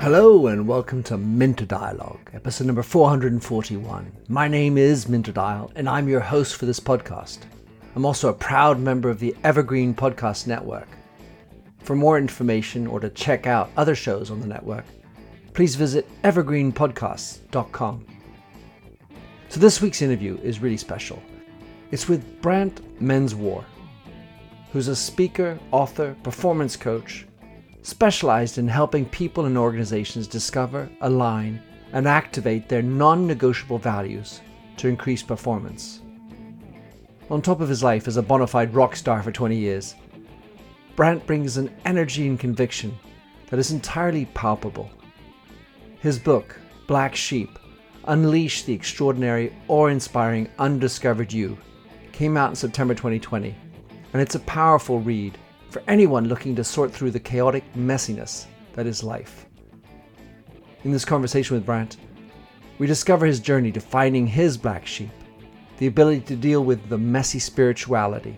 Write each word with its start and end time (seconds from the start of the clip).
Hello 0.00 0.46
and 0.46 0.68
welcome 0.68 1.02
to 1.02 1.18
Minter 1.18 1.66
Dialogue, 1.66 2.30
episode 2.32 2.68
number 2.68 2.84
441. 2.84 4.12
My 4.28 4.46
name 4.46 4.78
is 4.78 5.08
Minter 5.08 5.32
Dial 5.32 5.72
and 5.74 5.88
I'm 5.88 6.08
your 6.08 6.20
host 6.20 6.54
for 6.54 6.66
this 6.66 6.78
podcast. 6.78 7.38
I'm 7.96 8.04
also 8.04 8.28
a 8.28 8.32
proud 8.32 8.78
member 8.78 9.10
of 9.10 9.18
the 9.18 9.34
Evergreen 9.42 9.92
Podcast 9.92 10.46
Network. 10.46 10.86
For 11.80 11.96
more 11.96 12.16
information 12.16 12.86
or 12.86 13.00
to 13.00 13.10
check 13.10 13.48
out 13.48 13.70
other 13.76 13.96
shows 13.96 14.30
on 14.30 14.38
the 14.38 14.46
network, 14.46 14.84
please 15.52 15.74
visit 15.74 16.08
evergreenpodcasts.com. 16.22 18.06
So 19.48 19.58
this 19.58 19.82
week's 19.82 20.02
interview 20.02 20.38
is 20.44 20.60
really 20.60 20.76
special. 20.76 21.20
It's 21.90 22.08
with 22.08 22.40
Brant 22.40 22.80
Menswar, 23.02 23.64
who's 24.72 24.88
a 24.88 24.96
speaker, 24.96 25.58
author, 25.70 26.16
performance 26.22 26.76
coach, 26.76 27.26
specialized 27.82 28.58
in 28.58 28.68
helping 28.68 29.04
people 29.06 29.46
and 29.46 29.56
organizations 29.56 30.26
discover, 30.26 30.88
align, 31.00 31.62
and 31.92 32.06
activate 32.06 32.68
their 32.68 32.82
non 32.82 33.26
negotiable 33.26 33.78
values 33.78 34.40
to 34.76 34.88
increase 34.88 35.22
performance. 35.22 36.02
On 37.30 37.40
top 37.40 37.60
of 37.60 37.68
his 37.68 37.82
life 37.82 38.08
as 38.08 38.16
a 38.16 38.22
bona 38.22 38.46
fide 38.46 38.74
rock 38.74 38.96
star 38.96 39.22
for 39.22 39.32
20 39.32 39.56
years, 39.56 39.94
Brant 40.96 41.26
brings 41.26 41.56
an 41.56 41.74
energy 41.84 42.26
and 42.26 42.38
conviction 42.38 42.98
that 43.48 43.58
is 43.58 43.70
entirely 43.70 44.26
palpable. 44.26 44.90
His 46.00 46.18
book, 46.18 46.58
Black 46.86 47.14
Sheep 47.14 47.58
Unleash 48.04 48.62
the 48.62 48.72
Extraordinary 48.72 49.54
Awe-Inspiring 49.68 50.48
Undiscovered 50.58 51.32
You, 51.32 51.58
came 52.12 52.36
out 52.36 52.50
in 52.50 52.56
September 52.56 52.94
2020, 52.94 53.54
and 54.12 54.20
it's 54.20 54.34
a 54.34 54.40
powerful 54.40 55.00
read 55.00 55.38
for 55.70 55.82
anyone 55.86 56.28
looking 56.28 56.56
to 56.56 56.64
sort 56.64 56.92
through 56.92 57.10
the 57.10 57.20
chaotic 57.20 57.64
messiness 57.74 58.46
that 58.72 58.86
is 58.86 59.04
life. 59.04 59.46
In 60.84 60.92
this 60.92 61.04
conversation 61.04 61.56
with 61.56 61.66
Brant, 61.66 61.96
we 62.78 62.86
discover 62.86 63.26
his 63.26 63.40
journey 63.40 63.70
to 63.72 63.80
finding 63.80 64.26
his 64.26 64.56
black 64.56 64.86
sheep, 64.86 65.10
the 65.78 65.86
ability 65.86 66.20
to 66.22 66.36
deal 66.36 66.64
with 66.64 66.88
the 66.88 66.98
messy 66.98 67.38
spirituality, 67.38 68.36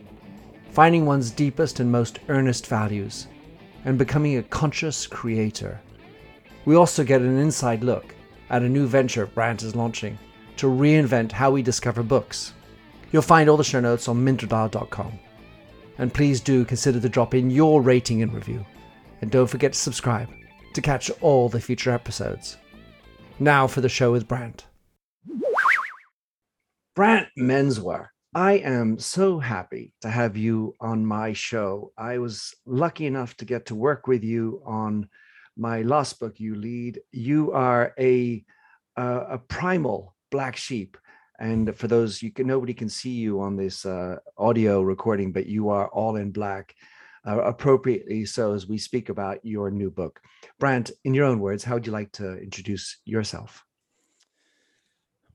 finding 0.71 1.07
one's 1.07 1.31
deepest 1.31 1.81
and 1.81 1.91
most 1.91 2.19
earnest 2.29 2.67
values, 2.67 3.29
and 3.85 3.97
becoming 3.99 4.37
a 4.37 4.43
conscious 4.43 5.07
creator. 5.07 5.81
We 6.65 6.77
also 6.77 7.05
get 7.05 7.21
an 7.21 7.39
inside 7.39 7.85
look 7.85 8.15
at 8.51 8.63
a 8.63 8.69
new 8.69 8.87
venture 8.87 9.27
Brant 9.27 9.63
is 9.63 9.75
launching 9.75 10.19
to 10.57 10.67
reinvent 10.67 11.33
how 11.33 11.51
we 11.51 11.63
discover 11.63 12.03
books. 12.03 12.53
You'll 13.11 13.23
find 13.23 13.49
all 13.49 13.57
the 13.57 13.65
show 13.65 13.81
notes 13.81 14.09
on 14.09 14.25
minterdial.com. 14.25 15.19
And 15.99 16.13
please 16.13 16.41
do 16.41 16.65
consider 16.65 17.01
to 17.01 17.09
drop 17.09 17.35
in 17.35 17.51
your 17.51 17.83
rating 17.83 18.23
and 18.23 18.33
review. 18.33 18.65
And 19.21 19.31
don't 19.31 19.47
forget 19.47 19.73
to 19.73 19.79
subscribe 19.79 20.29
to 20.75 20.81
catch 20.81 21.11
all 21.21 21.49
the 21.49 21.61
future 21.61 21.91
episodes. 21.91 22.57
Now 23.39 23.67
for 23.67 23.81
the 23.81 23.89
show 23.89 24.13
with 24.13 24.27
Brant. 24.27 24.67
Brant 26.95 27.29
Menswar, 27.39 28.09
I 28.35 28.55
am 28.55 28.99
so 28.99 29.39
happy 29.39 29.93
to 30.01 30.09
have 30.09 30.37
you 30.37 30.75
on 30.81 31.05
my 31.05 31.33
show. 31.33 31.93
I 31.99 32.19
was 32.19 32.55
lucky 32.67 33.07
enough 33.07 33.37
to 33.39 33.45
get 33.45 33.67
to 33.67 33.75
work 33.75 34.07
with 34.07 34.25
you 34.25 34.63
on 34.65 35.09
my 35.57 35.83
last 35.83 36.19
book, 36.19 36.41
You 36.41 36.55
Lead. 36.55 37.01
You 37.13 37.53
are 37.53 37.95
a, 37.99 38.45
a 38.97 39.39
primal 39.49 40.15
black 40.31 40.57
sheep 40.57 40.97
and 41.39 41.77
for 41.77 41.89
those 41.89 42.23
you 42.23 42.31
can 42.31 42.47
nobody 42.47 42.75
can 42.75 42.89
see 42.89 43.11
you 43.11 43.41
on 43.41 43.57
this 43.57 43.85
uh, 43.87 44.17
audio 44.39 44.83
recording 44.83 45.33
but 45.33 45.47
you 45.47 45.69
are 45.69 45.89
all 45.89 46.17
in 46.17 46.31
black 46.31 46.75
uh, 47.27 47.41
appropriately 47.43 48.25
so 48.25 48.53
as 48.53 48.67
we 48.67 48.77
speak 48.77 49.09
about 49.09 49.39
your 49.45 49.71
new 49.71 49.91
book. 49.91 50.21
Brant 50.59 50.91
in 51.05 51.15
your 51.15 51.27
own 51.27 51.41
words 51.41 51.65
how 51.65 51.75
would 51.75 51.87
you 51.87 51.93
like 51.93 52.13
to 52.13 52.37
introduce 52.39 52.99
yourself? 53.05 53.65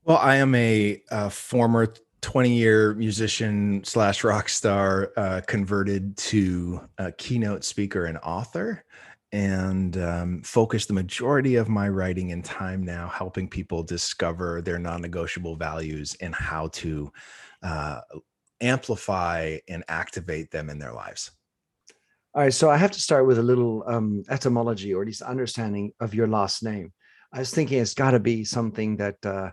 Well 0.04 0.18
i 0.18 0.36
am 0.36 0.54
a, 0.54 1.02
a 1.10 1.30
former 1.30 1.92
20 2.20 2.50
year 2.50 2.94
musician 2.94 3.82
slash 3.84 4.24
rock 4.24 4.48
star 4.48 5.12
uh, 5.16 5.40
converted 5.46 6.16
to 6.16 6.80
a 6.98 7.12
keynote 7.12 7.64
speaker 7.64 8.06
and 8.06 8.18
author 8.18 8.84
and 9.32 9.96
um, 9.98 10.42
focus 10.42 10.86
the 10.86 10.94
majority 10.94 11.56
of 11.56 11.68
my 11.68 11.88
writing 11.88 12.32
and 12.32 12.44
time 12.44 12.82
now 12.82 13.08
helping 13.08 13.48
people 13.48 13.82
discover 13.82 14.62
their 14.62 14.78
non-negotiable 14.78 15.56
values 15.56 16.16
and 16.20 16.34
how 16.34 16.68
to 16.68 17.12
uh, 17.62 18.00
amplify 18.60 19.58
and 19.68 19.84
activate 19.88 20.50
them 20.50 20.70
in 20.70 20.78
their 20.78 20.92
lives. 20.92 21.30
All 22.34 22.42
right 22.42 22.52
so 22.52 22.70
i 22.70 22.76
have 22.76 22.90
to 22.92 23.00
start 23.00 23.26
with 23.26 23.38
a 23.38 23.42
little 23.42 23.82
um, 23.86 24.22
etymology 24.28 24.94
or 24.94 25.02
at 25.02 25.06
least 25.06 25.22
understanding 25.22 25.92
of 26.00 26.14
your 26.14 26.28
last 26.28 26.62
name. 26.62 26.92
I 27.32 27.40
was 27.40 27.50
thinking 27.50 27.78
it's 27.78 27.94
got 27.94 28.12
to 28.12 28.20
be 28.20 28.44
something 28.44 28.96
that 28.96 29.16
uh, 29.24 29.50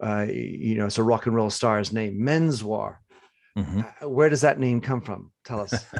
uh, 0.00 0.26
you 0.28 0.76
know 0.76 0.86
it's 0.86 0.98
a 0.98 1.02
rock 1.02 1.26
and 1.26 1.34
roll 1.34 1.50
star's 1.50 1.92
name 1.92 2.18
menswar 2.18 2.96
mm-hmm. 3.56 3.80
Uh, 4.02 4.08
where 4.08 4.28
does 4.28 4.42
that 4.42 4.60
name 4.60 4.80
come 4.80 5.00
from? 5.00 5.32
Tell 5.44 5.60
us. 5.60 5.74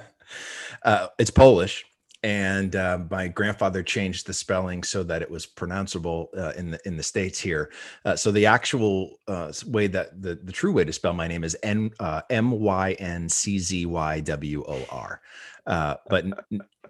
Uh, 0.82 1.06
it's 1.20 1.30
polish 1.30 1.84
and 2.26 2.74
uh, 2.74 2.98
my 3.08 3.28
grandfather 3.28 3.84
changed 3.84 4.26
the 4.26 4.32
spelling 4.32 4.82
so 4.82 5.04
that 5.04 5.22
it 5.22 5.30
was 5.30 5.46
pronounceable 5.46 6.26
uh, 6.36 6.52
in 6.56 6.72
the 6.72 6.80
in 6.84 6.96
the 6.96 7.02
states 7.02 7.38
here. 7.38 7.70
Uh, 8.04 8.16
so 8.16 8.32
the 8.32 8.44
actual 8.44 9.20
uh, 9.28 9.52
way 9.68 9.86
that 9.86 10.20
the 10.20 10.34
the 10.34 10.50
true 10.50 10.72
way 10.72 10.82
to 10.82 10.92
spell 10.92 11.12
my 11.12 11.28
name 11.28 11.44
is 11.44 11.56
N 11.62 11.92
uh, 12.00 12.22
M 12.28 12.50
Y 12.50 12.96
N 12.98 13.28
C 13.28 13.60
Z 13.60 13.86
Y 13.86 14.20
W 14.20 14.64
O 14.66 14.84
R. 14.90 15.20
Uh, 15.68 15.94
but 16.08 16.24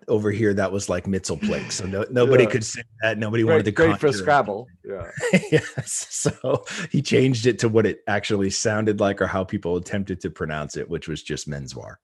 over 0.09 0.31
here 0.31 0.55
that 0.55 0.73
was 0.73 0.89
like 0.89 1.05
Mitzelplick, 1.05 1.71
so 1.71 1.85
no, 1.85 2.07
nobody 2.11 2.45
yeah. 2.45 2.51
could 2.51 2.65
say 2.65 2.83
that. 3.03 3.19
Nobody 3.19 3.43
great, 3.43 3.53
wanted 3.53 3.65
to. 3.67 3.73
Great 3.73 4.01
for 4.01 4.13
Scrabble. 4.13 4.69
Yeah. 4.87 5.11
yes. 5.53 6.07
So 6.09 6.65
he 6.91 7.03
changed 7.03 7.45
it 7.47 7.59
to 7.59 7.69
what 7.69 7.85
it 7.85 8.03
actually 8.07 8.49
sounded 8.49 9.01
like, 9.01 9.21
or 9.21 9.27
how 9.27 9.45
people 9.45 9.77
attempted 9.77 10.19
to 10.23 10.31
pronounce 10.31 10.79
it, 10.79 10.89
which 10.89 11.09
was 11.09 11.23
just 11.23 11.47
Menswar. 11.47 11.97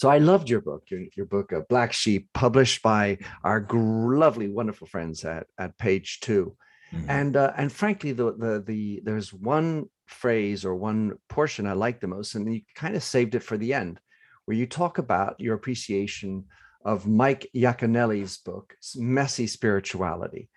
So 0.00 0.08
I 0.08 0.16
loved 0.16 0.48
your 0.48 0.62
book, 0.62 0.84
your, 0.88 1.02
your 1.14 1.26
book, 1.26 1.52
uh, 1.52 1.60
Black 1.68 1.92
Sheep, 1.92 2.30
published 2.32 2.80
by 2.82 3.18
our 3.44 3.60
gr- 3.60 4.16
lovely, 4.16 4.48
wonderful 4.48 4.86
friends 4.86 5.26
at, 5.26 5.46
at 5.58 5.76
Page 5.76 6.20
2 6.20 6.56
mm-hmm. 6.94 7.10
And 7.10 7.36
uh, 7.36 7.52
and 7.54 7.70
frankly, 7.70 8.12
the, 8.12 8.32
the 8.32 8.64
the 8.66 9.02
there's 9.04 9.30
one 9.30 9.90
phrase 10.06 10.64
or 10.64 10.74
one 10.74 11.18
portion 11.28 11.66
I 11.66 11.74
like 11.74 12.00
the 12.00 12.06
most, 12.06 12.34
and 12.34 12.50
you 12.50 12.62
kind 12.74 12.96
of 12.96 13.02
saved 13.02 13.34
it 13.34 13.42
for 13.42 13.58
the 13.58 13.74
end, 13.74 14.00
where 14.46 14.56
you 14.56 14.66
talk 14.66 14.96
about 14.96 15.38
your 15.38 15.54
appreciation 15.54 16.46
of 16.82 17.06
Mike 17.06 17.50
Yaconelli's 17.54 18.38
book, 18.38 18.72
Messy 18.96 19.46
Spirituality. 19.46 20.48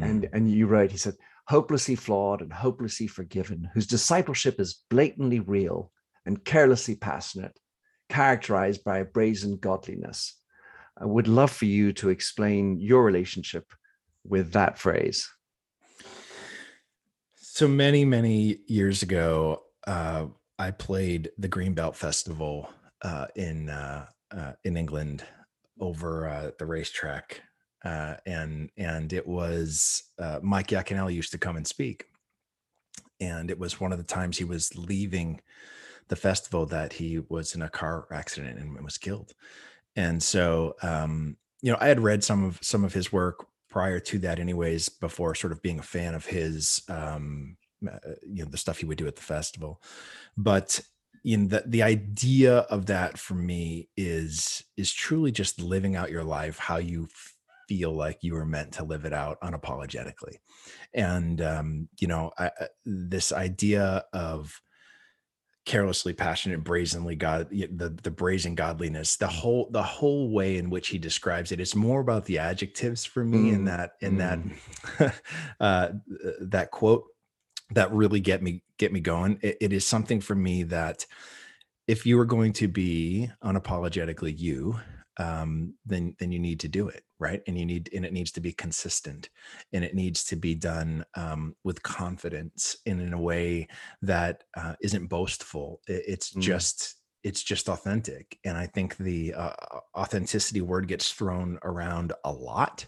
Mm-hmm. 0.00 0.10
And 0.10 0.28
and 0.32 0.50
you 0.50 0.66
wrote, 0.66 0.90
he 0.90 0.98
said, 0.98 1.14
hopelessly 1.46 1.94
flawed 1.94 2.42
and 2.42 2.52
hopelessly 2.52 3.06
forgiven, 3.06 3.70
whose 3.74 3.86
discipleship 3.86 4.58
is 4.58 4.82
blatantly 4.90 5.38
real 5.38 5.92
and 6.26 6.44
carelessly 6.44 6.96
passionate 6.96 7.56
characterized 8.08 8.84
by 8.84 8.98
a 8.98 9.04
brazen 9.04 9.56
godliness. 9.56 10.34
I 11.00 11.04
would 11.04 11.28
love 11.28 11.50
for 11.50 11.66
you 11.66 11.92
to 11.94 12.08
explain 12.08 12.78
your 12.80 13.04
relationship 13.04 13.72
with 14.24 14.52
that 14.52 14.78
phrase. 14.78 15.28
So 17.36 17.68
many, 17.68 18.04
many 18.04 18.58
years 18.66 19.02
ago, 19.02 19.62
uh, 19.86 20.26
I 20.58 20.70
played 20.72 21.30
the 21.38 21.48
Greenbelt 21.48 21.94
Festival 21.94 22.70
uh, 23.02 23.26
in 23.36 23.70
uh, 23.70 24.06
uh 24.30 24.52
in 24.64 24.76
England 24.76 25.24
over 25.80 26.28
uh, 26.28 26.50
the 26.58 26.66
racetrack, 26.66 27.40
uh, 27.84 28.14
and 28.26 28.70
and 28.76 29.12
it 29.12 29.26
was 29.26 30.02
Mike 30.42 30.68
Yaconelli 30.68 31.14
used 31.14 31.32
to 31.32 31.38
come 31.38 31.56
and 31.56 31.66
speak, 31.66 32.06
and 33.20 33.50
it 33.50 33.58
was 33.58 33.80
one 33.80 33.92
of 33.92 33.98
the 33.98 34.04
times 34.04 34.36
he 34.36 34.44
was 34.44 34.76
leaving 34.76 35.40
the 36.08 36.16
festival 36.16 36.66
that 36.66 36.92
he 36.92 37.20
was 37.28 37.54
in 37.54 37.62
a 37.62 37.68
car 37.68 38.06
accident 38.12 38.58
and 38.58 38.84
was 38.84 38.98
killed. 38.98 39.32
And 39.96 40.22
so, 40.22 40.76
um, 40.82 41.36
you 41.62 41.72
know, 41.72 41.78
I 41.80 41.88
had 41.88 42.00
read 42.00 42.22
some 42.22 42.44
of 42.44 42.58
some 42.62 42.84
of 42.84 42.92
his 42.92 43.12
work 43.12 43.46
prior 43.68 44.00
to 44.00 44.18
that, 44.20 44.38
anyways, 44.38 44.88
before 44.88 45.34
sort 45.34 45.52
of 45.52 45.62
being 45.62 45.78
a 45.78 45.82
fan 45.82 46.14
of 46.14 46.24
his, 46.24 46.82
um, 46.88 47.56
uh, 47.86 47.98
you 48.26 48.44
know, 48.44 48.50
the 48.50 48.56
stuff 48.56 48.78
he 48.78 48.86
would 48.86 48.98
do 48.98 49.06
at 49.06 49.16
the 49.16 49.22
festival. 49.22 49.82
But 50.36 50.80
in 51.24 51.48
the 51.48 51.62
the 51.66 51.82
idea 51.82 52.58
of 52.58 52.86
that 52.86 53.18
for 53.18 53.34
me 53.34 53.88
is 53.96 54.62
is 54.76 54.92
truly 54.92 55.32
just 55.32 55.60
living 55.60 55.96
out 55.96 56.10
your 56.10 56.24
life 56.24 56.58
how 56.58 56.76
you 56.76 57.08
feel 57.68 57.92
like 57.92 58.18
you 58.22 58.34
were 58.34 58.46
meant 58.46 58.72
to 58.72 58.84
live 58.84 59.04
it 59.04 59.12
out 59.12 59.38
unapologetically 59.40 60.36
and 60.94 61.42
um, 61.42 61.88
you 61.98 62.08
know 62.08 62.30
I, 62.38 62.50
this 62.86 63.32
idea 63.32 64.04
of 64.12 64.60
carelessly 65.68 66.14
passionate 66.14 66.64
brazenly 66.64 67.14
god 67.14 67.48
the 67.50 67.94
the 68.02 68.10
brazen 68.10 68.54
godliness 68.54 69.16
the 69.16 69.28
whole 69.28 69.68
the 69.70 69.82
whole 69.82 70.30
way 70.30 70.56
in 70.56 70.70
which 70.70 70.88
he 70.88 70.98
describes 70.98 71.52
it 71.52 71.60
it's 71.60 71.74
more 71.74 72.00
about 72.00 72.24
the 72.24 72.38
adjectives 72.38 73.04
for 73.04 73.22
me 73.22 73.50
mm. 73.50 73.52
in 73.52 73.64
that 73.66 73.92
in 74.00 74.16
mm. 74.16 74.50
that 74.98 75.14
uh 75.60 75.88
that 76.40 76.70
quote 76.70 77.04
that 77.70 77.92
really 77.92 78.18
get 78.18 78.42
me 78.42 78.62
get 78.78 78.92
me 78.92 79.00
going 79.00 79.38
it, 79.42 79.58
it 79.60 79.72
is 79.74 79.86
something 79.86 80.22
for 80.22 80.34
me 80.34 80.62
that 80.62 81.04
if 81.88 82.04
you 82.04 82.20
are 82.20 82.26
going 82.26 82.52
to 82.52 82.68
be 82.68 83.30
unapologetically 83.42 84.38
you, 84.38 84.78
um, 85.18 85.74
then 85.84 86.14
then 86.18 86.32
you 86.32 86.38
need 86.38 86.60
to 86.60 86.68
do 86.68 86.88
it 86.88 87.02
right, 87.18 87.42
and 87.46 87.58
you 87.58 87.66
need 87.66 87.90
and 87.94 88.04
it 88.04 88.12
needs 88.12 88.32
to 88.32 88.40
be 88.40 88.52
consistent, 88.52 89.30
and 89.72 89.84
it 89.84 89.94
needs 89.94 90.24
to 90.24 90.36
be 90.36 90.54
done 90.54 91.04
um, 91.14 91.54
with 91.64 91.82
confidence 91.82 92.76
and 92.86 93.00
in 93.00 93.12
a 93.12 93.20
way 93.20 93.68
that 94.02 94.44
uh, 94.56 94.74
not 94.80 95.08
boastful. 95.08 95.80
It's 95.86 96.32
mm. 96.32 96.40
just 96.40 96.94
it's 97.24 97.42
just 97.42 97.68
authentic 97.68 98.38
and 98.44 98.56
i 98.56 98.64
think 98.64 98.96
the 98.96 99.34
uh, 99.34 99.52
authenticity 99.96 100.60
word 100.60 100.86
gets 100.86 101.10
thrown 101.10 101.58
around 101.64 102.12
a 102.24 102.30
lot 102.30 102.86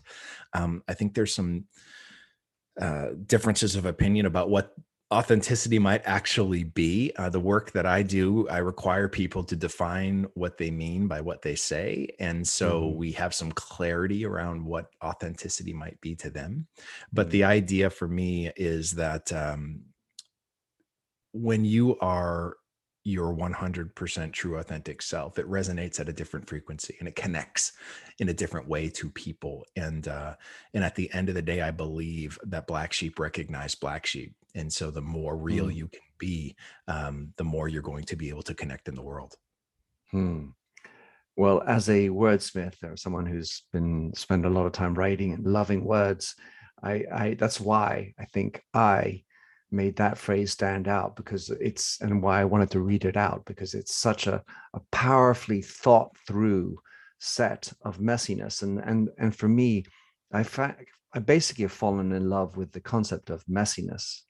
um, 0.54 0.82
i 0.88 0.94
think 0.94 1.14
there's 1.14 1.34
some 1.34 1.64
uh, 2.80 3.08
differences 3.26 3.76
of 3.76 3.86
opinion 3.86 4.26
about 4.26 4.48
what 4.48 4.72
authenticity 5.12 5.78
might 5.78 6.02
actually 6.04 6.64
be. 6.64 7.12
Uh, 7.16 7.28
the 7.28 7.40
work 7.40 7.72
that 7.72 7.86
I 7.86 8.02
do, 8.02 8.48
I 8.48 8.58
require 8.58 9.08
people 9.08 9.42
to 9.44 9.56
define 9.56 10.26
what 10.34 10.56
they 10.56 10.70
mean 10.70 11.08
by 11.08 11.20
what 11.20 11.42
they 11.42 11.56
say. 11.56 12.14
And 12.20 12.46
so 12.46 12.82
mm-hmm. 12.82 12.96
we 12.96 13.12
have 13.12 13.34
some 13.34 13.50
clarity 13.52 14.24
around 14.24 14.64
what 14.64 14.90
authenticity 15.02 15.72
might 15.72 16.00
be 16.00 16.14
to 16.16 16.30
them. 16.30 16.68
But 17.12 17.26
mm-hmm. 17.26 17.32
the 17.32 17.44
idea 17.44 17.90
for 17.90 18.06
me 18.06 18.52
is 18.56 18.92
that 18.92 19.32
um, 19.32 19.82
when 21.32 21.64
you 21.64 21.98
are 22.00 22.56
your 23.05 23.35
100% 23.35 24.32
true 24.32 24.56
authentic 24.58 25.00
self 25.00 25.38
it 25.38 25.49
resonates 25.49 26.00
at 26.00 26.08
a 26.08 26.12
different 26.12 26.47
frequency 26.47 26.97
and 26.99 27.08
it 27.08 27.17
connects 27.17 27.73
in 28.19 28.29
a 28.29 28.35
different 28.35 28.69
way 28.69 28.88
to 28.91 29.08
people 29.11 29.64
and 29.76 30.08
uh 30.08 30.35
and 30.75 30.85
at 30.85 30.94
the 30.94 31.11
end 31.14 31.29
of 31.31 31.35
the 31.35 31.43
day 31.43 31.62
i 31.62 31.70
believe 31.70 32.38
that 32.43 32.67
black 32.67 32.93
sheep 32.93 33.19
recognize 33.19 33.75
black 33.75 34.05
sheep 34.05 34.35
and 34.55 34.70
so 34.70 34.91
the 34.91 35.00
more 35.00 35.37
real 35.37 35.67
mm. 35.67 35.75
you 35.75 35.88
can 35.88 36.00
be 36.19 36.55
um 36.88 37.32
the 37.38 37.44
more 37.44 37.69
you're 37.69 37.81
going 37.81 38.05
to 38.05 38.17
be 38.17 38.29
able 38.29 38.43
to 38.43 38.55
connect 38.55 38.87
in 38.87 38.94
the 38.94 39.02
world 39.02 39.35
hmm. 40.11 40.49
well 41.37 41.62
as 41.67 41.88
a 41.88 42.11
wordsmith 42.11 42.82
or 42.82 42.97
someone 42.99 43.25
who's 43.25 43.62
been 43.73 44.12
spent 44.14 44.44
a 44.44 44.50
lot 44.50 44.67
of 44.67 44.73
time 44.73 44.94
writing 44.94 45.32
and 45.32 45.47
loving 45.47 45.85
words 45.87 46.35
i 46.82 47.02
i 47.14 47.35
that's 47.38 47.61
why 47.61 48.12
i 48.19 48.26
think 48.26 48.62
i 48.75 49.23
made 49.72 49.96
that 49.96 50.19
phrase 50.19 50.52
stand 50.52 50.88
out 50.88 51.17
because 51.17 51.50
it's 51.61 52.00
and 52.00 52.22
why 52.22 52.40
I 52.40 52.44
wanted 52.44 52.70
to 52.72 52.81
read 52.81 53.05
it 53.05 53.17
out 53.17 53.44
because 53.46 53.75
it's 53.75 53.94
such 53.94 54.26
a, 54.26 54.43
a 54.75 54.81
powerfully 54.90 55.62
thought 55.62 56.17
through 56.26 56.78
set 57.19 57.72
of 57.84 57.99
messiness 57.99 58.62
and 58.62 58.78
and 58.81 59.11
and 59.19 59.34
for 59.34 59.49
me 59.49 59.84
I 60.32 60.43
fa- 60.43 60.76
I 61.12 61.19
basically 61.19 61.62
have 61.62 61.72
fallen 61.72 62.12
in 62.12 62.28
love 62.28 62.56
with 62.56 62.72
the 62.72 62.81
concept 62.81 63.31
of 63.31 63.44
messiness. 63.46 64.20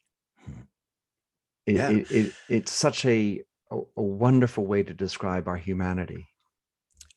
It, 1.67 1.77
yeah. 1.77 1.91
it, 1.91 2.11
it, 2.11 2.33
it's 2.49 2.73
such 2.73 3.05
a, 3.05 3.43
a 3.71 3.79
a 3.97 4.03
wonderful 4.03 4.67
way 4.67 4.83
to 4.83 4.95
describe 4.95 5.47
our 5.47 5.59
humanity. 5.59 6.27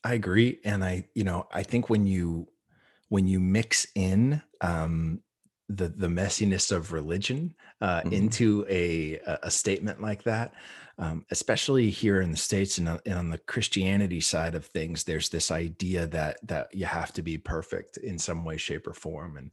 I 0.03 0.13
agree, 0.13 0.59
and 0.65 0.83
I 0.83 1.07
you 1.13 1.23
know 1.23 1.47
I 1.51 1.63
think 1.63 1.89
when 1.89 2.05
you 2.05 2.47
when 3.09 3.27
you 3.27 3.39
mix 3.39 3.87
in 3.95 4.41
um, 4.61 5.21
the 5.69 5.87
the 5.87 6.07
messiness 6.07 6.71
of 6.71 6.91
religion 6.91 7.53
uh, 7.81 8.01
mm-hmm. 8.01 8.13
into 8.13 8.65
a 8.69 9.19
a 9.43 9.51
statement 9.51 10.01
like 10.01 10.23
that 10.23 10.53
um, 10.99 11.25
especially 11.31 11.89
here 11.89 12.21
in 12.21 12.29
the 12.29 12.37
states 12.37 12.77
and, 12.77 12.87
and 13.05 13.15
on 13.15 13.29
the 13.29 13.37
christianity 13.37 14.19
side 14.19 14.55
of 14.55 14.65
things 14.65 15.03
there's 15.03 15.29
this 15.29 15.51
idea 15.51 16.05
that 16.05 16.37
that 16.45 16.73
you 16.73 16.85
have 16.85 17.13
to 17.13 17.21
be 17.21 17.37
perfect 17.37 17.97
in 17.97 18.19
some 18.19 18.43
way 18.43 18.57
shape 18.57 18.85
or 18.87 18.93
form 18.93 19.37
and 19.37 19.51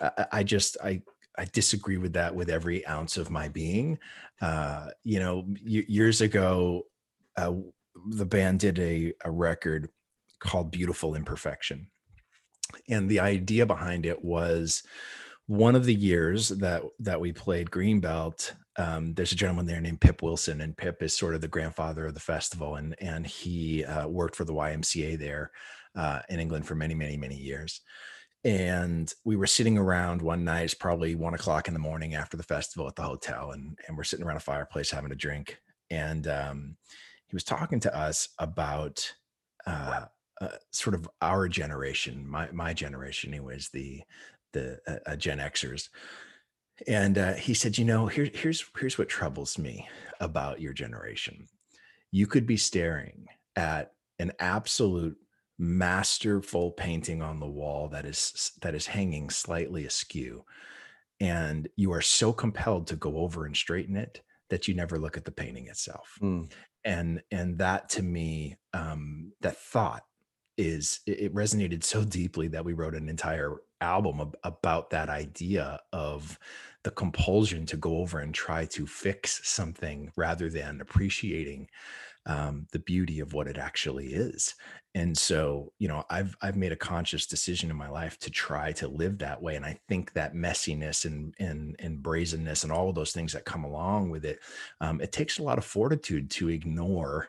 i, 0.00 0.38
I 0.38 0.42
just 0.42 0.76
i 0.82 1.02
I 1.38 1.46
disagree 1.46 1.96
with 1.96 2.12
that 2.14 2.34
with 2.34 2.50
every 2.50 2.86
ounce 2.86 3.16
of 3.16 3.30
my 3.30 3.48
being. 3.48 3.98
Uh, 4.40 4.88
you 5.02 5.18
know, 5.18 5.46
years 5.64 6.20
ago, 6.20 6.86
uh, 7.36 7.52
the 8.10 8.26
band 8.26 8.60
did 8.60 8.78
a, 8.78 9.14
a 9.24 9.30
record 9.30 9.88
called 10.40 10.70
Beautiful 10.70 11.14
Imperfection. 11.14 11.88
And 12.88 13.08
the 13.08 13.20
idea 13.20 13.66
behind 13.66 14.06
it 14.06 14.24
was 14.24 14.82
one 15.52 15.76
of 15.76 15.84
the 15.84 15.94
years 15.94 16.48
that 16.48 16.82
that 16.98 17.20
we 17.20 17.30
played 17.30 17.70
Greenbelt, 17.70 18.52
um, 18.78 19.12
there's 19.12 19.32
a 19.32 19.36
gentleman 19.36 19.66
there 19.66 19.82
named 19.82 20.00
Pip 20.00 20.22
Wilson, 20.22 20.62
and 20.62 20.74
Pip 20.74 21.02
is 21.02 21.14
sort 21.14 21.34
of 21.34 21.42
the 21.42 21.48
grandfather 21.48 22.06
of 22.06 22.14
the 22.14 22.20
festival, 22.20 22.76
and 22.76 22.96
and 23.02 23.26
he 23.26 23.84
uh, 23.84 24.08
worked 24.08 24.34
for 24.34 24.46
the 24.46 24.54
YMCA 24.54 25.18
there 25.18 25.50
uh, 25.94 26.20
in 26.30 26.40
England 26.40 26.66
for 26.66 26.74
many, 26.74 26.94
many, 26.94 27.18
many 27.18 27.36
years. 27.36 27.82
And 28.44 29.12
we 29.26 29.36
were 29.36 29.46
sitting 29.46 29.76
around 29.76 30.22
one 30.22 30.42
night, 30.42 30.64
it's 30.64 30.74
probably 30.74 31.14
one 31.16 31.34
o'clock 31.34 31.68
in 31.68 31.74
the 31.74 31.80
morning 31.80 32.14
after 32.14 32.38
the 32.38 32.42
festival 32.42 32.88
at 32.88 32.96
the 32.96 33.02
hotel, 33.02 33.50
and 33.50 33.76
and 33.86 33.94
we're 33.94 34.04
sitting 34.04 34.24
around 34.24 34.38
a 34.38 34.40
fireplace 34.40 34.90
having 34.90 35.12
a 35.12 35.16
drink, 35.16 35.60
and 35.90 36.28
um, 36.28 36.76
he 37.26 37.36
was 37.36 37.44
talking 37.44 37.80
to 37.80 37.94
us 37.94 38.30
about. 38.38 39.12
Uh, 39.66 40.06
uh, 40.40 40.48
sort 40.72 40.92
of 40.92 41.08
our 41.20 41.46
generation, 41.46 42.28
my 42.28 42.50
my 42.50 42.72
generation, 42.72 43.30
anyways, 43.30 43.68
the 43.68 44.02
the 44.52 44.78
uh, 44.86 45.10
uh, 45.10 45.16
Gen 45.16 45.38
Xers, 45.38 45.88
and 46.86 47.18
uh, 47.18 47.34
he 47.34 47.54
said, 47.54 47.78
"You 47.78 47.84
know, 47.84 48.06
here, 48.06 48.28
here's 48.32 48.64
here's 48.78 48.98
what 48.98 49.08
troubles 49.08 49.58
me 49.58 49.88
about 50.20 50.60
your 50.60 50.72
generation. 50.72 51.48
You 52.10 52.26
could 52.26 52.46
be 52.46 52.56
staring 52.56 53.26
at 53.56 53.92
an 54.18 54.32
absolute 54.38 55.16
masterful 55.58 56.72
painting 56.72 57.22
on 57.22 57.38
the 57.38 57.46
wall 57.46 57.88
that 57.88 58.04
is 58.04 58.52
that 58.62 58.74
is 58.74 58.86
hanging 58.86 59.30
slightly 59.30 59.86
askew, 59.86 60.44
and 61.20 61.68
you 61.76 61.92
are 61.92 62.02
so 62.02 62.32
compelled 62.32 62.86
to 62.88 62.96
go 62.96 63.18
over 63.18 63.46
and 63.46 63.56
straighten 63.56 63.96
it 63.96 64.22
that 64.50 64.68
you 64.68 64.74
never 64.74 64.98
look 64.98 65.16
at 65.16 65.24
the 65.24 65.30
painting 65.30 65.66
itself." 65.68 66.18
Mm. 66.20 66.50
And 66.84 67.22
and 67.30 67.58
that 67.58 67.90
to 67.90 68.02
me, 68.02 68.56
um, 68.72 69.32
that 69.40 69.56
thought 69.56 70.02
is 70.56 71.00
it 71.06 71.34
resonated 71.34 71.82
so 71.84 72.04
deeply 72.04 72.48
that 72.48 72.64
we 72.64 72.72
wrote 72.72 72.94
an 72.94 73.08
entire 73.08 73.56
album 73.80 74.20
ab- 74.20 74.36
about 74.44 74.90
that 74.90 75.08
idea 75.08 75.80
of 75.92 76.38
the 76.84 76.90
compulsion 76.90 77.64
to 77.66 77.76
go 77.76 77.98
over 77.98 78.18
and 78.18 78.34
try 78.34 78.64
to 78.66 78.86
fix 78.86 79.40
something 79.48 80.12
rather 80.16 80.50
than 80.50 80.80
appreciating 80.80 81.68
um, 82.26 82.66
the 82.72 82.78
beauty 82.78 83.18
of 83.20 83.32
what 83.32 83.48
it 83.48 83.58
actually 83.58 84.12
is. 84.12 84.54
And 84.94 85.16
so, 85.16 85.72
you 85.78 85.88
know, 85.88 86.04
I've 86.10 86.36
I've 86.42 86.56
made 86.56 86.70
a 86.70 86.76
conscious 86.76 87.26
decision 87.26 87.70
in 87.70 87.76
my 87.76 87.88
life 87.88 88.18
to 88.20 88.30
try 88.30 88.72
to 88.72 88.86
live 88.86 89.18
that 89.18 89.42
way. 89.42 89.56
And 89.56 89.64
I 89.64 89.78
think 89.88 90.12
that 90.12 90.34
messiness 90.34 91.04
and 91.04 91.34
and 91.38 91.74
and 91.78 92.02
brazenness 92.02 92.62
and 92.62 92.70
all 92.72 92.88
of 92.88 92.94
those 92.94 93.12
things 93.12 93.32
that 93.32 93.44
come 93.44 93.64
along 93.64 94.10
with 94.10 94.24
it, 94.24 94.38
um, 94.80 95.00
it 95.00 95.10
takes 95.10 95.38
a 95.38 95.42
lot 95.42 95.58
of 95.58 95.64
fortitude 95.64 96.30
to 96.32 96.48
ignore 96.48 97.26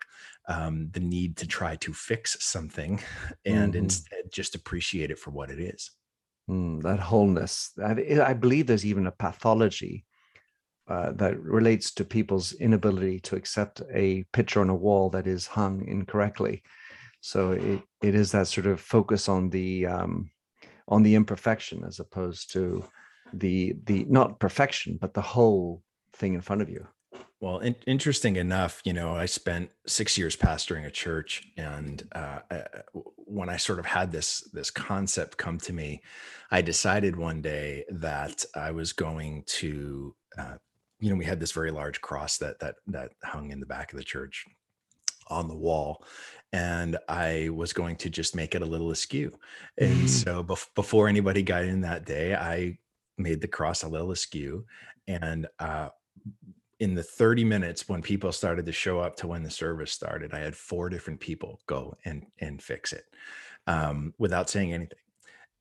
um, 0.48 0.90
the 0.92 1.00
need 1.00 1.38
to 1.38 1.48
try 1.48 1.76
to 1.78 1.94
fix 1.94 2.38
something 2.44 3.02
and 3.46 3.74
mm-hmm. 3.74 3.84
instead 3.84 4.32
just 4.32 4.56
appreciate 4.56 5.12
it 5.12 5.20
for 5.20 5.32
what 5.32 5.50
it 5.50 5.60
is. 5.60 5.92
Mm, 6.50 6.84
that 6.84 7.00
wholeness. 7.00 7.72
I, 7.84 8.20
I 8.22 8.34
believe 8.34 8.68
there's 8.68 8.86
even 8.86 9.08
a 9.08 9.12
pathology 9.12 10.06
uh, 10.88 11.14
that 11.14 11.40
relates 11.40 11.94
to 11.94 12.04
people's 12.04 12.52
inability 12.54 13.20
to 13.22 13.36
accept 13.38 13.82
a 13.94 14.24
picture 14.34 14.60
on 14.60 14.70
a 14.70 14.76
wall 14.76 15.10
that 15.12 15.28
is 15.28 15.48
hung 15.48 15.88
incorrectly. 15.88 16.62
So 17.22 17.54
it, 17.54 17.82
it 18.02 18.16
is 18.16 18.34
that 18.34 18.50
sort 18.50 18.68
of 18.68 18.82
focus 18.82 19.30
on 19.30 19.50
the 19.50 19.88
um, 19.88 20.30
on 20.90 21.04
the 21.04 21.16
imperfection 21.16 21.86
as 21.86 22.00
opposed 22.00 22.52
to 22.52 22.84
the 23.32 23.76
the 23.86 24.04
not 24.10 24.40
perfection 24.40 24.98
but 25.00 25.14
the 25.14 25.22
whole 25.22 25.82
thing 26.14 26.34
in 26.34 26.42
front 26.42 26.62
of 26.62 26.70
you. 26.70 26.86
Well, 27.44 27.60
in, 27.60 27.76
interesting 27.86 28.38
enough, 28.38 28.80
you 28.86 28.94
know, 28.94 29.18
I 29.18 29.26
spent 29.26 29.70
six 29.86 30.18
years 30.18 30.34
pastoring 30.34 30.86
a 30.86 30.90
church, 30.90 31.44
and 31.58 32.02
uh, 32.14 32.40
when 33.18 33.50
I 33.50 33.58
sort 33.58 33.80
of 33.80 33.86
had 33.86 34.14
this 34.14 34.50
this 34.54 34.72
concept 34.72 35.36
come 35.36 35.58
to 35.58 35.74
me, 35.74 36.02
I 36.52 36.62
decided 36.62 37.18
one 37.18 37.42
day 37.42 37.84
that 37.90 38.46
I 38.56 38.72
was 38.72 38.94
going 38.94 39.44
to, 39.60 40.16
uh, 40.38 40.56
you 41.02 41.10
know, 41.10 41.18
we 41.18 41.26
had 41.26 41.42
this 41.42 41.52
very 41.52 41.70
large 41.70 42.00
cross 42.00 42.38
that 42.38 42.62
that 42.62 42.76
that 42.88 43.12
hung 43.26 43.52
in 43.52 43.60
the 43.60 43.66
back 43.66 43.92
of 43.92 43.98
the 43.98 44.06
church 44.06 44.46
on 45.28 45.50
the 45.50 45.58
wall, 45.58 46.06
and 46.54 46.98
I 47.10 47.50
was 47.50 47.74
going 47.74 47.98
to 47.98 48.10
just 48.10 48.38
make 48.38 48.56
it 48.56 48.62
a 48.62 48.66
little 48.74 48.92
askew. 48.92 49.38
And 49.78 49.94
mm-hmm. 49.94 50.08
so 50.08 50.46
bef- 50.46 50.74
before 50.76 51.10
anybody 51.10 51.44
got 51.44 51.66
in 51.66 51.82
that 51.82 52.06
day, 52.06 52.36
I 52.36 52.78
made 53.18 53.42
the 53.42 53.50
cross 53.50 53.84
a 53.84 53.90
little 53.90 54.12
askew, 54.12 54.66
and 55.10 55.46
uh, 55.60 55.90
in 56.80 56.96
the 56.96 57.04
30 57.04 57.44
minutes 57.44 57.88
when 57.88 58.02
people 58.02 58.32
started 58.32 58.66
to 58.66 58.72
show 58.72 59.00
up 59.00 59.16
to 59.18 59.28
when 59.28 59.44
the 59.44 59.50
service 59.50 59.92
started, 59.92 60.34
I 60.34 60.40
had 60.40 60.56
four 60.56 60.90
different 60.90 61.20
people 61.20 61.60
go 61.68 61.96
and 62.06 62.26
and 62.40 62.62
fix 62.62 62.94
it 62.94 63.06
um, 63.68 64.14
without 64.18 64.50
saying 64.50 64.74
anything. 64.74 64.98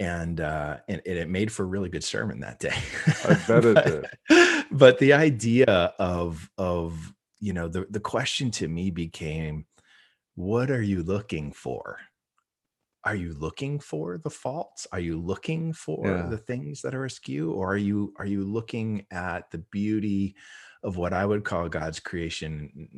And, 0.00 0.40
uh, 0.40 0.78
and, 0.88 1.00
and 1.07 1.19
it 1.19 1.28
made 1.28 1.52
for 1.52 1.62
a 1.62 1.66
really 1.66 1.88
good 1.88 2.02
sermon 2.02 2.40
that 2.40 2.59
day. 2.59 2.75
I 3.25 3.35
bet 3.47 3.64
it 3.64 4.09
did. 4.28 4.64
but 4.73 4.99
the 4.99 5.12
idea 5.12 5.66
of 5.99 6.50
of 6.59 7.12
you 7.38 7.52
know 7.52 7.69
the 7.69 7.87
the 7.90 8.00
question 8.00 8.50
to 8.52 8.69
me 8.69 8.90
became, 8.90 9.66
what 10.35 10.71
are 10.71 10.83
you 10.83 11.02
looking 11.02 11.52
for? 11.52 11.99
Are 13.04 13.16
you 13.16 13.35
looking 13.35 13.80
for 13.80 14.18
the 14.18 14.30
faults? 14.30 14.87
Are 14.92 15.00
you 15.00 15.18
looking 15.21 15.73
for 15.73 16.23
Yeah. 16.23 16.28
the 16.28 16.38
things 16.38 16.82
that 16.82 16.94
are 16.94 17.04
askew 17.04 17.52
or 17.52 17.75
are 17.75 17.76
you 17.78 18.14
are 18.18 18.26
you 18.26 18.44
looking 18.44 19.06
at 19.11 19.50
the 19.50 19.59
beauty 19.59 20.37
of 20.85 20.97
what 20.97 21.12
i 21.12 21.25
would 21.25 21.44
call 21.44 21.68
god's 21.68 22.00
creation 22.00 22.88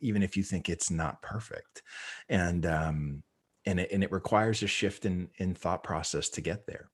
even 0.00 0.22
if 0.22 0.36
you 0.36 0.42
think 0.42 0.68
it's 0.68 0.90
not 0.90 1.22
perfect? 1.22 1.82
And 2.28 2.66
um 2.66 3.22
and 3.64 3.80
it, 3.80 3.90
and 3.92 4.04
it 4.04 4.12
requires 4.12 4.62
a 4.62 4.66
shift 4.66 5.04
in 5.04 5.30
in 5.38 5.54
thought 5.54 5.82
process 5.84 6.28
to 6.30 6.40
get 6.40 6.66
there. 6.66 6.90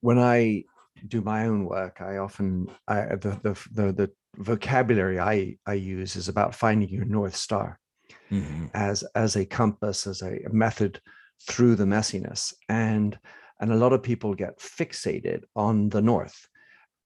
When 0.00 0.18
I 0.18 0.64
do 1.06 1.20
my 1.20 1.46
own 1.46 1.64
work, 1.64 2.00
I 2.00 2.18
often 2.18 2.74
I, 2.86 3.14
the, 3.16 3.38
the 3.42 3.68
the 3.72 3.92
the 3.92 4.12
vocabulary 4.36 5.18
I 5.20 5.58
I 5.66 5.74
use 5.74 6.16
is 6.16 6.28
about 6.28 6.54
finding 6.54 6.88
your 6.88 7.04
north 7.04 7.36
star 7.36 7.80
Mhm. 8.30 8.70
as 8.74 9.02
as 9.14 9.36
a 9.36 9.44
compass, 9.46 10.06
as 10.06 10.22
a 10.22 10.38
method 10.52 11.00
through 11.48 11.76
the 11.76 11.84
messiness, 11.86 12.54
and 12.68 13.18
and 13.60 13.72
a 13.72 13.76
lot 13.76 13.92
of 13.92 14.02
people 14.02 14.34
get 14.34 14.58
fixated 14.58 15.42
on 15.56 15.88
the 15.90 16.02
north. 16.02 16.48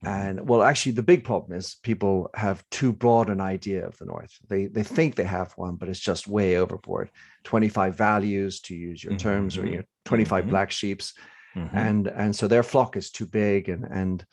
Mhm. 0.05 0.09
And 0.09 0.49
well, 0.49 0.63
actually, 0.63 0.93
the 0.93 1.03
big 1.03 1.25
problem 1.25 1.57
is 1.59 1.77
people 1.83 2.29
have 2.35 2.65
too 2.71 2.93
broad 2.93 3.31
an 3.31 3.41
idea 3.41 3.87
of 3.87 3.97
the 3.99 4.07
north. 4.07 4.39
They 4.49 4.67
they 4.67 4.83
think 4.83 5.15
they 5.15 5.25
have 5.25 5.53
one, 5.57 5.77
but 5.77 5.89
it's 5.89 6.01
just 6.01 6.27
way 6.29 6.57
overboard. 6.57 7.11
Twenty 7.45 7.69
five 7.69 7.97
values, 7.97 8.61
to 8.63 8.75
use 8.75 9.05
your 9.05 9.17
terms, 9.17 9.57
or 9.59 9.67
you 9.67 9.77
know, 9.79 9.85
twenty 10.05 10.25
Mhm. 10.25 10.49
black 10.51 10.71
sheeps 10.73 11.15
Mhm. 11.55 11.71
and 11.75 12.07
and 12.09 12.35
so 12.35 12.49
their 12.49 12.63
flock 12.63 12.97
is 12.97 13.11
too 13.11 13.27
big 13.27 13.69
and 13.69 13.85
and 13.91 14.25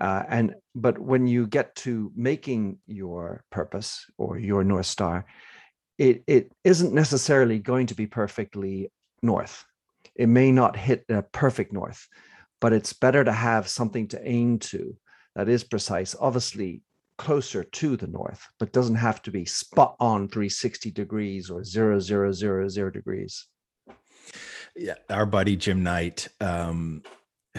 uh, 0.00 0.22
and 0.28 0.54
but 0.74 0.98
when 0.98 1.26
you 1.26 1.46
get 1.46 1.74
to 1.74 2.12
making 2.14 2.78
your 2.86 3.44
purpose 3.50 4.06
or 4.18 4.38
your 4.38 4.64
north 4.64 4.86
star 4.86 5.24
it 5.98 6.22
it 6.26 6.52
isn't 6.64 6.94
necessarily 6.94 7.58
going 7.58 7.86
to 7.88 7.94
be 7.94 8.06
perfectly 8.06 8.90
north. 9.22 9.64
It 10.14 10.28
may 10.28 10.52
not 10.52 10.76
hit 10.76 11.04
a 11.08 11.22
perfect 11.22 11.72
north 11.72 12.08
but 12.60 12.72
it's 12.72 12.92
better 12.92 13.24
to 13.24 13.32
have 13.32 13.68
something 13.68 14.08
to 14.08 14.28
aim 14.28 14.58
to 14.58 14.96
that 15.34 15.48
is 15.48 15.64
precise 15.64 16.14
obviously 16.20 16.82
closer 17.16 17.64
to 17.64 17.96
the 17.96 18.06
north 18.06 18.46
but 18.58 18.72
doesn't 18.72 18.94
have 18.94 19.20
to 19.22 19.30
be 19.30 19.44
spot 19.44 19.96
on 19.98 20.28
360 20.28 20.90
degrees 20.92 21.50
or 21.50 21.62
0000 21.64 22.92
degrees. 22.92 23.46
Yeah 24.76 24.94
our 25.10 25.26
buddy 25.26 25.56
jim 25.56 25.82
knight 25.82 26.28
um 26.40 27.02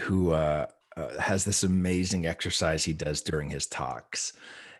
who 0.00 0.32
uh, 0.32 0.66
uh 0.96 1.18
has 1.18 1.44
this 1.44 1.62
amazing 1.62 2.26
exercise 2.26 2.84
he 2.84 2.94
does 2.94 3.20
during 3.20 3.50
his 3.50 3.66
talks 3.66 4.32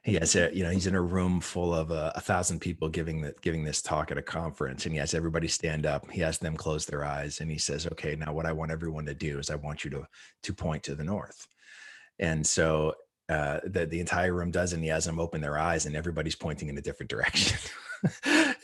he 0.02 0.14
has 0.14 0.35
a 0.35 0.50
you 0.54 0.62
know 0.62 0.71
he's 0.71 0.87
in 0.87 0.95
a 0.95 1.00
room 1.00 1.40
full 1.40 1.75
of 1.75 1.90
uh, 1.92 2.12
a 2.14 2.21
thousand 2.21 2.61
people 2.61 2.88
giving 2.88 3.21
the 3.21 3.35
giving 3.42 3.64
this 3.64 3.83
talk 3.83 4.11
at 4.11 4.19
a 4.19 4.23
conference 4.23 4.87
and 4.87 4.95
he 4.95 4.99
has 4.99 5.12
everybody 5.12 5.47
stand 5.47 5.85
up 5.85 6.11
he 6.11 6.21
has 6.21 6.38
them 6.38 6.57
close 6.57 6.87
their 6.87 7.04
eyes 7.04 7.40
and 7.40 7.50
he 7.50 7.59
says 7.59 7.87
okay 7.87 8.16
now 8.16 8.33
what 8.33 8.47
i 8.47 8.52
want 8.52 8.71
everyone 8.71 9.04
to 9.04 9.14
do 9.14 9.38
is 9.38 9.50
i 9.50 9.54
want 9.54 9.85
you 9.85 9.90
to 9.90 10.07
to 10.42 10.52
point 10.52 10.83
to 10.85 10.95
the 10.95 11.04
north. 11.04 11.47
And 12.19 12.47
so 12.47 12.95
uh, 13.28 13.61
the, 13.64 13.87
the 13.87 14.00
entire 14.00 14.35
room 14.35 14.50
does 14.50 14.73
and 14.73 14.83
he 14.83 14.90
has 14.90 15.04
them 15.04 15.21
open 15.21 15.40
their 15.40 15.59
eyes 15.59 15.87
and 15.87 15.97
everybody's 15.97 16.37
pointing 16.37 16.69
in 16.69 16.78
a 16.78 16.83
different 16.83 17.11
direction. 17.11 17.59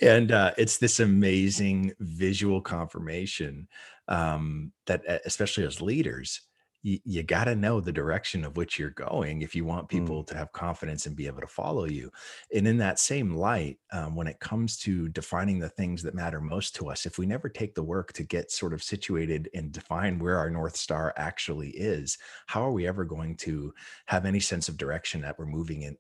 And 0.01 0.33
uh, 0.33 0.53
it's 0.57 0.79
this 0.79 0.99
amazing 1.01 1.93
visual 2.01 2.63
confirmation 2.63 3.69
um, 4.09 4.73
that 4.87 5.03
especially 5.27 5.67
as 5.67 5.83
leaders 5.83 6.41
you, 6.83 6.99
you 7.05 7.23
got 7.23 7.45
to 7.45 7.57
know 7.57 7.81
the 7.81 7.93
direction 7.93 8.45
of 8.45 8.57
which 8.57 8.79
you're 8.79 8.91
going 8.91 9.43
if 9.43 9.55
you 9.55 9.65
want 9.65 9.89
Mm. 9.89 9.89
people 9.89 10.25
to 10.25 10.37
have 10.37 10.53
confidence 10.53 11.07
and 11.07 11.17
be 11.17 11.27
able 11.27 11.41
to 11.41 11.47
follow 11.47 11.85
you 11.85 12.11
and 12.55 12.67
in 12.67 12.77
that 12.79 12.99
same 12.99 13.35
light 13.35 13.79
um, 13.93 14.15
when 14.15 14.27
it 14.27 14.41
comes 14.41 14.77
to 14.79 15.09
defining 15.09 15.59
the 15.59 15.69
things 15.69 16.03
that 16.03 16.15
matter 16.15 16.41
most 16.41 16.75
to 16.77 16.89
us 16.89 17.07
if 17.07 17.19
we 17.19 17.27
never 17.27 17.49
take 17.49 17.75
the 17.75 17.83
work 17.83 18.13
to 18.15 18.23
get 18.25 18.51
sort 18.51 18.73
of 18.73 18.83
situated 18.83 19.49
and 19.55 19.73
define 19.73 20.19
where 20.19 20.39
our 20.39 20.51
north 20.51 20.77
star 20.77 21.13
actually 21.17 21.71
is 21.71 22.19
how 22.47 22.63
are 22.63 22.73
we 22.73 22.87
ever 22.87 23.05
going 23.05 23.37
to 23.37 23.73
have 24.07 24.25
any 24.27 24.41
sense 24.41 24.69
of 24.69 24.77
direction 24.77 25.21
that 25.21 25.39
we're 25.39 25.47
moving 25.47 25.83
in 25.83 25.97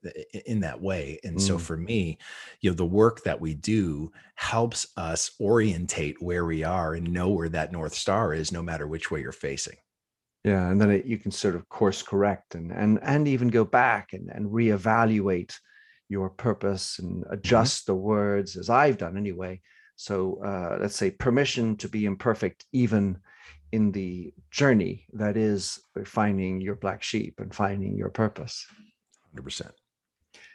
in 0.46 0.60
that 0.60 0.80
way 0.80 1.18
and 1.24 1.40
so 1.40 1.56
Mm. 1.56 1.58
for 1.58 1.76
me 1.76 2.18
you 2.60 2.70
know 2.70 2.74
the 2.76 2.84
work 2.84 3.22
that 3.24 3.40
we 3.40 3.54
do 3.54 4.10
helps 4.34 4.86
us 4.96 5.30
orientate 5.40 6.20
where 6.20 6.44
we 6.44 6.62
are 6.64 6.94
and 6.94 7.12
know 7.12 7.30
where 7.30 7.48
that 7.48 7.72
north 7.72 7.94
star 7.94 8.32
is 8.34 8.52
no 8.52 8.62
matter 8.62 8.86
which 8.86 9.10
way 9.10 9.20
you're 9.20 9.32
facing 9.32 9.76
Yeah, 10.46 10.70
and 10.70 10.80
then 10.80 10.92
it, 10.92 11.06
you 11.06 11.18
can 11.18 11.32
sort 11.32 11.56
of 11.56 11.68
course 11.68 12.02
correct 12.02 12.54
and 12.54 12.70
and 12.70 13.00
and 13.02 13.26
even 13.26 13.48
go 13.48 13.64
back 13.64 14.12
and 14.12 14.30
and 14.30 14.46
reevaluate 14.46 15.52
your 16.08 16.30
purpose 16.30 17.00
and 17.00 17.24
adjust 17.30 17.86
the 17.86 17.96
words 17.96 18.56
as 18.56 18.70
I've 18.70 18.96
done 18.96 19.16
anyway. 19.16 19.60
So 19.96 20.40
uh, 20.44 20.78
let's 20.80 20.94
say 20.94 21.10
permission 21.10 21.76
to 21.78 21.88
be 21.88 22.04
imperfect, 22.04 22.64
even 22.72 23.18
in 23.72 23.90
the 23.90 24.32
journey 24.52 25.06
that 25.14 25.36
is 25.36 25.80
finding 26.04 26.60
your 26.60 26.76
black 26.76 27.02
sheep 27.02 27.40
and 27.40 27.52
finding 27.52 27.96
your 27.96 28.10
purpose. 28.10 28.64
100% 29.36 29.72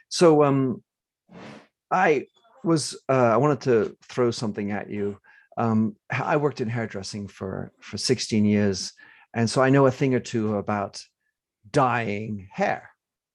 So 0.08 0.42
um, 0.42 0.82
I 1.90 2.28
was 2.64 2.98
uh, 3.10 3.32
I 3.34 3.36
wanted 3.36 3.60
to 3.62 3.94
throw 4.08 4.30
something 4.30 4.70
at 4.70 4.88
you. 4.88 5.18
Um, 5.58 5.96
I 6.10 6.38
worked 6.38 6.62
in 6.62 6.70
hairdressing 6.70 7.28
for 7.28 7.72
for 7.82 7.98
16 7.98 8.46
years, 8.46 8.94
and 9.34 9.48
so 9.48 9.62
I 9.62 9.70
know 9.70 9.86
a 9.86 9.90
thing 9.90 10.14
or 10.14 10.20
two 10.20 10.56
about 10.56 11.02
dyeing 11.70 12.48
hair. 12.50 12.90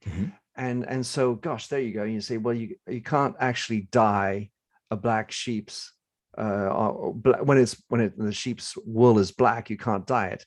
Mhm. 0.06 0.34
And 0.56 0.88
and 0.88 1.06
so, 1.06 1.36
gosh, 1.36 1.68
there 1.68 1.80
you 1.80 1.94
go. 1.94 2.04
You 2.04 2.22
say, 2.22 2.38
well, 2.38 2.54
you 2.54 2.76
you 2.88 3.02
can't 3.02 3.36
actually 3.40 3.88
dye 3.92 4.50
a 4.90 4.96
black 4.96 5.32
sheep's 5.32 5.94
uh, 6.38 6.70
or 6.70 7.14
when 7.14 7.58
it's 7.58 7.82
when 7.90 8.02
it, 8.02 8.18
the 8.18 8.32
sheep's 8.32 8.76
wool 8.86 9.20
is 9.20 9.32
black, 9.32 9.70
you 9.70 9.78
can't 9.78 10.06
dye 10.08 10.28
it. 10.28 10.46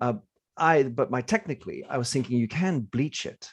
Uh, 0.00 0.14
I 0.56 0.84
but 0.84 1.10
my 1.10 1.22
technically, 1.22 1.84
I 1.88 1.98
was 1.98 2.12
thinking 2.12 2.38
you 2.38 2.48
can 2.48 2.80
bleach 2.80 3.26
it 3.26 3.50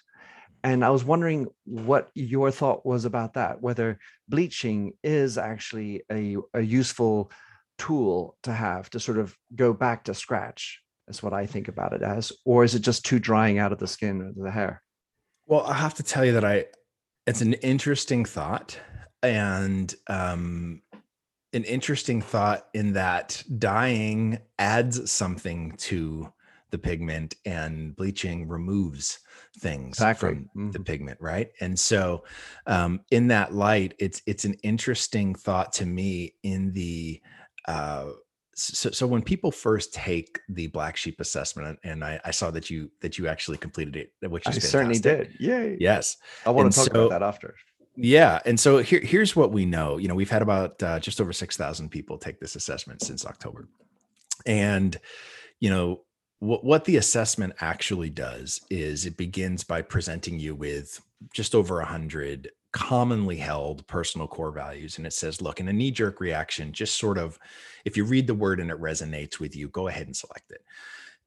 and 0.63 0.83
I 0.83 0.89
was 0.89 1.03
wondering 1.03 1.47
what 1.65 2.09
your 2.15 2.51
thought 2.51 2.85
was 2.85 3.05
about 3.05 3.35
that, 3.35 3.61
whether 3.61 3.99
bleaching 4.27 4.93
is 5.03 5.37
actually 5.37 6.03
a, 6.11 6.37
a 6.53 6.61
useful 6.61 7.31
tool 7.77 8.37
to 8.43 8.51
have 8.51 8.89
to 8.89 8.99
sort 8.99 9.17
of 9.17 9.35
go 9.55 9.73
back 9.73 10.05
to 10.05 10.13
scratch. 10.13 10.81
That's 11.09 11.23
what 11.23 11.33
I 11.33 11.47
think 11.47 11.67
about 11.67 11.93
it 11.93 12.03
as, 12.03 12.31
or 12.45 12.63
is 12.63 12.75
it 12.75 12.81
just 12.81 13.03
too 13.03 13.17
drying 13.17 13.57
out 13.57 13.71
of 13.73 13.79
the 13.79 13.87
skin 13.87 14.21
or 14.21 14.31
the 14.31 14.51
hair? 14.51 14.83
Well, 15.47 15.65
I 15.65 15.73
have 15.73 15.95
to 15.95 16.03
tell 16.03 16.23
you 16.23 16.33
that 16.33 16.45
I 16.45 16.67
it's 17.25 17.41
an 17.41 17.53
interesting 17.55 18.25
thought 18.25 18.79
and 19.23 19.93
um 20.07 20.81
an 21.53 21.63
interesting 21.63 22.21
thought 22.21 22.67
in 22.73 22.93
that 22.93 23.43
dyeing 23.57 24.39
adds 24.59 25.11
something 25.11 25.73
to 25.77 26.31
the 26.69 26.77
pigment 26.77 27.35
and 27.45 27.95
bleaching 27.95 28.47
removes 28.47 29.19
things 29.57 29.97
Exactly. 29.97 30.13
from 30.13 30.51
the 30.73 30.79
Mhm. 30.79 30.85
pigment, 30.85 31.19
right? 31.19 31.51
And 31.59 31.79
so 31.79 32.23
um 32.67 33.01
in 33.11 33.29
that 33.29 33.53
light, 33.53 33.95
it's 33.99 34.21
it's 34.27 34.45
an 34.45 34.55
interesting 34.63 35.33
thought 35.35 35.73
to 35.73 35.85
me 35.87 36.35
in 36.43 36.73
the 36.73 37.21
uh 37.65 38.11
so, 38.59 38.91
so 38.91 39.07
when 39.07 39.21
people 39.21 39.51
first 39.51 39.93
take 39.93 40.39
the 40.49 40.67
black 40.67 40.97
sheep 40.97 41.19
assessment 41.19 41.79
and 41.83 42.03
I, 42.03 42.19
I 42.25 42.31
saw 42.31 42.51
that 42.51 42.69
you 42.69 42.91
that 43.01 43.17
you 43.17 43.27
actually 43.27 43.57
completed 43.57 43.95
it 43.95 44.29
which 44.29 44.47
I 44.47 44.51
is 44.51 44.69
certainly 44.69 44.99
did. 44.99 45.35
Yay. 45.39 45.77
yes 45.79 46.17
I 46.45 46.49
want 46.51 46.65
And 46.65 46.73
to 46.73 46.79
talk 46.79 46.93
so- 46.93 47.05
about 47.05 47.09
that 47.19 47.23
after. 47.25 47.55
yeah, 47.95 48.39
and 48.45 48.59
so 48.59 48.77
here, 48.79 49.01
here's 49.01 49.35
what 49.35 49.51
we 49.51 49.65
know. 49.65 49.97
You 49.97 50.07
know, 50.07 50.15
we've 50.15 50.29
had 50.29 50.41
about 50.41 50.81
uh, 50.83 50.99
just 50.99 51.19
over 51.19 51.33
six 51.33 51.57
thousand 51.57 51.89
people 51.89 52.17
take 52.17 52.39
this 52.39 52.55
assessment 52.55 53.01
since 53.01 53.25
October, 53.25 53.67
and 54.45 54.97
you 55.59 55.69
know 55.69 56.01
what 56.39 56.63
what 56.63 56.85
the 56.85 56.97
assessment 56.97 57.53
actually 57.59 58.09
does 58.09 58.61
is 58.69 59.05
it 59.05 59.17
begins 59.17 59.63
by 59.63 59.81
presenting 59.81 60.39
you 60.39 60.55
with 60.55 61.01
just 61.33 61.53
over 61.55 61.81
a 61.81 61.85
hundred 61.85 62.49
commonly 62.71 63.37
held 63.37 63.85
personal 63.87 64.27
core 64.27 64.51
values, 64.51 64.97
and 64.97 65.07
it 65.07 65.13
says, 65.13 65.41
look, 65.41 65.59
in 65.59 65.67
a 65.67 65.73
knee 65.73 65.91
jerk 65.91 66.19
reaction, 66.19 66.71
just 66.71 66.97
sort 66.97 67.17
of, 67.17 67.39
if 67.85 67.97
you 67.97 68.03
read 68.03 68.27
the 68.27 68.33
word 68.33 68.59
and 68.59 68.69
it 68.71 68.79
resonates 68.79 69.39
with 69.39 69.55
you, 69.55 69.67
go 69.69 69.87
ahead 69.87 70.07
and 70.07 70.15
select 70.15 70.51
it. 70.51 70.63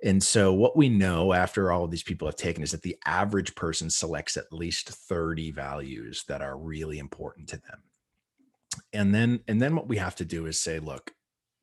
And 0.04 0.22
so, 0.22 0.52
what 0.52 0.76
we 0.76 0.88
know 0.88 1.32
after 1.32 1.70
all 1.70 1.84
of 1.84 1.90
these 1.90 2.02
people 2.02 2.26
have 2.26 2.36
taken 2.36 2.62
is 2.62 2.72
that 2.72 2.82
the 2.82 2.96
average 3.06 3.54
person 3.54 3.88
selects 3.88 4.36
at 4.36 4.52
least 4.52 4.88
30 4.88 5.52
values 5.52 6.24
that 6.26 6.42
are 6.42 6.56
really 6.56 6.98
important 6.98 7.48
to 7.50 7.56
them. 7.56 7.82
And 8.92 9.14
then, 9.14 9.40
and 9.46 9.62
then 9.62 9.76
what 9.76 9.88
we 9.88 9.98
have 9.98 10.16
to 10.16 10.24
do 10.24 10.46
is 10.46 10.58
say, 10.58 10.80
look, 10.80 11.12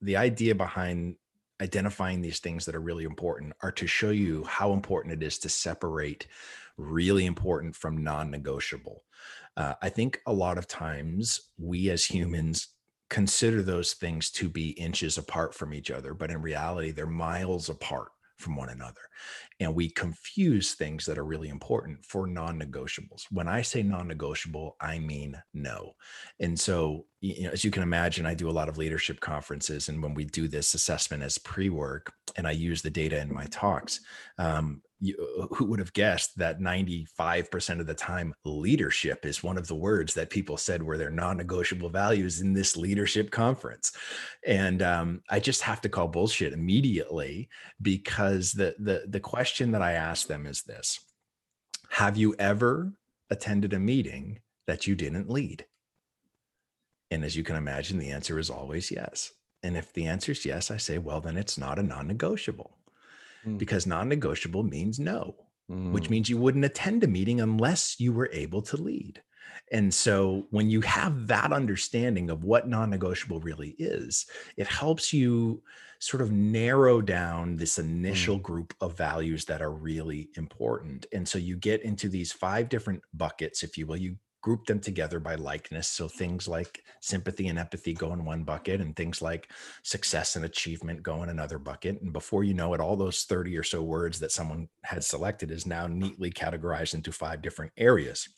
the 0.01 0.15
idea 0.15 0.55
behind 0.55 1.15
identifying 1.61 2.21
these 2.21 2.39
things 2.39 2.65
that 2.65 2.75
are 2.75 2.81
really 2.81 3.03
important 3.03 3.53
are 3.61 3.71
to 3.73 3.87
show 3.87 4.11
you 4.11 4.43
how 4.45 4.71
important 4.71 5.13
it 5.13 5.25
is 5.25 5.37
to 5.39 5.49
separate 5.49 6.27
really 6.77 7.25
important 7.25 7.75
from 7.75 8.03
non 8.03 8.31
negotiable. 8.31 9.03
Uh, 9.59 9.73
I 9.81 9.89
think 9.89 10.21
a 10.25 10.33
lot 10.33 10.57
of 10.57 10.67
times 10.67 11.41
we 11.57 11.89
as 11.89 12.05
humans 12.05 12.69
consider 13.09 13.61
those 13.61 13.93
things 13.93 14.31
to 14.31 14.47
be 14.47 14.69
inches 14.71 15.17
apart 15.17 15.53
from 15.53 15.73
each 15.73 15.91
other, 15.91 16.13
but 16.13 16.31
in 16.31 16.41
reality, 16.41 16.91
they're 16.91 17.05
miles 17.05 17.67
apart 17.67 18.07
from 18.37 18.55
one 18.55 18.69
another. 18.69 19.01
And 19.59 19.75
we 19.75 19.89
confuse 19.89 20.73
things 20.73 21.05
that 21.05 21.17
are 21.17 21.25
really 21.25 21.49
important 21.49 22.05
for 22.05 22.25
non 22.25 22.57
negotiables. 22.57 23.25
When 23.31 23.49
I 23.49 23.61
say 23.61 23.83
non 23.83 24.07
negotiable, 24.07 24.77
I 24.79 24.97
mean 24.99 25.35
no. 25.53 25.91
And 26.39 26.57
so, 26.57 27.05
you 27.19 27.43
know, 27.43 27.49
as 27.49 27.65
you 27.65 27.71
can 27.71 27.83
imagine, 27.83 28.25
I 28.25 28.35
do 28.35 28.49
a 28.49 28.51
lot 28.51 28.69
of 28.69 28.77
leadership 28.77 29.19
conferences. 29.19 29.89
And 29.89 30.01
when 30.01 30.13
we 30.13 30.23
do 30.23 30.47
this 30.47 30.73
assessment 30.73 31.21
as 31.21 31.37
pre 31.37 31.69
work, 31.69 32.13
and 32.37 32.47
I 32.47 32.51
use 32.51 32.81
the 32.81 32.89
data 32.89 33.19
in 33.19 33.33
my 33.33 33.45
talks, 33.47 33.99
um, 34.37 34.81
who 35.51 35.65
would 35.65 35.79
have 35.79 35.93
guessed 35.93 36.37
that 36.37 36.59
95% 36.59 37.79
of 37.79 37.87
the 37.87 37.93
time 37.93 38.33
leadership 38.43 39.25
is 39.25 39.41
one 39.41 39.57
of 39.57 39.67
the 39.67 39.75
words 39.75 40.13
that 40.13 40.29
people 40.29 40.57
said 40.57 40.83
were 40.83 40.97
their 40.97 41.09
non-negotiable 41.09 41.89
values 41.89 42.41
in 42.41 42.53
this 42.53 42.75
leadership 42.75 43.31
conference? 43.31 43.93
And 44.45 44.81
um, 44.81 45.21
i 45.29 45.39
just 45.39 45.61
have 45.61 45.81
to 45.81 45.89
call 45.89 46.07
bullshit 46.07 46.53
immediately 46.53 47.49
because 47.81 48.51
the, 48.51 48.75
the 48.79 49.03
the 49.07 49.19
question 49.19 49.71
that 49.71 49.81
i 49.81 49.93
ask 49.93 50.27
them 50.27 50.45
is 50.45 50.63
this. 50.63 50.99
Have 51.89 52.17
you 52.17 52.35
ever 52.37 52.91
attended 53.29 53.73
a 53.73 53.79
meeting 53.79 54.39
that 54.67 54.85
you 54.85 54.95
didn't 54.95 55.29
lead? 55.29 55.65
And 57.11 57.23
as 57.23 57.35
you 57.35 57.43
can 57.43 57.55
imagine 57.55 57.97
the 57.97 58.11
answer 58.11 58.37
is 58.37 58.49
always 58.49 58.91
yes. 58.91 59.31
And 59.63 59.75
if 59.75 59.93
the 59.93 60.07
answer 60.07 60.33
is 60.33 60.45
yes 60.45 60.71
i 60.71 60.77
say 60.77 60.97
well 60.97 61.21
then 61.21 61.37
it's 61.37 61.57
not 61.57 61.79
a 61.79 61.83
non-negotiable 61.83 62.78
mm. 63.45 63.57
because 63.57 63.87
non-negotiable 63.87 64.63
means 64.63 64.99
no 64.99 65.35
mm. 65.69 65.91
which 65.91 66.09
means 66.09 66.29
you 66.29 66.37
wouldn't 66.37 66.65
attend 66.65 67.03
a 67.03 67.07
meeting 67.07 67.41
unless 67.41 67.99
you 67.99 68.13
were 68.13 68.29
able 68.31 68.61
to 68.61 68.77
lead 68.77 69.21
and 69.71 69.93
so 69.93 70.47
when 70.51 70.69
you 70.69 70.81
have 70.81 71.27
that 71.27 71.51
understanding 71.51 72.29
of 72.29 72.43
what 72.43 72.67
non-negotiable 72.67 73.39
really 73.39 73.75
is 73.79 74.25
it 74.57 74.67
helps 74.67 75.13
you 75.13 75.61
sort 75.99 76.21
of 76.21 76.31
narrow 76.31 77.01
down 77.01 77.57
this 77.57 77.77
initial 77.77 78.39
mm. 78.39 78.43
group 78.43 78.73
of 78.79 78.97
values 78.97 79.45
that 79.45 79.61
are 79.61 79.71
really 79.73 80.29
important 80.35 81.05
and 81.11 81.27
so 81.27 81.37
you 81.37 81.57
get 81.57 81.81
into 81.83 82.07
these 82.07 82.31
five 82.31 82.69
different 82.69 83.01
buckets 83.13 83.63
if 83.63 83.77
you 83.77 83.85
will 83.85 83.97
you 83.97 84.15
group 84.41 84.65
them 84.65 84.79
together 84.79 85.19
by 85.19 85.35
likeness. 85.35 85.87
So 85.87 86.07
things 86.07 86.47
like 86.47 86.83
sympathy 87.01 87.47
and 87.47 87.59
empathy 87.59 87.93
go 87.93 88.13
in 88.13 88.25
one 88.25 88.43
bucket, 88.43 88.81
and 88.81 88.95
things 88.95 89.21
like 89.21 89.51
success 89.83 90.35
and 90.35 90.45
achievement 90.45 91.03
go 91.03 91.23
in 91.23 91.29
another 91.29 91.59
bucket. 91.59 92.01
And 92.01 92.13
before 92.13 92.43
you 92.43 92.53
know 92.53 92.73
it, 92.73 92.79
all 92.79 92.95
those 92.95 93.23
30 93.23 93.57
or 93.57 93.63
so 93.63 93.81
words 93.81 94.19
that 94.19 94.31
someone 94.31 94.69
had 94.83 95.03
selected 95.03 95.51
is 95.51 95.65
now 95.65 95.87
neatly 95.87 96.31
categorized 96.31 96.93
into 96.93 97.11
five 97.11 97.41
different 97.41 97.71
areas 97.77 98.29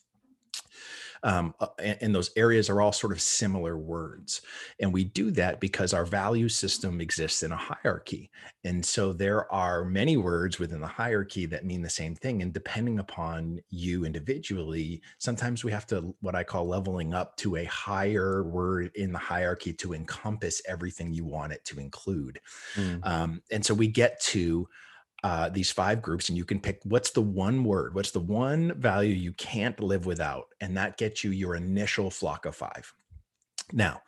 um, 1.23 1.53
uh, 1.59 1.67
and, 1.79 1.97
and, 2.01 2.15
those 2.15 2.31
areas 2.35 2.69
are 2.69 2.81
all 2.81 2.91
sort 2.91 3.13
of 3.13 3.21
similar 3.21 3.77
words. 3.77 4.41
And 4.79 4.91
we 4.91 5.03
do 5.03 5.31
that 5.31 5.59
because 5.59 5.93
our 5.93 6.05
value 6.05 6.49
system 6.49 6.99
exists 6.99 7.43
in 7.43 7.51
a 7.51 7.57
hierarchy. 7.57 8.31
And 8.63 8.85
so 8.85 9.13
there 9.13 9.51
are 9.53 9.85
many 9.85 10.17
words 10.17 10.59
within 10.59 10.81
the 10.81 10.87
hierarchy 10.87 11.45
that 11.47 11.65
mean 11.65 11.81
the 11.81 11.89
same 11.89 12.15
thing. 12.15 12.41
And 12.41 12.53
depending 12.53 12.99
upon 12.99 13.59
you 13.69 14.05
individually 14.05 15.01
sometimes 15.17 15.63
we 15.63 15.71
have 15.71 15.85
to 15.87 16.13
what 16.21 16.35
i 16.35 16.43
call 16.43 16.67
leveling 16.67 17.13
up 17.13 17.35
to 17.37 17.57
a 17.57 17.65
higher 17.65 18.43
word 18.43 18.91
in 18.95 19.11
the 19.11 19.19
hierarchy 19.19 19.73
to 19.73 19.93
encompass 19.93 20.61
everything 20.67 21.13
you 21.13 21.25
want 21.25 21.53
it 21.53 21.63
to 21.65 21.79
include. 21.79 22.39
Mm. 22.75 23.05
um, 23.05 23.41
and 23.51 23.65
so 23.65 23.73
we 23.73 23.87
get 23.87 24.19
to 24.21 24.67
uh, 25.23 25.49
these 25.49 25.71
five 25.71 26.01
groups 26.01 26.29
and 26.29 26.37
you 26.37 26.45
can 26.45 26.59
pick 26.59 26.79
what's 26.83 27.11
the 27.11 27.21
one 27.21 27.63
word, 27.63 27.93
what's 27.93 28.11
the 28.11 28.19
one 28.19 28.73
value 28.79 29.13
you 29.13 29.33
can't 29.33 29.79
live 29.79 30.05
without. 30.05 30.47
And 30.59 30.75
that 30.77 30.97
gets 30.97 31.23
you 31.23 31.31
your 31.31 31.55
initial 31.55 32.09
flock 32.09 32.45
of 32.45 32.55
five. 32.55 32.91
Now, 33.71 34.01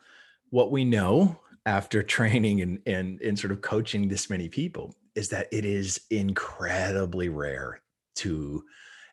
what 0.50 0.72
we 0.72 0.84
know 0.84 1.40
after 1.66 2.02
training 2.02 2.62
and, 2.62 2.80
and, 2.86 3.20
and 3.20 3.38
sort 3.38 3.52
of 3.52 3.60
coaching 3.60 4.08
this 4.08 4.28
many 4.28 4.48
people 4.48 4.94
is 5.14 5.28
that 5.28 5.46
it 5.52 5.64
is 5.64 6.00
incredibly 6.10 7.28
rare 7.28 7.80
to, 8.16 8.64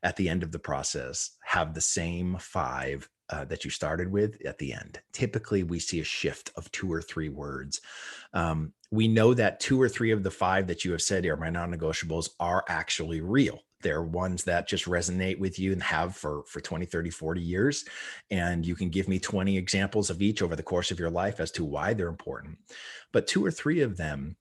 at 0.02 0.16
the 0.16 0.28
end 0.28 0.42
of 0.42 0.52
the 0.52 0.60
process, 0.60 1.32
have 1.44 1.74
the 1.74 1.82
same 1.82 2.38
five 2.40 3.08
uh, 3.32 3.46
that 3.46 3.64
you 3.64 3.72
started 3.72 4.12
with 4.12 4.44
at 4.46 4.58
the 4.58 4.74
end. 4.74 5.00
Typically, 5.14 5.64
we 5.64 5.80
see 5.80 6.00
a 6.00 6.04
shift 6.04 6.52
of 6.56 6.72
two 6.72 6.92
or 6.92 7.02
three 7.02 7.30
words. 7.30 7.82
Um, 8.34 8.74
we 8.92 9.08
know 9.08 9.34
that 9.34 9.60
two 9.60 9.82
or 9.82 9.88
three 9.90 10.12
of 10.12 10.24
the 10.24 10.32
five 10.32 10.68
that 10.68 10.84
you 10.84 10.92
have 10.92 11.02
said 11.02 11.26
are 11.26 11.38
my 11.38 11.50
non-negotiables 11.50 12.30
are 12.40 12.64
actually 12.68 13.22
real 13.22 13.62
they're 13.82 14.04
ones 14.04 14.44
that 14.44 14.68
just 14.68 14.86
resonate 14.86 15.40
with 15.40 15.60
you 15.60 15.72
and 15.72 15.84
have 15.84 16.16
for 16.16 16.44
for 16.48 16.62
20 16.62 16.86
30 16.86 17.10
40 17.10 17.42
years 17.42 17.86
and 18.30 18.66
you 18.66 18.76
can 18.76 18.90
give 18.90 19.08
me 19.08 19.20
20 19.20 19.58
examples 19.58 20.10
of 20.10 20.22
each 20.22 20.42
over 20.42 20.56
the 20.56 20.64
course 20.64 20.92
of 20.92 21.00
your 21.00 21.10
life 21.10 21.40
as 21.40 21.52
to 21.52 21.66
why 21.66 21.94
they're 21.94 22.08
important 22.08 22.58
but 23.12 23.28
two 23.28 23.44
or 23.44 23.52
three 23.52 23.82
of 23.82 23.98
them 23.98 24.36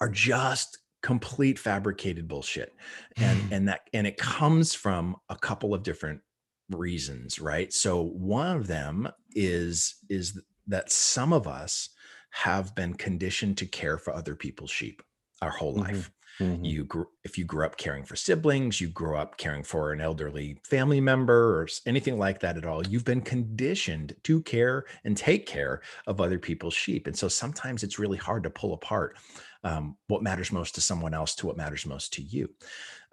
are 0.00 0.08
just 0.08 0.78
complete 1.02 1.58
fabricated 1.58 2.26
bullshit 2.26 2.74
and 3.16 3.52
and 3.52 3.68
that 3.68 3.82
and 3.92 4.06
it 4.06 4.16
comes 4.16 4.74
from 4.74 5.16
a 5.28 5.36
couple 5.36 5.74
of 5.74 5.82
different 5.82 6.20
reasons 6.70 7.38
right 7.38 7.72
so 7.72 8.02
one 8.02 8.56
of 8.56 8.66
them 8.66 9.08
is 9.34 9.96
is 10.08 10.40
that 10.66 10.90
some 10.90 11.32
of 11.32 11.46
us 11.46 11.90
have 12.30 12.74
been 12.74 12.94
conditioned 12.94 13.56
to 13.58 13.66
care 13.66 13.98
for 13.98 14.14
other 14.14 14.34
people's 14.34 14.70
sheep 14.70 15.02
our 15.44 15.50
whole 15.50 15.74
mm-hmm. 15.74 15.94
life. 15.94 16.10
Mm-hmm. 16.40 16.64
You 16.64 16.84
grew, 16.84 17.06
if 17.22 17.38
you 17.38 17.44
grew 17.44 17.64
up 17.64 17.76
caring 17.76 18.04
for 18.04 18.16
siblings, 18.16 18.80
you 18.80 18.88
grew 18.88 19.16
up 19.16 19.36
caring 19.36 19.62
for 19.62 19.92
an 19.92 20.00
elderly 20.00 20.58
family 20.64 21.00
member 21.00 21.60
or 21.60 21.68
anything 21.86 22.18
like 22.18 22.40
that 22.40 22.56
at 22.56 22.66
all. 22.66 22.84
You've 22.84 23.04
been 23.04 23.20
conditioned 23.20 24.16
to 24.24 24.42
care 24.42 24.84
and 25.04 25.16
take 25.16 25.46
care 25.46 25.82
of 26.08 26.20
other 26.20 26.40
people's 26.40 26.74
sheep. 26.74 27.06
And 27.06 27.16
so 27.16 27.28
sometimes 27.28 27.84
it's 27.84 28.00
really 28.00 28.18
hard 28.18 28.42
to 28.42 28.50
pull 28.50 28.72
apart 28.74 29.16
um, 29.62 29.96
what 30.08 30.24
matters 30.24 30.50
most 30.50 30.74
to 30.74 30.80
someone 30.80 31.14
else 31.14 31.36
to 31.36 31.46
what 31.46 31.56
matters 31.56 31.86
most 31.86 32.12
to 32.14 32.22
you. 32.22 32.50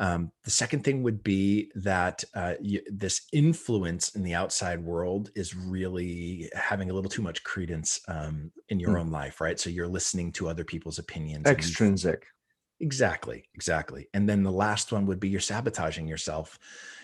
Um, 0.01 0.31
the 0.43 0.49
second 0.49 0.83
thing 0.83 1.03
would 1.03 1.23
be 1.23 1.69
that 1.75 2.23
uh, 2.33 2.55
you, 2.59 2.81
this 2.91 3.21
influence 3.31 4.15
in 4.15 4.23
the 4.23 4.33
outside 4.33 4.83
world 4.83 5.29
is 5.35 5.55
really 5.55 6.49
having 6.55 6.89
a 6.89 6.93
little 6.93 7.09
too 7.09 7.21
much 7.21 7.43
credence 7.43 8.01
um, 8.07 8.51
in 8.69 8.79
your 8.79 8.95
mm. 8.95 9.01
own 9.01 9.11
life, 9.11 9.39
right? 9.39 9.59
So 9.59 9.69
you're 9.69 9.87
listening 9.87 10.31
to 10.33 10.49
other 10.49 10.63
people's 10.63 10.97
opinions. 10.97 11.45
Extrinsic. 11.45 12.25
Exactly, 12.81 13.45
exactly. 13.53 14.09
And 14.15 14.27
then 14.27 14.43
the 14.43 14.51
last 14.51 14.91
one 14.91 15.05
would 15.05 15.19
be 15.19 15.29
you're 15.29 15.39
sabotaging 15.39 16.07
yourself 16.07 16.59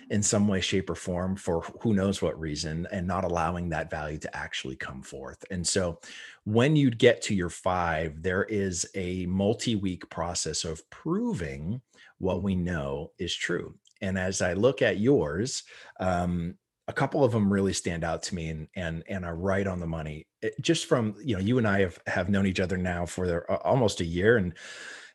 in 0.09 0.23
some 0.23 0.47
way, 0.47 0.59
shape, 0.59 0.89
or 0.89 0.95
form 0.95 1.35
for 1.35 1.61
who 1.81 1.93
knows 1.93 2.21
what 2.21 2.39
reason 2.39 2.87
and 2.91 3.05
not 3.05 3.23
allowing 3.23 3.69
that 3.69 3.91
value 3.91 4.17
to 4.19 4.35
actually 4.37 4.75
come 4.75 5.03
forth. 5.03 5.45
And 5.51 5.67
so 5.67 5.99
when 6.45 6.75
you'd 6.75 6.97
get 6.97 7.21
to 7.23 7.35
your 7.35 7.49
five, 7.51 8.23
there 8.23 8.45
is 8.45 8.87
a 8.95 9.27
multi 9.27 9.75
week 9.75 10.09
process 10.09 10.65
of 10.65 10.89
proving 10.89 11.81
what 12.17 12.41
we 12.41 12.55
know 12.55 13.11
is 13.19 13.35
true. 13.35 13.75
And 14.01 14.17
as 14.17 14.41
I 14.41 14.53
look 14.53 14.81
at 14.81 14.99
yours, 14.99 15.63
um, 15.99 16.55
a 16.89 16.93
couple 16.93 17.23
of 17.23 17.33
them 17.33 17.51
really 17.51 17.73
stand 17.73 18.03
out 18.05 18.23
to 18.23 18.35
me 18.35 18.49
and 18.49 18.67
and 18.75 19.03
and 19.09 19.25
are 19.25 19.35
right 19.35 19.67
on 19.67 19.79
the 19.81 19.87
money. 19.87 20.25
It, 20.41 20.55
just 20.61 20.85
from 20.85 21.15
you 21.23 21.35
know, 21.35 21.41
you 21.41 21.57
and 21.59 21.67
I 21.67 21.81
have 21.81 21.99
have 22.07 22.29
known 22.29 22.47
each 22.47 22.61
other 22.61 22.77
now 22.77 23.05
for 23.05 23.51
almost 23.67 23.99
a 24.01 24.05
year, 24.05 24.37
and 24.37 24.53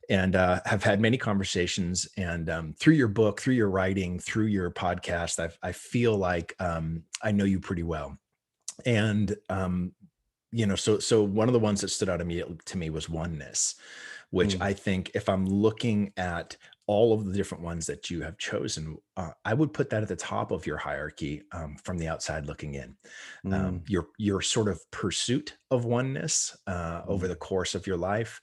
and 0.08 0.36
uh, 0.36 0.60
have 0.64 0.82
had 0.82 1.00
many 1.00 1.16
conversations. 1.16 2.08
And 2.16 2.50
um, 2.50 2.74
through 2.78 2.94
your 2.94 3.08
book, 3.08 3.40
through 3.40 3.54
your 3.54 3.70
writing, 3.70 4.18
through 4.18 4.46
your 4.46 4.70
podcast, 4.70 5.38
I, 5.38 5.50
I 5.66 5.72
feel 5.72 6.16
like 6.16 6.54
um, 6.58 7.04
I 7.22 7.32
know 7.32 7.44
you 7.44 7.60
pretty 7.60 7.82
well. 7.82 8.18
And 8.84 9.34
um, 9.48 9.92
you 10.50 10.66
know, 10.66 10.76
so 10.76 10.98
so 10.98 11.22
one 11.22 11.48
of 11.48 11.54
the 11.54 11.58
ones 11.58 11.80
that 11.80 11.88
stood 11.88 12.08
out 12.08 12.20
immediately 12.20 12.58
to 12.66 12.78
me 12.78 12.90
was 12.90 13.08
oneness, 13.08 13.74
which 14.30 14.56
mm. 14.56 14.62
I 14.62 14.74
think 14.74 15.10
if 15.14 15.28
I'm 15.28 15.46
looking 15.46 16.12
at 16.16 16.56
all 16.86 17.14
of 17.14 17.24
the 17.24 17.32
different 17.32 17.64
ones 17.64 17.86
that 17.86 18.10
you 18.10 18.22
have 18.22 18.36
chosen, 18.36 18.98
uh, 19.16 19.30
I 19.44 19.54
would 19.54 19.72
put 19.72 19.88
that 19.90 20.02
at 20.02 20.08
the 20.08 20.16
top 20.16 20.50
of 20.50 20.66
your 20.66 20.76
hierarchy 20.76 21.42
um, 21.52 21.76
from 21.82 21.96
the 21.96 22.08
outside 22.08 22.46
looking 22.46 22.74
in. 22.74 22.96
Um, 23.46 23.52
mm. 23.52 23.54
Um, 23.54 23.82
your 23.88 24.08
your 24.18 24.42
sort 24.42 24.68
of 24.68 24.78
pursuit 24.90 25.56
of 25.70 25.86
oneness 25.86 26.56
uh, 26.66 27.02
mm. 27.02 27.08
over 27.08 27.28
the 27.28 27.36
course 27.36 27.74
of 27.74 27.86
your 27.86 27.96
life, 27.96 28.40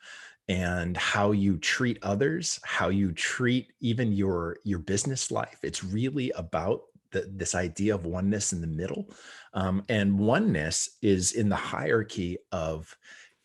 and 0.50 0.98
how 0.98 1.32
you 1.32 1.58
treat 1.58 2.00
others, 2.02 2.60
how 2.64 2.90
you 2.90 3.12
treat 3.14 3.72
even 3.80 4.12
your 4.12 4.58
your 4.66 4.80
business 4.80 5.32
life. 5.32 5.60
It's 5.64 5.84
really 5.84 6.32
about 6.32 6.82
the, 7.12 7.32
this 7.32 7.56
idea 7.56 7.96
of 7.96 8.06
oneness 8.06 8.52
in 8.52 8.60
the 8.60 8.68
middle, 8.68 9.10
um, 9.54 9.84
and 9.88 10.20
oneness 10.20 10.98
is 11.02 11.34
in 11.34 11.48
the 11.48 11.56
hierarchy 11.56 12.38
of 12.52 12.94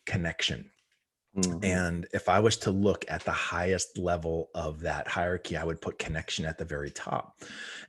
connection. 0.05 0.69
Mm-hmm. 1.37 1.65
And 1.65 2.07
if 2.13 2.27
I 2.29 2.39
was 2.39 2.57
to 2.57 2.71
look 2.71 3.05
at 3.07 3.23
the 3.23 3.31
highest 3.31 3.97
level 3.97 4.49
of 4.55 4.79
that 4.81 5.07
hierarchy, 5.07 5.57
I 5.57 5.63
would 5.63 5.81
put 5.81 5.99
connection 5.99 6.45
at 6.45 6.57
the 6.57 6.65
very 6.65 6.91
top. 6.91 7.41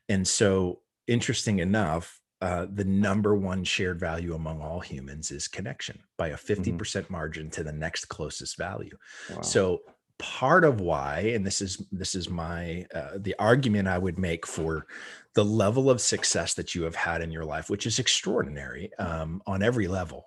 And 0.08 0.26
so, 0.26 0.80
interesting 1.06 1.60
enough, 1.60 2.20
uh, 2.42 2.66
the 2.70 2.84
number 2.84 3.34
one 3.34 3.64
shared 3.64 3.98
value 3.98 4.34
among 4.34 4.60
all 4.60 4.80
humans 4.80 5.30
is 5.30 5.48
connection 5.48 5.98
by 6.18 6.28
a 6.28 6.36
50% 6.36 6.76
mm-hmm. 6.76 7.12
margin 7.12 7.50
to 7.50 7.64
the 7.64 7.72
next 7.72 8.06
closest 8.06 8.58
value. 8.58 8.96
Wow. 9.34 9.40
So 9.40 9.80
part 10.18 10.64
of 10.64 10.80
why 10.80 11.32
and 11.34 11.46
this 11.46 11.60
is 11.60 11.82
this 11.92 12.14
is 12.14 12.30
my 12.30 12.86
uh, 12.94 13.10
the 13.16 13.34
argument 13.38 13.86
i 13.86 13.98
would 13.98 14.18
make 14.18 14.46
for 14.46 14.86
the 15.34 15.44
level 15.44 15.90
of 15.90 16.00
success 16.00 16.54
that 16.54 16.74
you 16.74 16.82
have 16.82 16.94
had 16.94 17.20
in 17.20 17.30
your 17.30 17.44
life 17.44 17.68
which 17.68 17.86
is 17.86 17.98
extraordinary 17.98 18.90
um, 18.98 19.42
on 19.46 19.62
every 19.62 19.86
level 19.86 20.24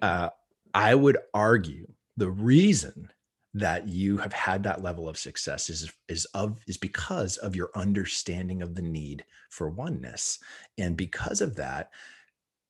uh, 0.00 0.30
i 0.72 0.94
would 0.94 1.18
argue 1.34 1.86
the 2.16 2.30
reason 2.30 3.10
that 3.58 3.88
you 3.88 4.16
have 4.16 4.32
had 4.32 4.62
that 4.62 4.82
level 4.82 5.08
of 5.08 5.18
success 5.18 5.70
is 5.70 5.92
is 6.08 6.24
of 6.34 6.58
is 6.66 6.76
because 6.76 7.36
of 7.38 7.56
your 7.56 7.70
understanding 7.74 8.62
of 8.62 8.74
the 8.74 8.82
need 8.82 9.24
for 9.50 9.68
oneness. 9.68 10.38
And 10.78 10.96
because 10.96 11.40
of 11.40 11.56
that 11.56 11.90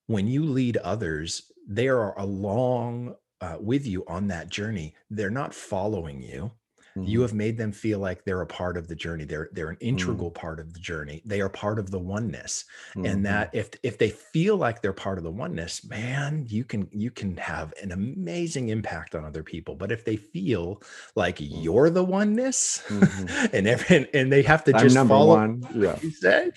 when 0.07 0.27
you 0.27 0.45
lead 0.45 0.77
others 0.79 1.53
they 1.69 1.87
are 1.87 2.19
along 2.19 3.15
uh, 3.41 3.57
with 3.61 3.87
you 3.87 4.05
on 4.09 4.27
that 4.29 4.49
journey. 4.49 4.95
They're 5.11 5.31
not 5.31 5.55
following 5.55 6.23
you 6.23 6.51
Mm-hmm. 7.01 7.11
You 7.11 7.23
have 7.23 7.35
made 7.35 7.57
them 7.57 7.73
feel 7.73 7.99
like 7.99 8.25
they're 8.25 8.43
a 8.43 8.47
part 8.47 8.77
of 8.77 8.89
the 8.89 8.95
journey. 8.95 9.25
They're 9.25 9.49
they're 9.53 9.71
an 9.71 9.77
mm-hmm. 9.77 9.89
integral 9.89 10.31
mm-hmm. 10.31 10.41
part 10.41 10.61
of 10.61 10.73
the 10.73 10.81
journey. 10.81 11.23
They 11.25 11.41
are 11.41 11.49
part 11.49 11.79
of 11.79 11.91
the 11.91 11.99
oneness. 11.99 12.65
Mm-hmm. 12.91 13.07
And 13.07 13.27
that 13.27 13.51
if 13.53 13.71
if 13.83 13.99
they 13.99 14.11
feel 14.11 14.57
like 14.57 14.83
they're 14.83 14.93
part 14.93 15.19
of 15.19 15.25
the 15.25 15.31
oneness, 15.31 15.85
man, 15.85 16.45
you 16.49 16.65
can 16.65 16.89
you 16.93 17.11
can 17.11 17.37
have 17.37 17.73
an 17.83 17.93
amazing 17.93 18.69
impact 18.69 19.15
on 19.15 19.25
other 19.25 19.43
people. 19.43 19.75
But 19.75 19.93
if 19.93 20.05
they 20.05 20.17
feel 20.17 20.83
like 21.15 21.39
mm-hmm. 21.39 21.63
you're 21.63 21.91
the 21.91 22.05
oneness 22.05 22.83
mm-hmm. 22.89 23.47
and 23.57 23.67
every, 23.67 23.97
and, 23.97 24.09
and 24.15 24.33
they 24.33 24.43
have 24.43 24.65
to 24.65 24.73
just 24.73 24.97
follow 24.97 25.37
one. 25.37 25.67
yeah. 25.75 25.99
you 26.01 26.11
say, 26.11 26.51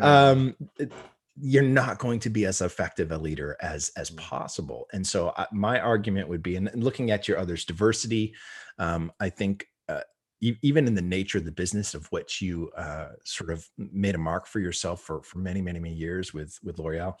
um, 0.00 0.54
you're 1.40 1.62
not 1.62 1.98
going 1.98 2.20
to 2.20 2.30
be 2.30 2.44
as 2.46 2.60
effective 2.60 3.10
a 3.10 3.18
leader 3.18 3.56
as 3.60 3.90
as 3.96 4.10
possible 4.10 4.86
and 4.92 5.04
so 5.04 5.32
I, 5.36 5.46
my 5.52 5.80
argument 5.80 6.28
would 6.28 6.42
be 6.42 6.56
and 6.56 6.70
looking 6.74 7.10
at 7.10 7.26
your 7.26 7.38
others 7.38 7.64
diversity 7.64 8.34
um, 8.78 9.10
i 9.18 9.30
think 9.30 9.66
even 10.40 10.86
in 10.86 10.94
the 10.94 11.02
nature 11.02 11.38
of 11.38 11.44
the 11.44 11.52
business 11.52 11.94
of 11.94 12.06
which 12.06 12.42
you 12.42 12.70
uh, 12.76 13.08
sort 13.24 13.50
of 13.50 13.66
made 13.78 14.14
a 14.14 14.18
mark 14.18 14.46
for 14.46 14.60
yourself 14.60 15.00
for 15.00 15.22
for 15.22 15.38
many 15.38 15.62
many 15.62 15.80
many 15.80 15.94
years 15.94 16.34
with 16.34 16.58
with 16.62 16.78
L'Oreal. 16.78 17.14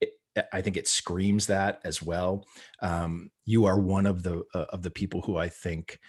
It, 0.00 0.10
I 0.52 0.60
think 0.62 0.76
it 0.76 0.88
screams 0.88 1.46
that 1.46 1.80
as 1.84 2.02
well. 2.02 2.44
Um, 2.82 3.30
you 3.44 3.66
are 3.66 3.78
one 3.78 4.06
of 4.06 4.22
the 4.22 4.42
uh, 4.54 4.66
of 4.70 4.82
the 4.82 4.90
people 4.90 5.20
who 5.20 5.36
I 5.36 5.48
think 5.48 6.00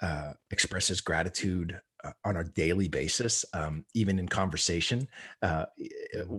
uh, 0.00 0.32
expresses 0.50 1.00
gratitude 1.00 1.80
uh, 2.04 2.10
on 2.24 2.36
a 2.36 2.44
daily 2.44 2.88
basis, 2.88 3.44
um, 3.52 3.84
even 3.94 4.18
in 4.18 4.28
conversation. 4.28 5.08
Uh, 5.42 5.66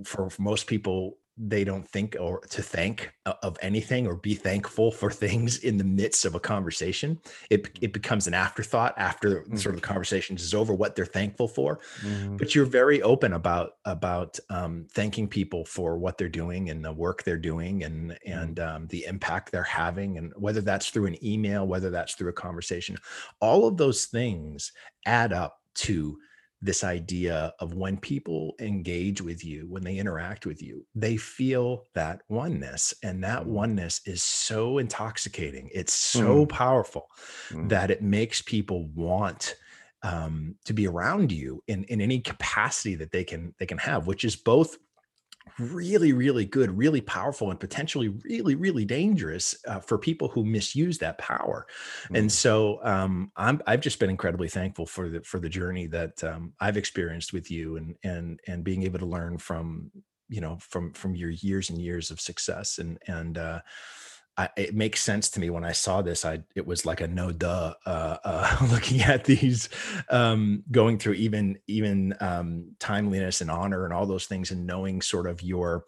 for, 0.04 0.30
for, 0.30 0.42
most 0.42 0.68
people, 0.68 1.18
they 1.36 1.64
don't 1.64 1.88
think 1.88 2.16
or 2.20 2.42
to 2.42 2.62
thank 2.62 3.12
uh, 3.26 3.34
of 3.42 3.58
anything 3.62 4.06
or 4.06 4.16
be 4.16 4.36
thankful 4.36 4.92
for 4.92 5.10
things 5.10 5.58
in 5.60 5.78
the 5.78 5.84
midst 5.84 6.26
of 6.26 6.36
a 6.36 6.40
conversation 6.40 7.20
it, 7.50 7.70
it 7.82 7.92
becomes 7.92 8.28
an 8.28 8.34
afterthought 8.34 8.94
after 8.98 9.42
mm-hmm. 9.42 9.56
sort 9.56 9.74
of 9.74 9.82
the 9.82 9.88
conversation 9.88 10.36
is 10.36 10.54
over 10.54 10.74
what 10.74 10.96
they're 10.96 11.06
thankful 11.06 11.48
for 11.48 11.80
mm-hmm. 12.02 12.38
but 12.38 12.54
you're 12.54 12.66
very 12.66 13.02
open 13.02 13.34
about 13.34 13.72
about 13.86 14.38
um, 14.50 14.86
thanking 14.92 15.28
people 15.28 15.66
for 15.66 15.98
what 15.98 16.18
they're 16.18 16.30
doing 16.30 16.70
and 16.70 16.86
the 16.86 16.92
work 16.92 17.24
they're 17.24 17.38
doing 17.38 17.84
and 17.84 18.12
mm-hmm. 18.12 18.32
and 18.32 18.60
um, 18.60 18.88
the 18.88 19.04
impact 19.06 19.52
they're 19.52 19.64
having 19.64 20.18
and 20.18 20.32
whether 20.36 20.62
that's 20.62 20.90
through 20.90 21.08
an 21.08 21.26
email 21.26 21.66
whether 21.66 21.90
that's 21.90 22.14
through 22.14 22.30
a 22.30 22.34
conversation 22.34 22.96
all 23.40 23.68
of 23.68 23.78
those 23.78 24.06
things 24.06 24.72
add 25.06 25.34
up 25.34 25.58
to 25.74 26.18
this 26.64 26.84
idea 26.84 27.54
of 27.60 27.74
when 27.74 27.98
people 27.98 28.56
engage 28.60 29.22
with 29.22 29.44
you, 29.44 29.68
when 29.70 29.84
they 29.84 29.98
interact 29.98 30.46
with 30.46 30.64
you, 30.64 30.86
they 30.96 31.18
feel 31.18 31.84
that 31.94 32.22
oneness. 32.30 32.94
And 33.04 33.22
that 33.24 33.44
mm. 33.44 33.48
oneness 33.48 34.00
is 34.06 34.24
so 34.24 34.78
intoxicating. 34.78 35.70
It's 35.74 35.94
so 35.94 36.46
mm. 36.46 36.50
powerful 36.50 37.10
mm. 37.50 37.68
that 37.68 37.92
it 37.92 38.02
makes 38.02 38.42
people 38.42 38.88
want 38.96 39.56
um, 40.04 40.56
to 40.64 40.74
be 40.74 40.88
around 40.88 41.34
you 41.34 41.62
in, 41.68 41.84
in 41.86 42.00
any 42.00 42.22
capacity 42.22 42.96
that 42.96 43.12
they 43.12 43.26
can 43.26 43.54
they 43.60 43.66
can 43.66 43.78
have, 43.78 44.08
which 44.08 44.24
is 44.24 44.36
both 44.38 44.78
really, 45.60 46.14
really 46.14 46.46
good, 46.46 46.76
really 46.76 47.02
powerful, 47.02 47.52
and 47.52 47.60
potentially 47.60 48.10
really, 48.10 48.56
really 48.56 48.86
dangerous 48.86 49.56
uh, 49.68 49.80
for 49.80 49.98
people 49.98 50.28
who 50.28 50.44
misuse 50.44 50.98
that 51.00 51.18
power. 51.18 51.68
Mm-hmm. 52.06 52.16
And 52.16 52.32
so 52.32 52.80
um, 52.84 53.32
I'm, 53.36 53.62
I've 53.68 53.82
just 53.82 54.00
been 54.00 54.10
incredibly 54.10 54.50
thankful 54.50 54.86
for 54.86 55.10
the 55.10 55.22
for 55.22 55.40
the 55.40 55.50
journey 55.50 55.88
that 55.88 56.24
um, 56.24 56.54
I've 56.60 56.78
experienced 56.78 57.34
with 57.34 57.52
you, 57.52 57.78
and 57.78 57.96
and 58.04 58.40
and 58.48 58.64
being 58.64 58.84
able 58.84 59.00
to 59.00 59.06
learn 59.06 59.38
from 59.38 59.92
you 60.30 60.42
know 60.42 60.58
from 60.60 60.94
from 60.94 61.16
your 61.16 61.30
years 61.30 61.70
and 61.70 61.80
years 61.80 62.12
of 62.12 62.20
success, 62.20 62.80
and 62.80 62.98
and 63.08 63.38
uh, 63.38 63.62
I, 64.36 64.50
it 64.58 64.74
makes 64.74 65.02
sense 65.02 65.30
to 65.32 65.40
me 65.40 65.50
when 65.52 65.64
I 65.64 65.74
saw 65.74 66.02
this. 66.02 66.26
I 66.26 66.42
it 66.56 66.66
was 66.66 66.86
like 66.86 67.02
a 67.02 67.08
no 67.08 67.32
duh. 67.32 67.76
Uh, 67.86 68.18
uh, 68.24 68.68
looking 68.72 69.02
at 69.02 69.26
these, 69.26 69.70
um, 70.10 70.64
going 70.72 70.98
through 70.98 71.14
even 71.14 71.60
even 71.68 72.16
um, 72.20 72.76
timeliness 72.80 73.42
and 73.42 73.52
honor 73.52 73.86
and 73.86 73.94
all 73.94 74.08
those 74.08 74.26
things, 74.26 74.52
and 74.52 74.66
knowing 74.66 75.02
sort 75.02 75.28
of 75.28 75.44
your 75.44 75.86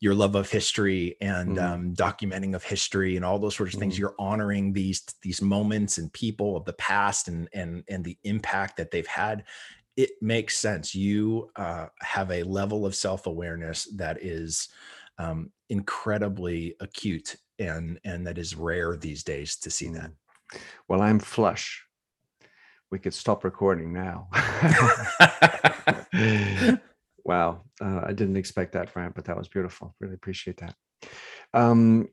your 0.00 0.14
love 0.14 0.34
of 0.34 0.50
history 0.50 1.16
and 1.20 1.56
mm. 1.56 1.62
um, 1.62 1.94
documenting 1.94 2.54
of 2.54 2.62
history 2.62 3.16
and 3.16 3.24
all 3.24 3.38
those 3.38 3.56
sorts 3.56 3.74
of 3.74 3.80
things. 3.80 3.94
Mm. 3.96 3.98
You're 3.98 4.14
honoring 4.18 4.72
these 4.72 5.02
these 5.22 5.40
moments 5.40 5.98
and 5.98 6.12
people 6.12 6.56
of 6.56 6.64
the 6.64 6.72
past 6.74 7.28
and 7.28 7.48
and 7.52 7.84
and 7.88 8.04
the 8.04 8.18
impact 8.24 8.76
that 8.78 8.90
they've 8.90 9.06
had. 9.06 9.44
It 9.96 10.10
makes 10.20 10.58
sense. 10.58 10.94
You 10.94 11.50
uh, 11.54 11.86
have 12.00 12.30
a 12.32 12.42
level 12.42 12.86
of 12.86 12.96
self 12.96 13.26
awareness 13.26 13.84
that 13.96 14.22
is 14.22 14.68
um, 15.18 15.50
incredibly 15.68 16.74
acute 16.80 17.36
and 17.58 17.98
and 18.04 18.26
that 18.26 18.38
is 18.38 18.54
rare 18.54 18.96
these 18.96 19.24
days 19.24 19.56
to 19.56 19.70
see 19.70 19.88
that. 19.88 20.12
Well 20.88 21.02
i'm 21.02 21.18
flush. 21.18 21.84
We 22.90 22.98
could 22.98 23.14
stop 23.14 23.44
recording 23.44 23.92
now. 23.92 24.28
Wow 27.24 27.64
uh, 27.82 28.00
i 28.06 28.12
didn't 28.14 28.38
expect 28.38 28.72
that 28.72 28.90
Brant, 28.94 29.14
but 29.14 29.26
that 29.26 29.36
was 29.36 29.48
beautiful. 29.48 29.94
Really 30.00 30.14
appreciate 30.14 30.56
that. 30.58 30.74
Um 31.52 32.08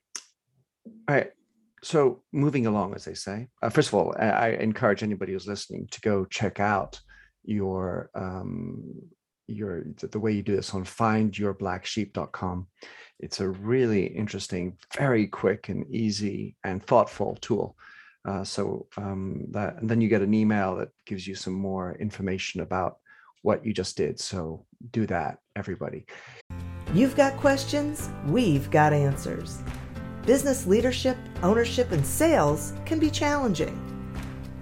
all 1.07 1.15
right 1.15 1.31
so 1.83 2.23
moving 2.31 2.67
along 2.67 2.95
as 2.95 3.05
they 3.05 3.13
say 3.13 3.47
uh, 3.61 3.69
first 3.69 3.89
of 3.89 3.93
all 3.93 4.13
I, 4.19 4.29
I 4.29 4.47
encourage 4.49 5.03
anybody 5.03 5.33
who's 5.33 5.47
listening 5.47 5.87
to 5.91 6.01
go 6.01 6.25
check 6.25 6.59
out 6.59 6.99
your 7.43 8.09
um 8.15 8.83
your 9.47 9.83
the 9.97 10.19
way 10.19 10.31
you 10.31 10.43
do 10.43 10.55
this 10.55 10.73
on 10.73 10.83
findyourblacksheep.com 10.83 12.67
it's 13.19 13.39
a 13.39 13.47
really 13.47 14.05
interesting, 14.05 14.77
very 14.95 15.27
quick 15.27 15.69
and 15.69 15.89
easy 15.89 16.55
and 16.63 16.85
thoughtful 16.85 17.37
tool. 17.41 17.77
Uh, 18.27 18.43
so 18.43 18.87
um, 18.97 19.45
that, 19.51 19.79
and 19.79 19.89
then 19.89 20.01
you 20.01 20.09
get 20.09 20.21
an 20.21 20.33
email 20.33 20.75
that 20.75 20.89
gives 21.05 21.27
you 21.27 21.35
some 21.35 21.53
more 21.53 21.95
information 21.99 22.61
about 22.61 22.97
what 23.43 23.65
you 23.65 23.73
just 23.73 23.95
did. 23.95 24.19
So 24.19 24.65
do 24.91 25.05
that, 25.07 25.37
everybody. 25.55 26.05
You've 26.93 27.15
got 27.15 27.37
questions, 27.37 28.09
we've 28.27 28.69
got 28.71 28.93
answers. 28.93 29.61
Business 30.25 30.65
leadership, 30.65 31.17
ownership, 31.43 31.91
and 31.91 32.05
sales 32.05 32.73
can 32.85 32.99
be 32.99 33.11
challenging. 33.11 33.94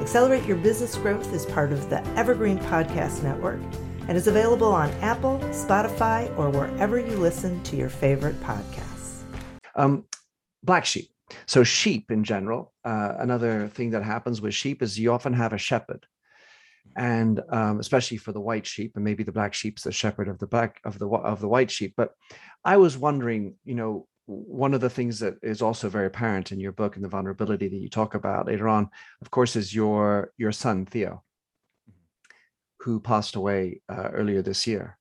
Accelerate 0.00 0.46
Your 0.46 0.56
Business 0.56 0.96
Growth 0.96 1.30
is 1.34 1.44
part 1.44 1.72
of 1.72 1.90
the 1.90 2.04
Evergreen 2.16 2.58
Podcast 2.58 3.22
Network 3.22 3.60
and 4.08 4.16
is 4.16 4.28
available 4.28 4.72
on 4.72 4.88
Apple, 5.02 5.38
Spotify, 5.50 6.36
or 6.38 6.48
wherever 6.48 6.98
you 6.98 7.16
listen 7.18 7.62
to 7.64 7.76
your 7.76 7.90
favorite 7.90 8.40
podcasts. 8.40 9.24
Um, 9.76 10.06
black 10.62 10.86
sheep. 10.86 11.10
So 11.46 11.64
sheep 11.64 12.10
in 12.10 12.24
general, 12.24 12.72
uh, 12.82 13.12
another 13.18 13.68
thing 13.68 13.90
that 13.90 14.02
happens 14.02 14.40
with 14.40 14.54
sheep 14.54 14.82
is 14.82 14.98
you 14.98 15.12
often 15.12 15.34
have 15.34 15.52
a 15.52 15.58
shepherd, 15.58 16.06
and 16.96 17.40
um, 17.50 17.78
especially 17.78 18.16
for 18.16 18.32
the 18.32 18.40
white 18.40 18.66
sheep, 18.66 18.92
and 18.94 19.04
maybe 19.04 19.22
the 19.22 19.32
black 19.32 19.52
sheep's 19.52 19.82
the 19.82 19.92
shepherd 19.92 20.28
of 20.28 20.38
the 20.38 20.46
black 20.46 20.80
of 20.84 20.98
the 20.98 21.08
of 21.08 21.40
the 21.40 21.48
white 21.48 21.70
sheep. 21.70 21.92
But 21.94 22.12
I 22.64 22.78
was 22.78 22.96
wondering, 22.96 23.56
you 23.64 23.74
know, 23.74 24.06
one 24.30 24.74
of 24.74 24.80
the 24.80 24.90
things 24.90 25.18
that 25.18 25.34
is 25.42 25.60
also 25.60 25.88
very 25.88 26.06
apparent 26.06 26.52
in 26.52 26.60
your 26.60 26.72
book 26.72 26.96
and 26.96 27.04
the 27.04 27.08
vulnerability 27.08 27.68
that 27.68 27.76
you 27.76 27.88
talk 27.88 28.14
about 28.14 28.46
later 28.46 28.68
on, 28.68 28.88
of 29.22 29.30
course, 29.30 29.56
is 29.56 29.74
your 29.74 30.32
your 30.36 30.52
son 30.52 30.86
Theo, 30.86 31.22
who 32.80 33.00
passed 33.00 33.34
away 33.34 33.82
uh, 33.88 34.10
earlier 34.12 34.42
this 34.42 34.66
year 34.66 34.96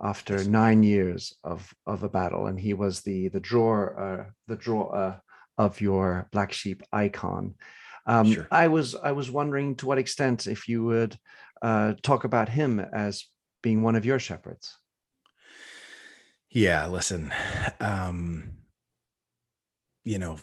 after 0.00 0.44
nine 0.44 0.82
years 0.82 1.34
of 1.42 1.74
of 1.86 2.04
a 2.04 2.08
battle, 2.08 2.46
and 2.46 2.58
he 2.58 2.74
was 2.74 3.00
the 3.00 3.28
the 3.28 3.40
drawer 3.40 3.98
uh, 3.98 4.30
the 4.46 4.56
drawer 4.56 4.94
uh, 4.94 5.16
of 5.56 5.80
your 5.80 6.28
black 6.30 6.52
sheep 6.52 6.82
icon. 6.92 7.54
Um, 8.06 8.32
sure. 8.32 8.48
I 8.50 8.68
was 8.68 8.94
I 8.94 9.12
was 9.12 9.30
wondering 9.30 9.76
to 9.76 9.86
what 9.86 9.98
extent 9.98 10.46
if 10.46 10.68
you 10.68 10.84
would 10.84 11.18
uh, 11.62 11.94
talk 12.02 12.24
about 12.24 12.48
him 12.48 12.78
as 12.80 13.24
being 13.62 13.82
one 13.82 13.96
of 13.96 14.04
your 14.04 14.20
shepherds. 14.20 14.78
Yeah, 16.50 16.86
listen, 16.86 17.32
um, 17.78 18.57
you 20.08 20.18
know, 20.18 20.38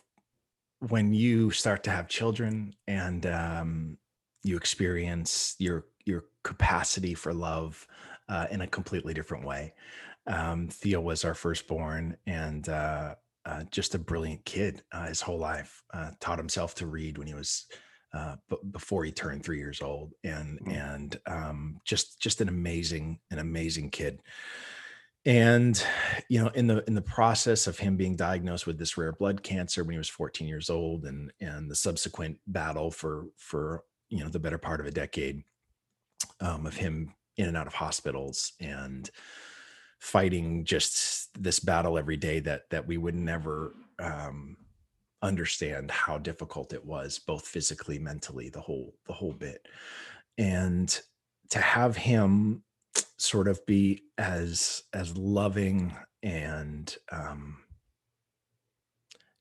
when 0.89 1.12
you 1.12 1.49
start 1.49 1.84
to 1.84 1.89
have 1.89 2.08
children 2.08 2.75
and 2.88 3.25
um, 3.25 3.97
you 4.43 4.58
experience 4.58 5.56
your 5.58 5.86
your 6.06 6.25
capacity 6.43 7.15
for 7.15 7.34
love 7.34 7.88
uh, 8.30 8.45
in 8.51 8.62
a 8.62 8.67
completely 8.67 9.12
different 9.12 9.43
way. 9.43 9.73
Um, 10.28 10.67
Theo 10.67 11.01
was 11.01 11.25
our 11.25 11.34
firstborn, 11.34 12.15
and 12.28 12.69
uh, 12.69 13.15
uh, 13.45 13.63
just 13.71 13.95
a 13.95 13.99
brilliant 13.99 14.45
kid 14.45 14.84
uh, 14.91 15.08
his 15.08 15.21
whole 15.21 15.39
life. 15.39 15.84
Uh, 15.91 16.12
taught 16.19 16.38
himself 16.38 16.75
to 16.75 16.86
read 16.86 17.17
when 17.17 17.25
he 17.25 17.34
was 17.34 17.65
uh, 18.13 18.36
b- 18.47 18.58
before 18.69 19.04
he 19.04 19.12
turned 19.12 19.43
three 19.43 19.58
years 19.58 19.82
old, 19.82 20.13
and 20.23 20.60
mm. 20.60 20.73
and 20.73 21.19
um, 21.25 21.80
just 21.86 22.21
just 22.21 22.39
an 22.39 22.49
amazing 22.49 23.19
an 23.32 23.39
amazing 23.39 23.89
kid. 23.89 24.21
And 25.25 25.81
you 26.29 26.43
know, 26.43 26.49
in 26.49 26.67
the 26.67 26.83
in 26.85 26.93
the 26.93 27.01
process 27.01 27.65
of 27.65 27.79
him 27.79 27.97
being 27.97 28.15
diagnosed 28.15 28.67
with 28.67 28.77
this 28.77 28.97
rare 28.97 29.11
blood 29.11 29.41
cancer 29.41 29.83
when 29.83 29.93
he 29.93 29.97
was 29.97 30.09
14 30.09 30.47
years 30.47 30.69
old, 30.69 31.05
and 31.05 31.31
and 31.41 31.69
the 31.69 31.75
subsequent 31.75 32.38
battle 32.47 32.91
for 32.91 33.25
for 33.38 33.83
you 34.09 34.23
know 34.23 34.29
the 34.29 34.39
better 34.39 34.59
part 34.59 34.79
of 34.79 34.85
a 34.85 34.91
decade 34.91 35.43
um, 36.41 36.65
of 36.65 36.75
him 36.75 37.13
in 37.38 37.47
and 37.47 37.57
out 37.57 37.67
of 37.67 37.73
hospitals 37.73 38.53
and 38.59 39.09
fighting 39.99 40.63
just 40.63 41.29
this 41.41 41.59
battle 41.59 41.97
every 41.97 42.17
day 42.17 42.39
that 42.39 42.69
that 42.69 42.85
we 42.85 42.97
would 42.97 43.15
never 43.15 43.73
um, 43.99 44.55
understand 45.23 45.89
how 45.89 46.19
difficult 46.19 46.71
it 46.71 46.85
was 46.85 47.17
both 47.17 47.47
physically 47.47 47.97
mentally 47.97 48.49
the 48.49 48.61
whole 48.61 48.93
the 49.07 49.13
whole 49.13 49.33
bit. 49.33 49.67
And 50.38 50.99
to 51.49 51.59
have 51.59 51.97
him 51.97 52.63
sort 53.17 53.47
of 53.47 53.65
be 53.65 54.03
as 54.17 54.84
as 54.93 55.17
loving 55.17 55.95
and 56.23 56.97
um 57.12 57.58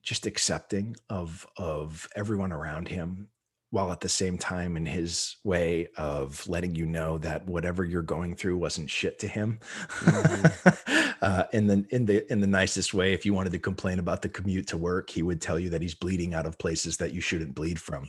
just 0.02 0.26
accepting 0.26 0.96
of 1.08 1.46
of 1.56 2.08
everyone 2.14 2.52
around 2.52 2.88
him 2.88 3.28
while 3.70 3.90
at 3.90 3.98
the 3.98 4.08
same 4.08 4.38
time 4.38 4.76
in 4.76 4.86
his 4.86 5.36
way 5.42 5.88
of 5.96 6.46
letting 6.46 6.76
you 6.76 6.86
know 6.86 7.18
that 7.18 7.44
whatever 7.44 7.84
you're 7.84 8.02
going 8.02 8.36
through 8.36 8.56
wasn't 8.56 8.88
shit 8.88 9.18
to 9.18 9.26
him 9.26 9.58
mm-hmm. 9.88 11.10
uh, 11.22 11.42
in 11.52 11.66
the 11.66 11.84
in 11.90 12.06
the 12.06 12.30
in 12.32 12.40
the 12.40 12.46
nicest 12.46 12.94
way 12.94 13.12
if 13.12 13.26
you 13.26 13.34
wanted 13.34 13.50
to 13.50 13.58
complain 13.58 13.98
about 13.98 14.22
the 14.22 14.28
commute 14.28 14.68
to 14.68 14.76
work 14.76 15.10
he 15.10 15.22
would 15.22 15.40
tell 15.40 15.58
you 15.58 15.70
that 15.70 15.82
he's 15.82 15.94
bleeding 15.94 16.34
out 16.34 16.46
of 16.46 16.56
places 16.58 16.96
that 16.96 17.12
you 17.12 17.20
shouldn't 17.20 17.54
bleed 17.54 17.80
from 17.80 18.08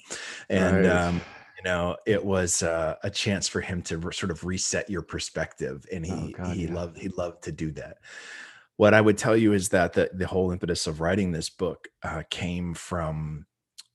and 0.50 0.86
right. 0.86 0.86
um, 0.86 1.20
know 1.66 1.98
it 2.06 2.24
was 2.24 2.64
uh, 2.64 2.96
a 3.04 3.10
chance 3.10 3.48
for 3.48 3.62
him 3.62 3.82
to 3.82 3.98
re- 3.98 4.14
sort 4.14 4.32
of 4.32 4.44
reset 4.46 4.90
your 4.90 5.02
perspective 5.02 5.86
and 5.92 6.06
he 6.06 6.14
oh, 6.14 6.32
God, 6.38 6.56
he 6.56 6.66
yeah. 6.66 6.74
loved 6.74 6.98
he 6.98 7.10
loved 7.10 7.44
to 7.44 7.52
do 7.52 7.72
that 7.72 7.98
what 8.78 8.94
i 8.94 9.02
would 9.02 9.18
tell 9.18 9.36
you 9.36 9.54
is 9.54 9.70
that 9.70 9.94
the, 9.94 10.10
the 10.14 10.28
whole 10.28 10.52
impetus 10.52 10.88
of 10.88 11.02
writing 11.02 11.32
this 11.32 11.50
book 11.50 11.88
uh, 12.04 12.24
came 12.30 12.74
from 12.74 13.46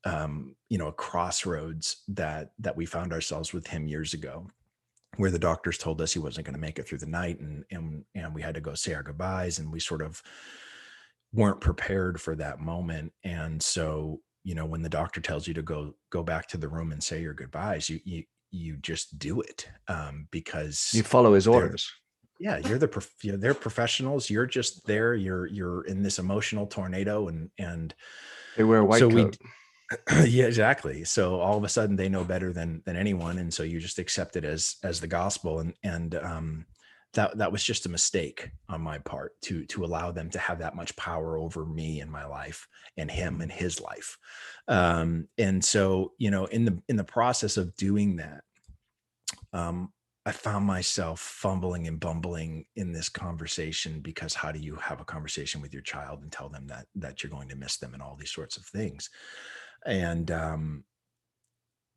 um, 0.04 0.56
you 0.68 0.78
know 0.78 0.88
a 0.88 0.92
crossroads 0.92 2.02
that 2.09 2.52
that 2.59 2.76
we 2.76 2.87
found 2.87 3.12
ourselves 3.12 3.52
with 3.52 3.66
him 3.66 3.87
years 3.87 4.14
ago 4.14 4.46
where 5.16 5.30
the 5.30 5.38
doctors 5.38 5.76
told 5.76 6.00
us 6.00 6.12
he 6.12 6.18
wasn't 6.18 6.46
going 6.46 6.54
to 6.54 6.61
make 6.61 6.78
it 6.78 6.88
through 6.88 6.98
the 6.98 7.06
night 7.06 7.38
and 7.40 7.64
and 7.70 8.04
and 8.14 8.35
we 8.35 8.42
had 8.42 8.54
to 8.54 8.61
go 8.61 8.74
say 8.74 8.94
our 8.94 9.02
goodbyes 9.02 9.59
and 9.59 9.70
we 9.70 9.80
sort 9.80 10.02
of 10.02 10.22
weren't 11.33 11.61
prepared 11.61 12.20
for 12.20 12.35
that 12.35 12.61
moment 12.61 13.12
and 13.24 13.62
so 13.62 14.20
you 14.44 14.55
know 14.55 14.66
when 14.66 14.83
the 14.83 14.88
doctor 14.88 15.20
tells 15.20 15.46
you 15.46 15.55
to 15.55 15.62
go 15.62 15.94
go 16.11 16.22
back 16.22 16.46
to 16.48 16.57
the 16.57 16.68
room 16.68 16.92
and 16.92 17.03
say 17.03 17.20
your 17.20 17.35
goodbyes 17.35 17.88
you 17.88 18.00
you 18.05 18.24
you 18.50 18.76
just 18.79 19.18
do 19.18 19.40
it 19.40 19.68
um, 19.88 20.26
because 20.31 20.90
you 20.92 21.03
follow 21.03 21.35
his 21.35 21.46
orders 21.46 21.90
yeah 22.38 22.59
you're 22.59 22.79
the 22.79 22.88
prof- 22.88 23.14
you 23.22 23.33
know, 23.33 23.38
they're 23.38 23.55
professionals 23.55 24.29
you're 24.29 24.46
just 24.46 24.87
there 24.87 25.14
you're 25.14 25.46
you're 25.46 25.83
in 25.83 26.03
this 26.03 26.18
emotional 26.18 26.66
tornado 26.66 27.29
and 27.29 27.50
and 27.59 27.94
they 28.57 28.64
wear 28.64 28.81
a 28.81 28.85
white 28.85 28.98
so 28.98 29.11
coat. 29.11 29.37
we 30.11 30.26
yeah 30.29 30.46
exactly 30.46 31.05
so 31.05 31.38
all 31.40 31.57
of 31.57 31.64
a 31.64 31.68
sudden 31.68 31.96
they 31.96 32.09
know 32.09 32.24
better 32.24 32.53
than 32.53 32.83
than 32.87 32.96
anyone 32.96 33.38
and 33.38 33.53
so 33.53 33.62
you 33.62 33.79
just 33.79 33.98
accept 33.98 34.37
it 34.37 34.44
as 34.44 34.76
as 34.83 35.00
the 35.00 35.07
gospel 35.07 35.61
and 35.61 35.74
and 35.83 36.14
um 36.16 36.66
that 37.14 37.38
that 37.38 37.53
was 37.53 37.64
just 37.64 37.87
a 37.87 37.90
mistake 37.90 38.51
on 38.68 38.81
my 38.81 38.99
part 38.99 39.33
to 39.42 39.64
to 39.66 39.85
allow 39.85 40.12
them 40.12 40.31
to 40.31 40.38
have 40.38 40.61
that 40.61 40.77
much 40.77 40.94
power 40.96 41.37
over 41.37 41.64
me 41.64 42.01
and 42.01 42.11
my 42.11 42.25
life 42.25 42.68
and 42.96 43.11
him 43.11 43.40
and 43.40 43.51
his 43.51 43.81
life. 43.81 44.16
Um 44.68 45.29
and 45.38 45.64
so 45.64 46.12
you 46.18 46.31
know 46.31 46.44
in 46.46 46.64
the 46.64 46.83
in 46.88 46.96
the 46.96 47.05
process 47.05 47.57
of 47.57 47.75
doing 47.77 48.16
that 48.16 48.42
um 49.53 49.92
I 50.27 50.33
found 50.33 50.66
myself 50.66 51.18
fumbling 51.18 51.88
and 51.88 51.99
bumbling 51.99 52.66
in 52.77 52.92
this 52.92 53.09
conversation 53.09 54.01
because 54.01 54.35
how 54.35 54.53
do 54.53 54.59
you 54.59 54.77
have 54.77 55.01
a 55.01 55.05
conversation 55.05 55.62
with 55.62 55.73
your 55.73 55.83
child 55.83 56.23
and 56.23 56.31
tell 56.31 56.51
them 56.51 56.66
that 56.66 56.87
that 56.96 57.23
you're 57.23 57.31
going 57.31 57.49
to 57.49 57.57
miss 57.57 57.79
them 57.79 57.94
and 57.94 58.03
all 58.03 58.16
these 58.16 58.33
sorts 58.33 58.57
of 58.57 58.64
things? 58.66 59.09
And 59.87 60.31
um, 60.31 60.85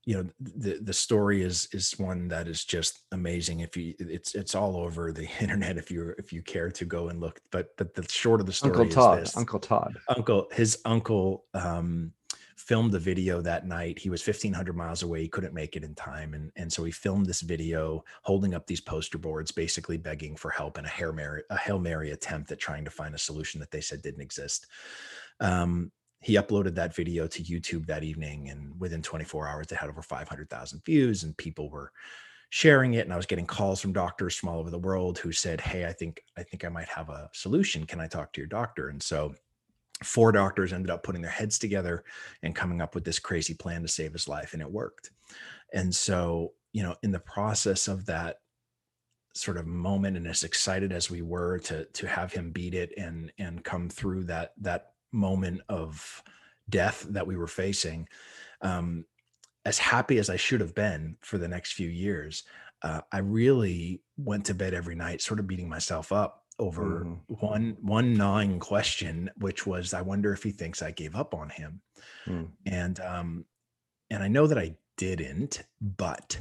you 0.06 0.16
know 0.16 0.30
the 0.40 0.80
the 0.82 0.94
story 0.94 1.42
is 1.42 1.68
is 1.72 1.92
one 1.98 2.28
that 2.28 2.48
is 2.48 2.66
just 2.66 3.02
amazing 3.12 3.62
if 3.62 3.78
you 3.78 3.94
it's 4.00 4.36
it's 4.36 4.56
all 4.56 4.76
over 4.76 5.12
the 5.12 5.28
internet 5.40 5.78
if 5.78 5.90
you 5.90 6.14
if 6.18 6.34
you 6.34 6.42
care 6.42 6.70
to 6.70 6.86
go 6.86 7.10
and 7.10 7.20
look 7.20 7.40
but 7.52 7.76
but 7.78 7.94
the 7.94 8.06
short 8.10 8.40
of 8.40 8.46
the 8.46 8.54
story 8.54 8.72
uncle 8.72 8.90
todd 8.90 9.30
uncle 9.36 9.60
todd. 9.60 9.98
Uncle 10.10 10.48
his 10.52 10.80
uncle 10.86 11.46
um 11.54 12.12
filmed 12.56 12.94
the 12.94 13.00
video 13.00 13.42
that 13.42 13.68
night. 13.68 14.00
He 14.00 14.10
was 14.10 14.26
1500 14.26 14.74
miles 14.74 15.04
away. 15.04 15.22
He 15.22 15.28
couldn't 15.28 15.54
make 15.54 15.76
it 15.76 15.84
in 15.84 15.96
time 15.96 16.34
and 16.34 16.52
and 16.56 16.72
so 16.72 16.84
he 16.84 16.92
filmed 16.92 17.26
this 17.26 17.42
video 17.42 18.04
holding 18.22 18.54
up 18.54 18.68
these 18.68 18.82
poster 18.82 19.18
boards 19.18 19.52
basically 19.52 19.98
begging 19.98 20.36
for 20.36 20.50
help 20.50 20.78
in 20.78 20.86
a 20.86 20.90
hail 20.90 21.14
mary 21.14 21.44
a 21.50 21.58
hail 21.58 21.80
mary 21.80 22.12
attempt 22.12 22.52
at 22.52 22.60
trying 22.60 22.86
to 22.86 22.92
find 22.92 23.16
a 23.16 23.20
solution 23.20 23.60
that 23.60 23.72
they 23.72 23.82
said 23.82 24.02
didn't 24.02 24.22
exist. 24.22 24.68
Um 25.40 25.92
he 26.24 26.36
uploaded 26.36 26.74
that 26.76 26.96
video 26.96 27.28
to 27.28 27.44
YouTube 27.44 27.86
that 27.88 28.04
evening, 28.04 28.50
and 28.50 28.80
within 28.80 29.02
24 29.02 29.48
hours, 29.48 29.72
it 29.72 29.78
had 29.78 29.90
over 29.90 30.02
500,000 30.02 30.84
views, 30.86 31.24
and 31.24 31.38
people 31.38 31.70
were 31.70 31.92
sharing 32.50 32.94
it. 32.94 33.06
And 33.06 33.14
I 33.14 33.18
was 33.18 33.26
getting 33.26 33.46
calls 33.46 33.82
from 33.82 33.94
doctors 33.94 34.36
from 34.36 34.50
all 34.50 34.60
over 34.60 34.70
the 34.70 34.80
world 34.80 35.18
who 35.18 35.32
said, 35.34 35.60
"Hey, 35.60 35.86
I 35.86 35.92
think 35.92 36.24
I 36.38 36.44
think 36.44 36.64
I 36.64 36.70
might 36.70 36.88
have 36.88 37.10
a 37.10 37.30
solution. 37.34 37.86
Can 37.86 38.00
I 38.00 38.08
talk 38.08 38.32
to 38.34 38.42
your 38.42 38.48
doctor?" 38.48 38.90
And 38.90 39.04
so, 39.04 39.36
four 40.04 40.32
doctors 40.32 40.72
ended 40.72 40.90
up 40.90 41.04
putting 41.04 41.22
their 41.22 41.32
heads 41.32 41.60
together 41.60 42.06
and 42.42 42.56
coming 42.56 42.82
up 42.82 42.96
with 42.96 43.04
this 43.04 43.20
crazy 43.20 43.54
plan 43.54 43.82
to 43.82 43.88
save 43.88 44.14
his 44.14 44.28
life, 44.28 44.54
and 44.54 44.62
it 44.62 44.72
worked. 44.72 45.12
And 45.74 45.94
so, 45.94 46.54
you 46.72 46.84
know, 46.84 46.96
in 47.04 47.12
the 47.12 47.20
process 47.20 47.88
of 47.88 48.06
that 48.06 48.38
sort 49.36 49.58
of 49.58 49.66
moment 49.66 50.16
and 50.16 50.28
as 50.28 50.44
excited 50.44 50.92
as 50.92 51.10
we 51.10 51.22
were 51.22 51.58
to 51.60 51.86
to 51.86 52.08
have 52.08 52.32
him 52.32 52.52
beat 52.52 52.74
it 52.76 52.94
and 52.98 53.32
and 53.40 53.64
come 53.64 53.90
through 53.90 54.24
that 54.24 54.54
that 54.58 54.93
moment 55.14 55.62
of 55.70 56.24
death 56.70 57.06
that 57.10 57.28
we 57.28 57.38
were 57.38 57.48
facing, 57.48 58.08
um, 58.62 59.06
as 59.66 59.78
happy 59.78 60.18
as 60.18 60.30
I 60.30 60.36
should 60.36 60.60
have 60.60 60.76
been 60.76 61.18
for 61.22 61.38
the 61.38 61.48
next 61.48 61.74
few 61.74 61.90
years, 61.90 62.44
uh, 62.82 63.02
I 63.12 63.20
really 63.20 64.02
went 64.18 64.46
to 64.46 64.54
bed 64.54 64.74
every 64.74 64.96
night, 64.96 65.22
sort 65.22 65.40
of 65.40 65.48
beating 65.48 65.70
myself 65.70 66.12
up 66.12 66.44
over 66.60 67.06
mm. 67.06 67.20
one 67.28 67.78
one 67.82 68.14
gnawing 68.14 68.60
question, 68.60 69.30
which 69.38 69.66
was, 69.66 69.94
I 69.94 70.02
wonder 70.02 70.34
if 70.34 70.44
he 70.44 70.52
thinks 70.52 70.82
I 70.82 70.92
gave 70.92 71.16
up 71.16 71.34
on 71.34 71.50
him, 71.50 71.82
mm. 72.28 72.50
and 72.66 73.00
um, 73.00 73.46
and 74.10 74.22
I 74.22 74.28
know 74.28 74.48
that 74.48 74.58
I 74.58 74.76
didn't, 74.98 75.64
but 75.82 76.40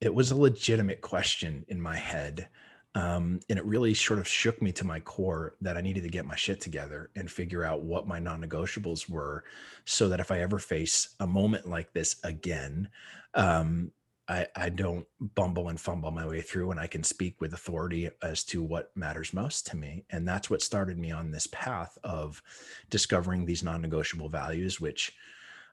it 0.00 0.14
was 0.14 0.30
a 0.30 0.36
legitimate 0.36 1.00
question 1.00 1.64
in 1.68 1.80
my 1.80 1.96
head 1.96 2.48
um, 2.96 3.40
and 3.50 3.58
it 3.58 3.64
really 3.66 3.92
sort 3.92 4.18
of 4.18 4.26
shook 4.26 4.62
me 4.62 4.72
to 4.72 4.86
my 4.86 5.00
core 5.00 5.54
that 5.60 5.76
I 5.76 5.82
needed 5.82 6.02
to 6.04 6.08
get 6.08 6.24
my 6.24 6.34
shit 6.34 6.62
together 6.62 7.10
and 7.14 7.30
figure 7.30 7.62
out 7.62 7.82
what 7.82 8.08
my 8.08 8.18
non 8.18 8.42
negotiables 8.42 9.08
were 9.08 9.44
so 9.84 10.08
that 10.08 10.18
if 10.18 10.30
I 10.30 10.40
ever 10.40 10.58
face 10.58 11.10
a 11.20 11.26
moment 11.26 11.68
like 11.68 11.92
this 11.92 12.16
again, 12.24 12.88
um, 13.34 13.92
I, 14.28 14.46
I 14.56 14.70
don't 14.70 15.06
bumble 15.20 15.68
and 15.68 15.78
fumble 15.78 16.10
my 16.10 16.26
way 16.26 16.40
through 16.40 16.70
and 16.70 16.80
I 16.80 16.86
can 16.86 17.04
speak 17.04 17.38
with 17.38 17.52
authority 17.52 18.08
as 18.22 18.42
to 18.44 18.62
what 18.62 18.96
matters 18.96 19.34
most 19.34 19.66
to 19.66 19.76
me. 19.76 20.06
And 20.08 20.26
that's 20.26 20.48
what 20.48 20.62
started 20.62 20.98
me 20.98 21.12
on 21.12 21.30
this 21.30 21.46
path 21.48 21.98
of 22.02 22.42
discovering 22.88 23.44
these 23.44 23.62
non 23.62 23.82
negotiable 23.82 24.30
values, 24.30 24.80
which 24.80 25.12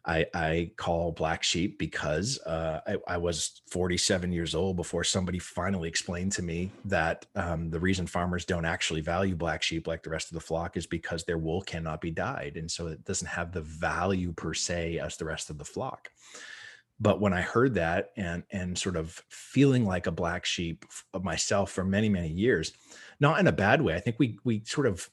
I, 0.06 0.26
I 0.34 0.72
call 0.76 1.14
black 1.14 1.44
sheep 1.44 1.80
because 1.80 2.38
uh, 2.46 2.82
I, 2.86 2.98
I, 3.14 3.18
was 3.18 3.62
47 3.72 4.34
years 4.34 4.54
old 4.54 4.76
before 4.76 5.06
somebody 5.06 5.40
finally 5.40 5.88
explained 5.88 6.34
to 6.34 6.42
me 6.42 6.72
that 6.86 7.26
um, 7.36 7.70
the 7.70 7.80
reason 7.80 8.06
farmers 8.06 8.44
don't 8.44 8.66
actually 8.66 9.00
value 9.00 9.36
black 9.36 9.64
sheep 9.64 9.88
like 9.88 10.04
the 10.04 10.10
rest 10.10 10.30
of 10.30 10.36
the 10.36 10.42
flock 10.42 10.76
is 10.76 10.86
because 10.86 11.24
their 11.24 11.38
wool 11.38 11.62
cannot 11.62 12.02
be 12.02 12.12
dyed. 12.12 12.58
And 12.58 12.70
so 12.70 12.88
it 12.88 13.06
doesn't 13.06 13.30
have 13.30 13.54
the 13.54 13.62
value 13.62 14.34
per 14.34 14.54
se 14.54 15.00
as 15.00 15.16
the 15.16 15.26
rest 15.26 15.50
of 15.50 15.58
the 15.58 15.66
flock. 15.66 16.10
But 17.00 17.22
when 17.22 17.34
I 17.34 17.42
heard 17.42 17.74
that 17.76 18.12
and 18.18 18.44
and 18.52 18.78
sort 18.78 18.98
of 18.98 19.22
feeling 19.30 19.86
like 19.86 20.08
a 20.08 20.12
black 20.12 20.46
sheep 20.46 20.86
myself 21.22 21.72
for 21.72 21.84
many 21.84 22.08
many 22.08 22.30
years, 22.30 22.74
not 23.20 23.40
in 23.40 23.48
a 23.48 23.52
bad 23.52 23.82
way. 23.82 23.96
I 23.96 24.00
think 24.00 24.18
we 24.20 24.38
we 24.44 24.64
sort 24.66 24.88
of 24.88 25.10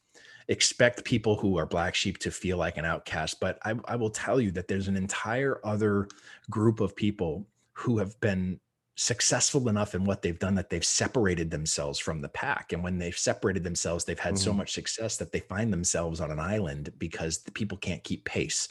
expect 0.51 1.05
people 1.05 1.37
who 1.37 1.57
are 1.57 1.65
black 1.65 1.95
sheep 1.95 2.19
to 2.19 2.31
feel 2.31 2.59
like 2.59 2.77
an 2.77 2.85
outcast. 2.85 3.39
But 3.41 3.59
I, 3.65 3.75
I 3.87 3.97
will 3.97 4.11
tell 4.11 4.41
you 4.41 4.51
that 4.51 4.67
there's 4.67 4.89
an 4.89 4.97
entire 4.97 5.61
other 5.65 6.09
group 6.51 6.81
of 6.81 6.95
people 6.97 7.47
who 7.73 7.99
have 7.99 8.21
been 8.21 8.59
successful 8.97 9.69
enough 9.69 9.95
in 9.95 10.05
what 10.05 10.23
they've 10.23 10.41
done 10.41 10.57
that 10.57 10.69
they've 10.69 10.85
separated 10.85 11.53
themselves 11.53 12.01
from 12.01 12.21
the 12.21 12.29
pack. 12.29 12.73
And 12.73 12.83
when 12.83 12.99
they've 12.99 13.17
separated 13.17 13.63
themselves, 13.63 14.05
they've 14.05 14.19
had 14.19 14.35
mm-hmm. 14.35 14.45
so 14.45 14.53
much 14.53 14.73
success 14.73 15.17
that 15.19 15.31
they 15.31 15.39
find 15.39 15.73
themselves 15.73 16.21
on 16.21 16.33
an 16.33 16.41
island 16.41 16.93
because 16.99 17.39
the 17.39 17.53
people 17.53 17.79
can't 17.79 18.03
keep 18.03 18.25
pace. 18.25 18.69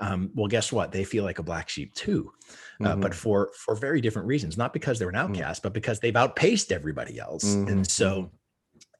um, 0.00 0.30
well 0.34 0.48
guess 0.48 0.72
what 0.72 0.90
they 0.90 1.04
feel 1.04 1.24
like 1.24 1.38
a 1.38 1.42
black 1.42 1.68
sheep 1.68 1.94
too 1.94 2.32
uh, 2.80 2.88
mm-hmm. 2.88 3.00
but 3.00 3.14
for 3.14 3.52
for 3.56 3.76
very 3.76 4.00
different 4.00 4.26
reasons 4.26 4.58
not 4.58 4.72
because 4.72 4.98
they're 4.98 5.08
an 5.08 5.14
mm. 5.14 5.20
outcast 5.20 5.60
mm-hmm. 5.60 5.68
but 5.68 5.72
because 5.72 6.00
they've 6.00 6.16
outpaced 6.16 6.72
everybody 6.72 7.20
else 7.20 7.44
mm-hmm. 7.44 7.68
and 7.68 7.88
so 7.88 8.22
mm-hmm. 8.22 8.26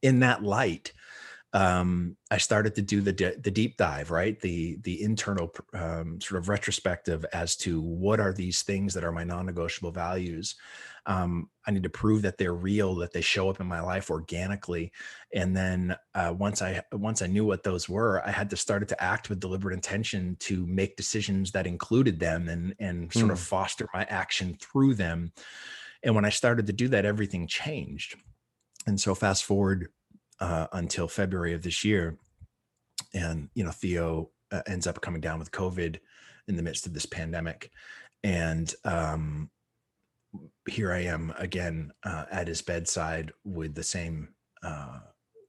in 0.03 0.21
that 0.21 0.45
light 0.45 0.93
um, 1.55 2.17
I 2.33 2.39
started 2.39 2.75
to 2.75 2.83
do 2.83 3.01
the 3.01 3.13
de- 3.13 3.39
the 3.39 3.51
deep 3.51 3.77
dive, 3.77 4.11
right? 4.11 4.39
The 4.41 4.77
the 4.83 5.01
internal 5.01 5.55
um, 5.73 6.21
sort 6.21 6.41
of 6.41 6.49
retrospective 6.49 7.25
as 7.33 7.55
to 7.59 7.81
what 7.81 8.19
are 8.19 8.33
these 8.33 8.63
things 8.63 8.93
that 8.95 9.05
are 9.05 9.13
my 9.13 9.23
non-negotiable 9.23 9.93
values. 9.93 10.57
Um, 11.07 11.49
I 11.65 11.71
need 11.71 11.85
to 11.85 11.91
prove 11.91 12.23
that 12.23 12.39
they're 12.39 12.55
real, 12.55 12.97
that 12.97 13.13
they 13.13 13.21
show 13.21 13.49
up 13.51 13.61
in 13.61 13.69
my 13.69 13.81
life 13.81 14.11
organically, 14.11 14.91
and 15.33 15.57
then 15.57 15.95
uh, 16.17 16.35
once 16.37 16.61
I 16.61 16.83
once 16.93 17.23
I 17.23 17.29
knew 17.29 17.45
what 17.45 17.63
those 17.63 17.89
were, 17.89 18.21
I 18.27 18.33
had 18.33 18.51
to 18.51 18.57
start 18.57 18.87
to 18.89 19.03
act 19.03 19.29
with 19.29 19.39
deliberate 19.39 19.75
intention 19.75 20.37
to 20.41 20.67
make 20.67 20.97
decisions 20.97 21.53
that 21.53 21.69
included 21.69 22.19
them 22.19 22.49
and 22.49 22.75
and 22.81 23.13
sort 23.13 23.31
of 23.31 23.39
hmm. 23.39 23.45
foster 23.45 23.89
my 23.95 24.03
action 24.11 24.59
through 24.61 24.95
them. 24.95 25.33
And 26.03 26.17
when 26.17 26.25
I 26.25 26.31
started 26.31 26.67
to 26.67 26.73
do 26.73 26.89
that, 26.89 27.05
everything 27.05 27.47
changed. 27.47 28.17
And 28.87 29.01
so 29.01 29.15
fast 29.15 29.45
forward 29.45 29.89
uh, 30.41 30.67
until 30.73 31.09
February 31.09 31.55
of 31.55 31.63
this 31.63 31.85
year. 31.85 32.19
And, 33.13 33.49
you 33.55 33.65
know, 33.65 33.71
Theo 33.71 34.31
uh, 34.53 34.63
ends 34.67 34.87
up 34.87 35.01
coming 35.01 35.21
down 35.21 35.39
with 35.39 35.51
COVID 35.51 35.99
in 36.49 36.57
the 36.57 36.63
midst 36.63 36.87
of 36.87 36.95
this 36.95 37.07
pandemic. 37.07 37.71
And 38.23 38.73
um, 38.85 39.51
here 40.69 40.93
I 40.93 41.01
am 41.01 41.33
again 41.39 41.93
uh, 42.05 42.25
at 42.31 42.49
his 42.49 42.63
bedside 42.63 43.33
with 43.45 43.75
the 43.75 43.83
same, 43.83 44.31
uh, 44.63 45.01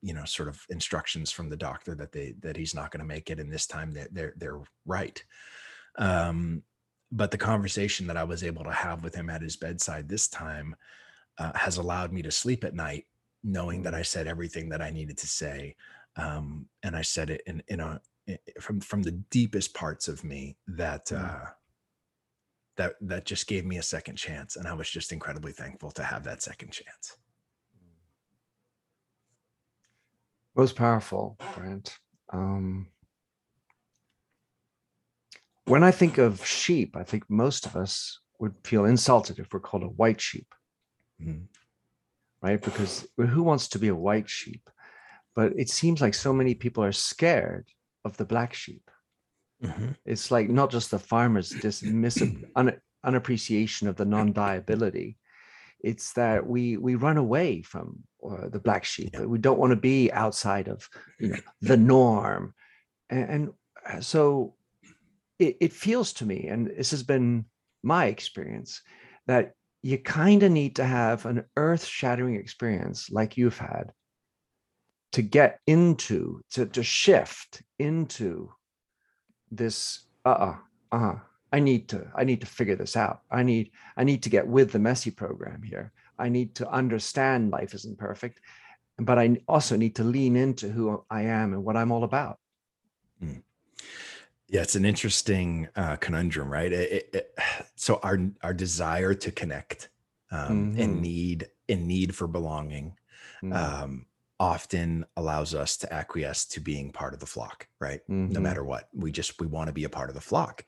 you 0.01 0.13
know, 0.13 0.25
sort 0.25 0.49
of 0.49 0.61
instructions 0.69 1.31
from 1.31 1.49
the 1.49 1.57
doctor 1.57 1.95
that 1.95 2.11
they 2.11 2.35
that 2.41 2.57
he's 2.57 2.75
not 2.75 2.91
going 2.91 2.99
to 2.99 3.05
make 3.05 3.31
it, 3.31 3.39
and 3.39 3.51
this 3.51 3.65
time 3.65 3.93
they're 3.93 4.09
they're, 4.11 4.33
they're 4.37 4.61
right. 4.85 5.23
Um, 5.97 6.63
but 7.11 7.31
the 7.31 7.37
conversation 7.37 8.07
that 8.07 8.17
I 8.17 8.23
was 8.23 8.43
able 8.43 8.65
to 8.65 8.71
have 8.71 9.03
with 9.03 9.15
him 9.15 9.29
at 9.29 9.41
his 9.41 9.55
bedside 9.55 10.09
this 10.09 10.27
time 10.27 10.75
uh, 11.37 11.51
has 11.55 11.77
allowed 11.77 12.11
me 12.11 12.21
to 12.23 12.31
sleep 12.31 12.63
at 12.63 12.75
night 12.75 13.05
knowing 13.45 13.83
that 13.83 13.93
I 13.93 14.01
said 14.01 14.27
everything 14.27 14.69
that 14.69 14.81
I 14.81 14.89
needed 14.89 15.17
to 15.19 15.27
say. 15.27 15.75
Um, 16.17 16.67
and 16.83 16.95
I 16.95 17.03
said 17.03 17.29
it 17.29 17.41
in, 17.45 17.61
in 17.67 17.79
a, 17.79 18.01
from, 18.59 18.81
from 18.81 19.03
the 19.03 19.11
deepest 19.11 19.73
parts 19.73 20.07
of 20.07 20.23
me 20.23 20.57
that, 20.67 21.05
mm-hmm. 21.07 21.23
uh, 21.23 21.49
that, 22.77 22.95
that 23.01 23.25
just 23.25 23.47
gave 23.47 23.65
me 23.65 23.77
a 23.77 23.83
second 23.83 24.15
chance. 24.15 24.55
And 24.55 24.67
I 24.67 24.73
was 24.73 24.89
just 24.89 25.11
incredibly 25.11 25.51
thankful 25.51 25.91
to 25.91 26.03
have 26.03 26.23
that 26.23 26.41
second 26.41 26.71
chance. 26.71 27.17
Most 30.55 30.75
powerful, 30.75 31.37
Brant. 31.53 31.97
Um, 32.33 32.87
when 35.65 35.83
I 35.83 35.91
think 35.91 36.17
of 36.17 36.45
sheep, 36.45 36.95
I 36.95 37.03
think 37.03 37.23
most 37.29 37.65
of 37.65 37.75
us 37.75 38.19
would 38.39 38.55
feel 38.63 38.85
insulted 38.85 39.37
if 39.37 39.53
we're 39.53 39.59
called 39.59 39.83
a 39.83 39.87
white 39.87 40.19
sheep. 40.19 40.47
Mm-hmm 41.21 41.43
right? 42.45 42.61
Because 42.61 43.07
who 43.17 43.41
wants 43.41 43.67
to 43.69 43.79
be 43.79 43.87
a 43.87 43.95
white 43.95 44.29
sheep? 44.29 44.69
But 45.35 45.53
it 45.57 45.69
seems 45.69 45.99
like 45.99 46.13
so 46.13 46.31
many 46.31 46.53
people 46.53 46.83
are 46.83 46.91
scared 46.91 47.67
of 48.05 48.15
the 48.17 48.25
black 48.25 48.53
sheep. 48.53 48.89
Mm-hmm. 49.63 49.89
It's 50.05 50.29
like 50.29 50.47
not 50.49 50.69
just 50.69 50.91
the 50.91 50.99
farmers' 50.99 51.49
dismiss 51.49 52.21
un, 52.55 52.77
unappreciation 53.03 53.87
of 53.87 53.95
the 53.95 54.05
non-diability. 54.05 55.17
It's 55.79 56.13
that 56.13 56.45
we 56.45 56.77
we 56.77 56.95
run 56.95 57.17
away 57.17 57.63
from 57.63 58.03
uh, 58.23 58.49
the 58.49 58.59
black 58.59 58.85
sheep. 58.85 59.09
Yeah. 59.13 59.25
We 59.25 59.39
don't 59.39 59.59
want 59.59 59.71
to 59.71 59.89
be 59.93 60.11
outside 60.11 60.67
of 60.67 60.87
you 61.19 61.29
know 61.29 61.39
the 61.61 61.77
norm, 61.77 62.53
and, 63.09 63.29
and 63.29 63.53
uh, 63.89 64.01
so 64.01 64.55
it, 65.39 65.57
it 65.59 65.73
feels 65.73 66.13
to 66.13 66.25
me, 66.25 66.47
and 66.47 66.67
this 66.67 66.91
has 66.91 67.03
been 67.03 67.45
my 67.83 68.05
experience, 68.05 68.81
that 69.27 69.54
you 69.85 69.99
kind 69.99 70.41
of 70.41 70.51
need 70.51 70.77
to 70.77 70.83
have 70.83 71.27
an 71.27 71.45
earth 71.57 71.85
shattering 71.85 72.37
experience 72.37 73.11
like 73.11 73.37
you've 73.37 73.59
had 73.59 73.91
to 75.11 75.21
get 75.21 75.59
into 75.67 76.41
to, 76.49 76.65
to 76.65 76.81
shift 76.81 77.61
into 77.77 78.51
this 79.51 80.07
uh-uh 80.25 80.55
uh-huh 80.91 81.15
i 81.53 81.59
need 81.59 81.87
to 81.87 82.03
i 82.15 82.23
need 82.23 82.41
to 82.41 82.47
figure 82.47 82.75
this 82.75 82.97
out. 82.97 83.19
I 83.29 83.43
need 83.43 83.69
i 83.95 84.03
need 84.03 84.23
to 84.23 84.29
get 84.29 84.47
with 84.47 84.71
the 84.71 84.79
messy 84.79 85.11
program 85.11 85.61
here. 85.61 85.91
I 86.17 86.29
need 86.29 86.55
to 86.55 86.67
understand 86.67 87.51
life 87.51 87.75
isn't 87.75 87.99
perfect 87.99 88.41
but 88.97 89.19
i 89.19 89.37
also 89.47 89.75
need 89.75 89.97
to 89.97 90.03
lean 90.03 90.35
into 90.35 90.67
who 90.67 91.05
i 91.11 91.21
am 91.21 91.53
and 91.53 91.63
what 91.63 91.77
i'm 91.77 91.91
all 91.91 92.03
about. 92.03 92.39
Mm. 93.23 93.43
Yeah, 94.55 94.61
it's 94.61 94.75
an 94.75 94.85
interesting 94.85 95.67
uh, 95.75 95.97
conundrum, 95.97 96.49
right? 96.49 96.71
It, 96.71 96.91
it, 96.91 97.09
it, 97.13 97.39
so 97.75 97.99
our 98.01 98.17
our 98.41 98.53
desire 98.53 99.13
to 99.13 99.31
connect 99.31 99.89
um, 100.31 100.71
mm-hmm. 100.71 100.81
and 100.81 101.01
need 101.01 101.47
and 101.67 101.85
need 101.85 102.15
for 102.15 102.25
belonging 102.25 102.95
mm-hmm. 103.43 103.51
um, 103.51 104.05
often 104.39 105.05
allows 105.17 105.53
us 105.53 105.75
to 105.77 105.93
acquiesce 105.93 106.45
to 106.45 106.61
being 106.61 106.93
part 106.93 107.13
of 107.13 107.19
the 107.19 107.25
flock, 107.25 107.67
right? 107.81 107.99
Mm-hmm. 108.09 108.31
No 108.31 108.39
matter 108.39 108.63
what, 108.63 108.87
we 108.93 109.11
just 109.11 109.41
we 109.41 109.47
want 109.47 109.67
to 109.67 109.73
be 109.73 109.83
a 109.83 109.89
part 109.89 110.09
of 110.09 110.15
the 110.15 110.21
flock. 110.21 110.63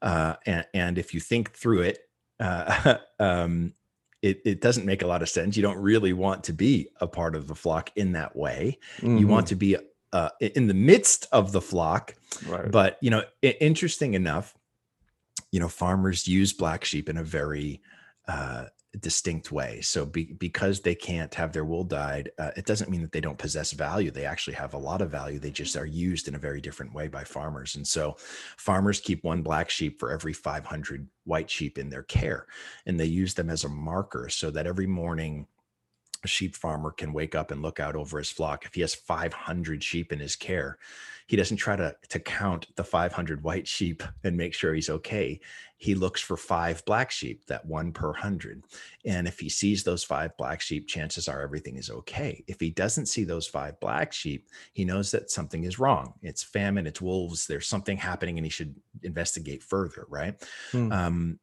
Uh, 0.00 0.34
and, 0.44 0.66
and 0.74 0.98
if 0.98 1.14
you 1.14 1.20
think 1.20 1.52
through 1.52 1.82
it, 1.82 1.98
uh, 2.40 2.96
um, 3.20 3.72
it, 4.20 4.40
it 4.44 4.60
doesn't 4.60 4.86
make 4.86 5.02
a 5.02 5.06
lot 5.06 5.22
of 5.22 5.28
sense. 5.28 5.56
You 5.56 5.62
don't 5.62 5.78
really 5.78 6.12
want 6.12 6.42
to 6.44 6.52
be 6.52 6.88
a 7.00 7.06
part 7.06 7.36
of 7.36 7.46
the 7.46 7.54
flock 7.54 7.90
in 7.94 8.12
that 8.12 8.34
way. 8.34 8.78
You 9.00 9.28
want 9.28 9.46
mm-hmm. 9.46 9.50
to 9.50 9.56
be 9.56 9.76
uh, 10.12 10.30
in 10.40 10.66
the 10.66 10.74
midst 10.74 11.26
of 11.32 11.52
the 11.52 11.60
flock. 11.60 12.14
Right. 12.46 12.70
But 12.70 12.98
you 13.00 13.10
know, 13.10 13.24
interesting 13.42 14.14
enough, 14.14 14.54
you 15.50 15.60
know, 15.60 15.68
farmers 15.68 16.26
use 16.26 16.52
black 16.52 16.84
sheep 16.84 17.08
in 17.08 17.18
a 17.18 17.24
very 17.24 17.82
uh, 18.28 18.66
distinct 19.00 19.50
way. 19.50 19.80
So 19.80 20.04
be, 20.04 20.24
because 20.24 20.80
they 20.80 20.94
can't 20.94 21.34
have 21.34 21.52
their 21.52 21.64
wool 21.64 21.84
dyed, 21.84 22.30
uh, 22.38 22.50
it 22.56 22.66
doesn't 22.66 22.90
mean 22.90 23.02
that 23.02 23.12
they 23.12 23.20
don't 23.20 23.38
possess 23.38 23.72
value. 23.72 24.10
They 24.10 24.26
actually 24.26 24.54
have 24.54 24.74
a 24.74 24.78
lot 24.78 25.00
of 25.00 25.10
value. 25.10 25.38
They 25.38 25.50
just 25.50 25.76
are 25.76 25.86
used 25.86 26.28
in 26.28 26.34
a 26.34 26.38
very 26.38 26.60
different 26.60 26.94
way 26.94 27.08
by 27.08 27.24
farmers. 27.24 27.76
And 27.76 27.86
so 27.86 28.16
farmers 28.58 29.00
keep 29.00 29.24
one 29.24 29.42
black 29.42 29.70
sheep 29.70 29.98
for 29.98 30.10
every 30.10 30.32
500 30.32 31.08
white 31.24 31.50
sheep 31.50 31.78
in 31.78 31.88
their 31.88 32.02
care, 32.02 32.46
and 32.86 32.98
they 33.00 33.06
use 33.06 33.34
them 33.34 33.48
as 33.48 33.64
a 33.64 33.68
marker 33.68 34.28
so 34.28 34.50
that 34.50 34.66
every 34.66 34.86
morning 34.86 35.46
a 36.24 36.28
sheep 36.28 36.54
farmer 36.54 36.90
can 36.90 37.12
wake 37.12 37.34
up 37.34 37.50
and 37.50 37.62
look 37.62 37.80
out 37.80 37.96
over 37.96 38.18
his 38.18 38.30
flock. 38.30 38.64
If 38.64 38.74
he 38.74 38.80
has 38.82 38.94
500 38.94 39.82
sheep 39.82 40.12
in 40.12 40.20
his 40.20 40.36
care, 40.36 40.78
he 41.26 41.36
doesn't 41.36 41.56
try 41.56 41.76
to, 41.76 41.94
to 42.10 42.18
count 42.18 42.66
the 42.76 42.84
500 42.84 43.42
white 43.42 43.66
sheep 43.66 44.02
and 44.22 44.36
make 44.36 44.54
sure 44.54 44.74
he's 44.74 44.90
okay. 44.90 45.40
He 45.76 45.94
looks 45.94 46.20
for 46.20 46.36
five 46.36 46.84
black 46.84 47.10
sheep, 47.10 47.46
that 47.46 47.66
one 47.66 47.92
per 47.92 48.12
hundred. 48.12 48.64
And 49.04 49.26
if 49.26 49.40
he 49.40 49.48
sees 49.48 49.82
those 49.82 50.04
five 50.04 50.36
black 50.36 50.60
sheep, 50.60 50.86
chances 50.86 51.28
are 51.28 51.40
everything 51.40 51.76
is 51.76 51.90
okay. 51.90 52.44
If 52.46 52.60
he 52.60 52.70
doesn't 52.70 53.06
see 53.06 53.24
those 53.24 53.46
five 53.46 53.80
black 53.80 54.12
sheep, 54.12 54.48
he 54.74 54.84
knows 54.84 55.10
that 55.10 55.30
something 55.30 55.64
is 55.64 55.78
wrong. 55.78 56.14
It's 56.22 56.42
famine, 56.42 56.86
it's 56.86 57.00
wolves, 57.00 57.46
there's 57.46 57.66
something 57.66 57.96
happening, 57.96 58.38
and 58.38 58.46
he 58.46 58.50
should 58.50 58.76
investigate 59.02 59.62
further, 59.62 60.06
right? 60.08 60.34
Hmm. 60.70 60.92
Um, 60.92 61.40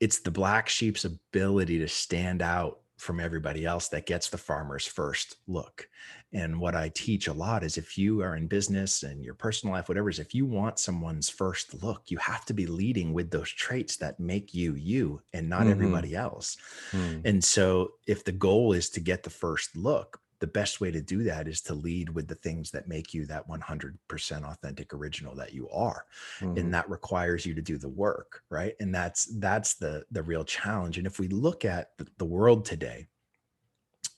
it's 0.00 0.20
the 0.20 0.30
black 0.30 0.68
sheep's 0.68 1.04
ability 1.04 1.78
to 1.78 1.88
stand 1.88 2.42
out 2.42 2.80
from 2.96 3.20
everybody 3.20 3.64
else 3.64 3.88
that 3.88 4.06
gets 4.06 4.28
the 4.28 4.38
farmer's 4.38 4.86
first 4.86 5.36
look. 5.46 5.88
And 6.32 6.58
what 6.58 6.74
I 6.74 6.90
teach 6.94 7.28
a 7.28 7.32
lot 7.32 7.62
is 7.62 7.78
if 7.78 7.96
you 7.96 8.20
are 8.22 8.36
in 8.36 8.48
business 8.48 9.04
and 9.04 9.24
your 9.24 9.34
personal 9.34 9.74
life, 9.74 9.88
whatever 9.88 10.10
is, 10.10 10.18
if 10.18 10.34
you 10.34 10.46
want 10.46 10.78
someone's 10.78 11.28
first 11.28 11.82
look, 11.82 12.10
you 12.10 12.18
have 12.18 12.44
to 12.46 12.54
be 12.54 12.66
leading 12.66 13.12
with 13.12 13.30
those 13.30 13.50
traits 13.50 13.96
that 13.98 14.18
make 14.18 14.52
you 14.52 14.74
you 14.74 15.22
and 15.32 15.48
not 15.48 15.62
mm-hmm. 15.62 15.70
everybody 15.70 16.16
else. 16.16 16.56
Mm. 16.92 17.22
And 17.24 17.44
so 17.44 17.92
if 18.06 18.24
the 18.24 18.32
goal 18.32 18.72
is 18.72 18.90
to 18.90 19.00
get 19.00 19.22
the 19.22 19.30
first 19.30 19.76
look, 19.76 20.20
the 20.44 20.48
best 20.48 20.78
way 20.78 20.90
to 20.90 21.00
do 21.00 21.22
that 21.22 21.48
is 21.48 21.62
to 21.62 21.72
lead 21.72 22.10
with 22.10 22.28
the 22.28 22.34
things 22.34 22.70
that 22.70 22.86
make 22.86 23.14
you 23.14 23.24
that 23.24 23.48
100% 23.48 24.44
authentic 24.44 24.92
original 24.92 25.34
that 25.34 25.54
you 25.54 25.70
are 25.70 26.04
mm-hmm. 26.38 26.58
and 26.58 26.74
that 26.74 26.90
requires 26.90 27.46
you 27.46 27.54
to 27.54 27.62
do 27.62 27.78
the 27.78 27.88
work 27.88 28.42
right 28.50 28.74
and 28.78 28.94
that's 28.94 29.24
that's 29.38 29.72
the 29.76 30.04
the 30.10 30.22
real 30.22 30.44
challenge 30.44 30.98
and 30.98 31.06
if 31.06 31.18
we 31.18 31.28
look 31.28 31.64
at 31.64 31.92
the, 32.18 32.24
world 32.26 32.66
today 32.66 33.06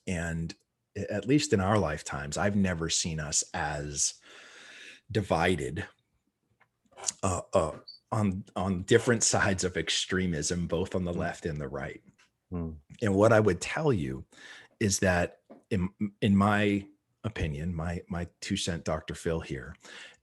and 0.05 0.53
at 1.09 1.25
least 1.25 1.53
in 1.53 1.61
our 1.61 1.77
lifetimes 1.77 2.37
i've 2.37 2.57
never 2.57 2.89
seen 2.89 3.21
us 3.21 3.41
as 3.53 4.15
divided 5.09 5.85
uh, 7.23 7.39
uh, 7.53 7.71
on 8.11 8.43
on 8.57 8.81
different 8.81 9.23
sides 9.33 9.63
of 9.63 9.77
extremism 9.77 10.67
both 10.67 10.93
on 10.93 11.05
the 11.05 11.13
mm. 11.13 11.19
left 11.19 11.45
and 11.45 11.61
the 11.61 11.67
right 11.69 12.01
mm. 12.51 12.73
and 13.01 13.15
what 13.15 13.31
i 13.31 13.39
would 13.39 13.61
tell 13.61 13.93
you 13.93 14.25
is 14.81 14.99
that 14.99 15.37
in 15.69 15.89
in 16.21 16.35
my 16.35 16.85
opinion, 17.23 17.75
my 17.75 18.01
my 18.09 18.27
two 18.41 18.57
cent 18.57 18.85
Dr. 18.85 19.15
Phil 19.15 19.39
here 19.39 19.75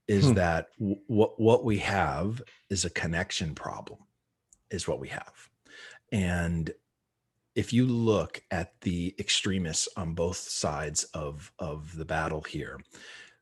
is 0.07 0.27
hmm. 0.27 0.33
that 0.33 0.67
w- 0.79 0.99
what 1.07 1.39
what 1.39 1.63
we 1.63 1.77
have 1.79 2.41
is 2.69 2.85
a 2.85 2.89
connection 2.89 3.55
problem 3.55 3.99
is 4.71 4.87
what 4.87 4.99
we 4.99 5.09
have. 5.09 5.49
And 6.11 6.71
if 7.55 7.71
you 7.71 7.85
look 7.85 8.41
at 8.51 8.73
the 8.81 9.15
extremists 9.17 9.87
on 9.95 10.13
both 10.13 10.37
sides 10.37 11.05
of 11.13 11.51
of 11.59 11.95
the 11.95 12.05
battle 12.05 12.41
here, 12.41 12.79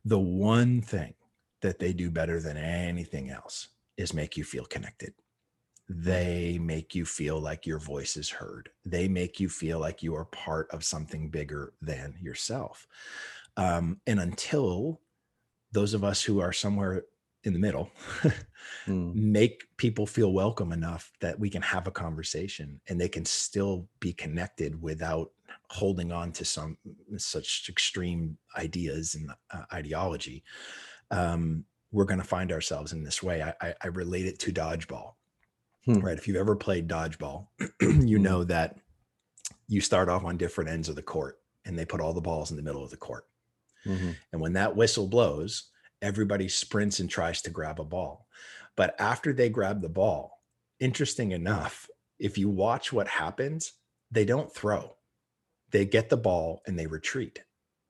the 0.06 0.20
one 0.20 0.82
thing 0.82 1.14
that 1.62 1.80
they 1.80 1.94
do 1.94 2.12
better 2.12 2.40
than 2.40 2.58
anything 2.58 3.30
else 3.30 3.70
is 3.98 4.14
make 4.14 4.36
you 4.36 4.44
feel 4.44 4.66
connected 4.66 5.14
they 5.90 6.58
make 6.62 6.96
you 6.96 7.06
feel 7.06 7.40
like 7.40 7.66
your 7.66 7.80
voice 7.80 8.16
is 8.16 8.30
heard. 8.30 8.70
They 8.86 9.08
make 9.08 9.40
you 9.40 9.50
feel 9.50 9.80
like 9.80 10.02
you 10.02 10.16
are 10.16 10.26
part 10.26 10.70
of 10.72 10.84
something 10.84 11.30
bigger 11.30 11.74
than 11.82 12.16
yourself. 12.22 12.88
Um, 13.58 14.00
and 14.08 14.20
until 14.20 15.02
those 15.72 15.94
of 15.94 16.04
us 16.04 16.24
who 16.24 16.40
are 16.40 16.54
somewhere 16.54 17.04
in 17.44 17.52
the 17.52 17.60
middle 17.60 17.92
mm. 18.88 19.14
make 19.14 19.66
people 19.76 20.08
feel 20.08 20.32
welcome 20.32 20.72
enough 20.72 21.12
that 21.20 21.38
we 21.38 21.50
can 21.50 21.62
have 21.62 21.88
a 21.88 21.92
conversation 21.92 22.80
and 22.88 23.00
they 23.00 23.10
can 23.10 23.26
still 23.26 23.88
be 24.00 24.14
connected 24.14 24.82
without 24.82 25.32
holding 25.70 26.12
on 26.14 26.32
to 26.32 26.46
some 26.46 26.78
such 27.18 27.66
extreme 27.68 28.38
ideas 28.58 29.16
and 29.16 29.30
uh, 29.52 29.64
ideology 29.74 30.42
um, 31.12 31.66
we're 31.94 32.06
going 32.06 32.20
to 32.20 32.28
find 32.28 32.52
ourselves 32.52 32.92
in 32.92 33.04
this 33.04 33.22
way. 33.22 33.42
I, 33.44 33.54
I, 33.62 33.74
I 33.84 33.88
relate 33.88 34.26
it 34.26 34.40
to 34.40 34.52
dodgeball 34.52 35.14
hmm. 35.86 36.00
right 36.00 36.18
if 36.18 36.28
you've 36.28 36.38
ever 36.38 36.56
played 36.56 36.88
dodgeball 36.88 37.48
you 37.82 38.18
hmm. 38.18 38.24
know 38.24 38.44
that 38.44 38.78
you 39.68 39.82
start 39.82 40.10
off 40.10 40.26
on 40.26 40.38
different 40.38 40.70
ends 40.70 40.90
of 40.90 40.96
the 40.96 41.02
court 41.02 41.40
and 41.66 41.78
they 41.78 41.86
put 41.86 42.02
all 42.02 42.14
the 42.14 42.22
balls 42.22 42.52
in 42.52 42.58
the 42.58 42.64
middle 42.64 42.84
of 42.84 42.90
the 42.90 42.98
court 42.98 43.26
mm-hmm. 43.86 44.12
and 44.32 44.42
when 44.42 44.54
that 44.54 44.76
whistle 44.76 45.08
blows 45.08 45.70
everybody 46.04 46.50
sprints 46.50 47.00
and 47.00 47.10
tries 47.10 47.42
to 47.42 47.50
grab 47.50 47.80
a 47.80 47.86
ball. 47.86 48.28
But 48.76 48.96
after 49.00 49.34
they 49.34 49.50
grab 49.50 49.82
the 49.82 49.90
ball, 49.90 50.42
interesting 50.80 51.32
enough, 51.32 51.88
if 52.20 52.38
you 52.38 52.50
watch 52.50 52.92
what 52.92 53.08
happens, 53.08 53.74
they 54.12 54.26
don't 54.26 54.54
throw. 54.54 54.96
They 55.72 55.86
get 55.86 56.10
the 56.10 56.18
ball 56.18 56.62
and 56.68 56.78
they 56.78 56.86
retreat. 56.86 57.42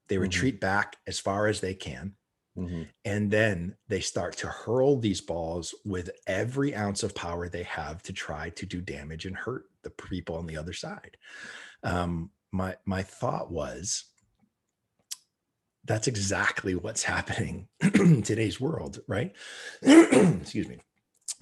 They 0.08 0.16
mm-hmm. 0.16 0.24
retreat 0.24 0.62
back 0.62 0.96
as 1.08 1.20
far 1.20 1.48
as 1.48 1.60
they 1.60 1.74
can. 1.74 2.14
Mm-hmm. 2.58 2.84
And 3.06 3.32
then 3.32 3.76
they 3.88 4.00
start 4.00 4.38
to 4.38 4.48
hurl 4.48 5.00
these 5.00 5.22
balls 5.22 5.74
with 5.86 6.12
every 6.28 6.76
ounce 6.76 7.02
of 7.02 7.16
power 7.16 7.50
they 7.50 7.64
have 7.64 8.04
to 8.04 8.14
try 8.14 8.50
to 8.52 8.66
do 8.66 8.80
damage 8.80 9.26
and 9.26 9.36
hurt 9.36 9.66
the 9.82 9.90
people 9.90 10.36
on 10.36 10.46
the 10.46 10.58
other 10.58 10.74
side. 10.74 11.18
Um, 11.84 12.30
my 12.52 12.76
my 12.86 13.02
thought 13.02 13.52
was 13.52 14.06
that's 15.86 16.08
exactly 16.08 16.76
what's 16.76 17.04
happening 17.04 17.68
in 17.96 18.22
today's 18.22 18.62
world 18.62 19.02
right 19.08 19.34
excuse 19.82 20.68
me 20.68 20.78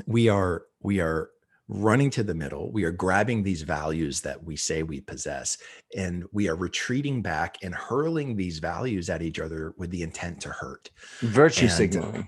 we 0.08 0.30
are 0.30 0.64
we 0.82 1.00
are 1.00 1.30
running 1.74 2.10
to 2.10 2.22
the 2.22 2.36
middle 2.36 2.70
we 2.72 2.84
are 2.84 2.92
grabbing 2.92 3.42
these 3.42 3.62
values 3.62 4.20
that 4.20 4.44
we 4.44 4.58
say 4.58 4.84
we 4.84 5.00
possess 5.00 5.58
and 5.96 6.26
we 6.34 6.50
are 6.50 6.56
retreating 6.56 7.22
back 7.22 7.58
and 7.64 7.74
hurling 7.74 8.36
these 8.36 8.60
values 8.60 9.10
at 9.10 9.22
each 9.22 9.40
other 9.40 9.74
with 9.78 9.90
the 9.90 10.04
intent 10.04 10.42
to 10.42 10.50
hurt 10.50 10.90
virtue 11.22 11.66
and, 11.66 11.72
signaling 11.72 12.28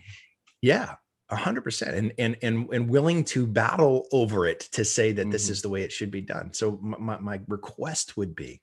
yeah 0.61 0.95
a 1.29 1.35
hundred 1.35 1.61
percent 1.61 1.93
and 1.93 2.13
and 2.17 2.37
and 2.41 2.69
and 2.71 2.89
willing 2.89 3.21
to 3.21 3.45
battle 3.45 4.07
over 4.13 4.47
it 4.47 4.61
to 4.61 4.85
say 4.85 5.11
that 5.11 5.23
mm-hmm. 5.23 5.31
this 5.31 5.49
is 5.49 5.61
the 5.61 5.69
way 5.69 5.83
it 5.83 5.91
should 5.91 6.11
be 6.11 6.21
done 6.21 6.53
so 6.53 6.79
my, 6.81 7.19
my 7.19 7.41
request 7.49 8.15
would 8.15 8.33
be 8.33 8.61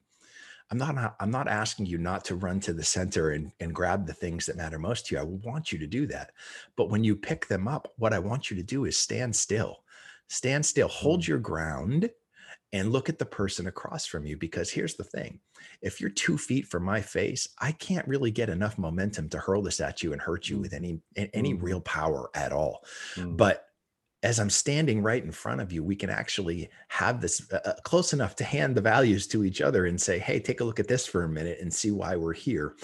I'm 0.70 0.78
not 0.78 1.16
I'm 1.18 1.30
not 1.30 1.48
asking 1.48 1.86
you 1.86 1.98
not 1.98 2.24
to 2.26 2.36
run 2.36 2.60
to 2.60 2.72
the 2.72 2.84
center 2.84 3.32
and, 3.32 3.50
and 3.58 3.74
grab 3.74 4.06
the 4.06 4.14
things 4.14 4.46
that 4.46 4.56
matter 4.56 4.78
most 4.78 5.06
to 5.06 5.16
you. 5.16 5.20
I 5.20 5.24
want 5.24 5.72
you 5.72 5.80
to 5.80 5.86
do 5.86 6.06
that. 6.06 6.30
But 6.76 6.90
when 6.90 7.02
you 7.02 7.16
pick 7.16 7.48
them 7.48 7.66
up, 7.66 7.92
what 7.96 8.12
I 8.12 8.20
want 8.20 8.50
you 8.50 8.56
to 8.56 8.62
do 8.62 8.84
is 8.84 8.96
stand 8.96 9.34
still. 9.34 9.82
Stand 10.30 10.64
still, 10.64 10.88
hold 10.88 11.22
mm. 11.22 11.28
your 11.28 11.38
ground 11.38 12.08
and 12.72 12.92
look 12.92 13.08
at 13.08 13.18
the 13.18 13.26
person 13.26 13.66
across 13.66 14.06
from 14.06 14.24
you 14.24 14.36
because 14.36 14.70
here's 14.70 14.94
the 14.94 15.04
thing. 15.04 15.40
If 15.82 16.00
you're 16.00 16.08
2 16.08 16.38
feet 16.38 16.66
from 16.68 16.84
my 16.84 17.00
face, 17.00 17.48
I 17.58 17.72
can't 17.72 18.06
really 18.06 18.30
get 18.30 18.48
enough 18.48 18.78
momentum 18.78 19.28
to 19.30 19.38
hurl 19.38 19.60
this 19.60 19.80
at 19.80 20.02
you 20.02 20.12
and 20.12 20.22
hurt 20.22 20.48
you 20.48 20.56
mm. 20.56 20.60
with 20.60 20.72
any 20.72 21.00
any 21.34 21.54
mm. 21.54 21.62
real 21.62 21.80
power 21.80 22.30
at 22.34 22.52
all. 22.52 22.84
Mm. 23.16 23.36
But 23.36 23.66
as 24.22 24.38
I'm 24.38 24.50
standing 24.50 25.02
right 25.02 25.24
in 25.24 25.32
front 25.32 25.62
of 25.62 25.72
you, 25.72 25.82
we 25.82 25.96
can 25.96 26.10
actually 26.10 26.68
have 26.88 27.20
this 27.20 27.50
uh, 27.52 27.58
uh, 27.64 27.74
close 27.84 28.12
enough 28.12 28.36
to 28.36 28.44
hand 28.44 28.74
the 28.74 28.80
values 28.82 29.26
to 29.28 29.44
each 29.44 29.62
other 29.62 29.86
and 29.86 29.98
say, 29.98 30.18
hey, 30.18 30.38
take 30.38 30.60
a 30.60 30.64
look 30.64 30.78
at 30.78 30.88
this 30.88 31.06
for 31.06 31.24
a 31.24 31.28
minute 31.28 31.58
and 31.60 31.72
see 31.72 31.90
why 31.90 32.16
we're 32.16 32.34
here. 32.34 32.74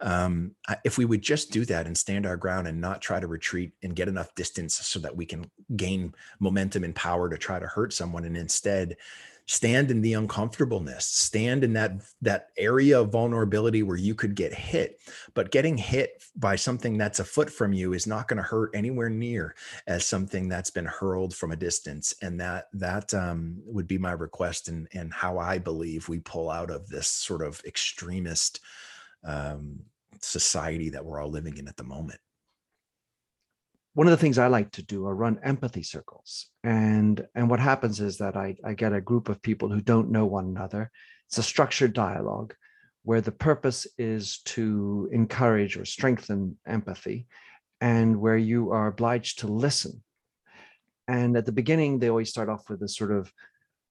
Um, 0.00 0.52
if 0.84 0.96
we 0.96 1.04
would 1.04 1.20
just 1.20 1.50
do 1.50 1.66
that 1.66 1.86
and 1.86 1.96
stand 1.96 2.24
our 2.24 2.38
ground 2.38 2.66
and 2.66 2.80
not 2.80 3.02
try 3.02 3.20
to 3.20 3.26
retreat 3.26 3.72
and 3.82 3.94
get 3.94 4.08
enough 4.08 4.34
distance 4.34 4.74
so 4.74 4.98
that 5.00 5.14
we 5.14 5.26
can 5.26 5.50
gain 5.76 6.14
momentum 6.40 6.82
and 6.82 6.94
power 6.94 7.28
to 7.28 7.36
try 7.36 7.58
to 7.58 7.66
hurt 7.66 7.92
someone 7.92 8.24
and 8.24 8.36
instead 8.36 8.96
stand 9.46 9.92
in 9.92 10.00
the 10.00 10.14
uncomfortableness 10.14 11.06
stand 11.06 11.62
in 11.62 11.72
that 11.72 11.92
that 12.20 12.48
area 12.58 13.00
of 13.00 13.12
vulnerability 13.12 13.82
where 13.82 13.96
you 13.96 14.14
could 14.14 14.34
get 14.34 14.52
hit. 14.52 15.00
But 15.34 15.52
getting 15.52 15.78
hit 15.78 16.24
by 16.34 16.56
something 16.56 16.98
that's 16.98 17.20
a 17.20 17.24
foot 17.24 17.50
from 17.50 17.72
you 17.72 17.92
is 17.92 18.06
not 18.06 18.26
going 18.26 18.38
to 18.38 18.42
hurt 18.42 18.70
anywhere 18.74 19.08
near 19.08 19.54
as 19.86 20.04
something 20.04 20.48
that's 20.48 20.70
been 20.70 20.86
hurled 20.86 21.34
from 21.34 21.52
a 21.52 21.56
distance. 21.56 22.14
And 22.22 22.40
that 22.40 22.66
that 22.72 23.14
um, 23.14 23.62
would 23.64 23.86
be 23.86 23.98
my 23.98 24.12
request 24.12 24.68
and 24.68 24.88
and 24.92 25.12
how 25.12 25.38
i 25.38 25.58
believe 25.58 26.08
we 26.08 26.18
pull 26.20 26.50
out 26.50 26.70
of 26.70 26.88
this 26.88 27.08
sort 27.08 27.42
of 27.42 27.60
extremist 27.64 28.60
um, 29.24 29.80
society 30.20 30.88
that 30.90 31.04
we're 31.04 31.20
all 31.20 31.30
living 31.30 31.56
in 31.58 31.68
at 31.68 31.76
the 31.76 31.84
moment 31.84 32.20
one 33.96 34.06
of 34.06 34.10
the 34.10 34.18
things 34.18 34.36
I 34.36 34.48
like 34.48 34.72
to 34.72 34.82
do 34.82 35.06
are 35.06 35.14
run 35.14 35.40
empathy 35.42 35.82
circles. 35.82 36.48
And, 36.62 37.26
and 37.34 37.48
what 37.48 37.60
happens 37.60 37.98
is 37.98 38.18
that 38.18 38.36
I, 38.36 38.54
I 38.62 38.74
get 38.74 38.92
a 38.92 39.00
group 39.00 39.30
of 39.30 39.40
people 39.40 39.70
who 39.70 39.80
don't 39.80 40.10
know 40.10 40.26
one 40.26 40.44
another. 40.44 40.90
It's 41.28 41.38
a 41.38 41.42
structured 41.42 41.94
dialogue 41.94 42.52
where 43.04 43.22
the 43.22 43.32
purpose 43.32 43.86
is 43.96 44.40
to 44.56 45.08
encourage 45.12 45.78
or 45.78 45.86
strengthen 45.86 46.58
empathy 46.66 47.26
and 47.80 48.20
where 48.20 48.36
you 48.36 48.70
are 48.70 48.88
obliged 48.88 49.38
to 49.38 49.46
listen. 49.46 50.02
And 51.08 51.34
at 51.34 51.46
the 51.46 51.52
beginning, 51.52 51.98
they 51.98 52.10
always 52.10 52.28
start 52.28 52.50
off 52.50 52.68
with 52.68 52.80
this 52.80 52.98
sort 52.98 53.12
of 53.12 53.32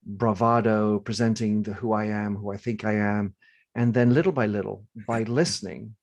bravado, 0.05 0.99
presenting 0.99 1.63
the 1.63 1.73
who 1.73 1.93
I 1.93 2.05
am, 2.05 2.35
who 2.35 2.53
I 2.53 2.57
think 2.57 2.85
I 2.85 2.93
am. 2.93 3.33
And 3.73 3.91
then 3.91 4.13
little 4.13 4.33
by 4.33 4.45
little, 4.45 4.85
by 5.07 5.23
listening, 5.41 5.95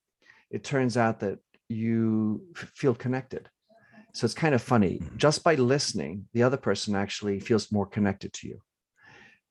it 0.50 0.64
turns 0.64 0.96
out 0.96 1.20
that 1.20 1.38
you 1.68 2.42
feel 2.74 2.96
connected 2.96 3.48
so 4.12 4.24
it's 4.24 4.34
kind 4.34 4.54
of 4.54 4.62
funny. 4.62 4.98
Mm-hmm. 4.98 5.16
Just 5.16 5.42
by 5.42 5.54
listening, 5.54 6.28
the 6.32 6.42
other 6.42 6.56
person 6.56 6.94
actually 6.94 7.40
feels 7.40 7.72
more 7.72 7.86
connected 7.86 8.32
to 8.34 8.48
you. 8.48 8.60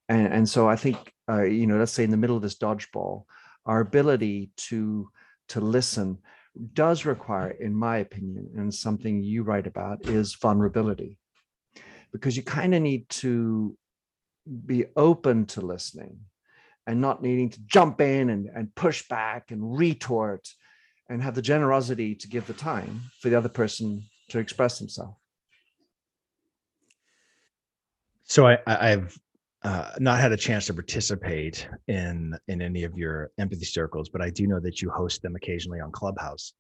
And, 0.09 0.28
and 0.34 0.49
so 0.49 0.70
I 0.70 0.76
think, 0.76 0.97
uh, 1.30 1.43
you 1.43 1.68
know, 1.68 1.78
let's 1.78 1.91
say 1.91 2.03
in 2.03 2.12
the 2.12 2.18
middle 2.18 2.36
of 2.36 2.41
this 2.41 2.57
dodgeball, 2.57 3.24
our 3.66 3.80
ability 3.80 4.51
to 4.57 5.09
to 5.49 5.59
listen 5.59 6.18
does 6.74 7.05
require, 7.05 7.49
in 7.49 7.74
my 7.74 7.97
opinion, 7.97 8.49
and 8.57 8.74
something 8.74 9.24
you 9.24 9.43
write 9.43 9.68
about 9.68 10.07
is 10.07 10.36
vulnerability, 10.36 11.18
because 12.12 12.36
you 12.36 12.43
kind 12.43 12.74
of 12.76 12.82
need 12.82 13.07
to 13.09 13.78
be 14.66 14.86
open 14.95 15.45
to 15.45 15.62
listening 15.62 16.18
and 16.88 16.99
not 16.99 17.22
needing 17.22 17.49
to 17.49 17.59
jump 17.66 18.01
in 18.01 18.30
and, 18.30 18.49
and 18.55 18.74
push 18.76 19.07
back 19.07 19.51
and 19.51 19.78
retort 19.78 20.49
and 21.09 21.22
have 21.22 21.36
the 21.36 21.41
generosity 21.41 22.16
to 22.16 22.28
give 22.28 22.47
the 22.47 22.53
time 22.53 23.01
for 23.20 23.30
the 23.30 23.38
other 23.38 23.49
person 23.49 24.03
to 24.32 24.40
express 24.40 24.80
himself. 24.80 25.16
So 28.24 28.48
I, 28.48 28.58
have 28.66 29.18
uh, 29.64 29.92
not 30.00 30.20
had 30.20 30.32
a 30.32 30.38
chance 30.38 30.66
to 30.68 30.74
participate 30.74 31.68
in 31.90 32.38
in 32.48 32.62
any 32.62 32.84
of 32.84 32.98
your 32.98 33.32
empathy 33.38 33.66
circles, 33.66 34.08
but 34.08 34.22
I 34.22 34.30
do 34.30 34.48
know 34.48 34.60
that 34.62 34.82
you 34.82 34.90
host 34.90 35.22
them 35.22 35.36
occasionally 35.36 35.82
on 35.82 35.92
Clubhouse. 35.92 36.54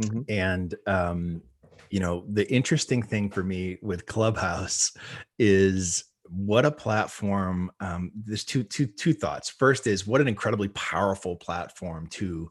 Mm-hmm. 0.00 0.20
And 0.28 0.74
um, 0.86 1.42
you 1.90 2.00
know, 2.00 2.24
the 2.28 2.50
interesting 2.52 3.02
thing 3.02 3.30
for 3.30 3.42
me 3.42 3.78
with 3.82 4.06
Clubhouse 4.06 4.92
is 5.38 6.04
what 6.28 6.64
a 6.64 6.70
platform. 6.70 7.70
Um, 7.80 8.12
there's 8.14 8.44
two 8.44 8.62
two 8.62 8.86
two 8.86 9.12
thoughts. 9.12 9.50
First 9.50 9.86
is 9.86 10.06
what 10.06 10.20
an 10.20 10.28
incredibly 10.28 10.68
powerful 10.68 11.36
platform 11.36 12.06
to 12.10 12.50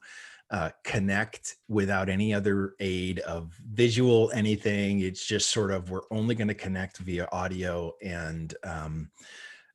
uh, 0.49 0.69
connect 0.83 1.55
without 1.67 2.09
any 2.09 2.33
other 2.33 2.73
aid 2.79 3.19
of 3.19 3.53
visual 3.71 4.31
anything. 4.33 5.01
It's 5.01 5.25
just 5.25 5.49
sort 5.49 5.71
of 5.71 5.89
we're 5.89 6.01
only 6.11 6.35
going 6.35 6.47
to 6.47 6.53
connect 6.53 6.99
via 6.99 7.27
audio 7.31 7.93
and 8.01 8.53
um, 8.63 9.09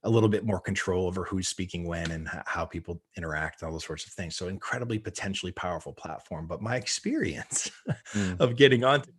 a 0.04 0.10
little 0.10 0.28
bit 0.28 0.44
more 0.44 0.60
control 0.60 1.06
over 1.06 1.24
who's 1.24 1.48
speaking 1.48 1.86
when 1.86 2.10
and 2.10 2.28
how 2.46 2.64
people 2.64 3.02
interact, 3.16 3.62
all 3.62 3.72
those 3.72 3.84
sorts 3.84 4.06
of 4.06 4.12
things. 4.12 4.34
So 4.34 4.48
incredibly 4.48 4.98
potentially 4.98 5.52
powerful 5.52 5.92
platform. 5.92 6.46
But 6.46 6.62
my 6.62 6.76
experience 6.76 7.70
mm. 8.14 8.36
of 8.40 8.56
getting 8.56 8.82
onto 8.82 9.10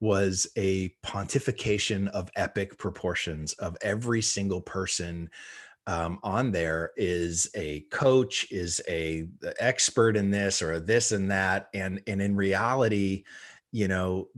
was 0.00 0.46
a 0.56 0.90
pontification 1.04 2.08
of 2.10 2.30
epic 2.36 2.78
proportions 2.78 3.52
of 3.54 3.76
every 3.82 4.22
single 4.22 4.60
person 4.60 5.28
um, 5.86 6.18
on 6.22 6.50
there 6.50 6.92
is 6.96 7.50
a 7.54 7.80
coach, 7.90 8.46
is 8.50 8.80
a 8.88 9.26
expert 9.58 10.16
in 10.16 10.30
this 10.30 10.62
or 10.62 10.80
this 10.80 11.12
and 11.12 11.30
that, 11.30 11.68
and 11.74 12.00
and 12.06 12.22
in 12.22 12.36
reality, 12.36 13.24
you 13.72 13.88
know, 13.88 14.28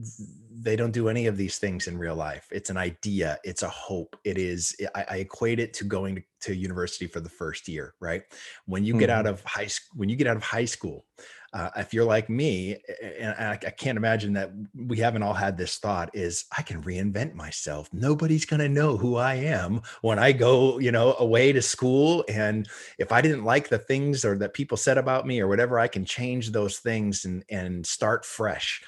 they 0.63 0.77
don't 0.77 0.93
do 0.93 1.09
any 1.09 1.27
of 1.27 1.37
these 1.37 1.59
things 1.59 1.87
in 1.87 1.99
real 1.99 2.15
life 2.15 2.49
it's 2.51 2.71
an 2.71 2.77
idea 2.77 3.39
it's 3.45 3.63
a 3.63 3.69
hope 3.69 4.17
it 4.25 4.39
is 4.39 4.75
i, 4.95 5.05
I 5.11 5.17
equate 5.19 5.61
it 5.61 5.73
to 5.75 5.85
going 5.85 6.17
to, 6.17 6.23
to, 6.41 6.55
university 6.55 7.07
for 7.07 7.21
the 7.21 7.29
first 7.29 7.69
year 7.69 7.95
right 8.01 8.23
when 8.65 8.85
you 8.85 8.95
mm-hmm. 8.95 9.01
get 9.01 9.11
out 9.11 9.27
mm-hmm. 9.27 9.35
of 9.35 9.45
high 9.45 9.67
school 9.67 9.95
when 9.97 10.09
you 10.09 10.17
get 10.17 10.27
out 10.27 10.37
of 10.37 10.43
high 10.43 10.65
school 10.65 11.05
uh, 11.53 11.71
if 11.77 11.95
you're 11.95 12.05
like 12.05 12.29
me 12.29 12.77
and 13.21 13.35
I, 13.39 13.53
I, 13.53 13.71
can't 13.71 13.97
imagine 13.97 14.33
that 14.35 14.51
we 14.75 14.99
haven't 14.99 15.23
all 15.23 15.35
had 15.35 15.57
this 15.57 15.79
thought 15.79 16.11
is 16.15 16.45
i 16.57 16.63
can 16.63 16.83
reinvent 16.83 17.35
myself. 17.35 17.89
Nobody's 17.93 18.45
going 18.45 18.61
to 18.61 18.69
know 18.69 18.97
who 18.97 19.17
i 19.17 19.35
am 19.35 19.83
when 20.03 20.19
i 20.19 20.33
go 20.33 20.79
you 20.79 20.93
know 20.93 21.15
away 21.19 21.53
to 21.53 21.63
school 21.63 22.25
and 22.29 22.69
if 22.99 23.13
i 23.13 23.21
didn't 23.21 23.45
like 23.45 23.69
the 23.69 23.79
things 23.79 24.25
or 24.25 24.37
that 24.39 24.55
people 24.55 24.77
said 24.77 24.99
about 24.99 25.27
me 25.27 25.41
or 25.41 25.49
whatever 25.49 25.79
i 25.79 25.89
can 25.89 26.05
change 26.05 26.51
those 26.51 26.79
things 26.79 27.25
and 27.25 27.45
and 27.49 27.87
start 27.87 28.25
fresh 28.25 28.83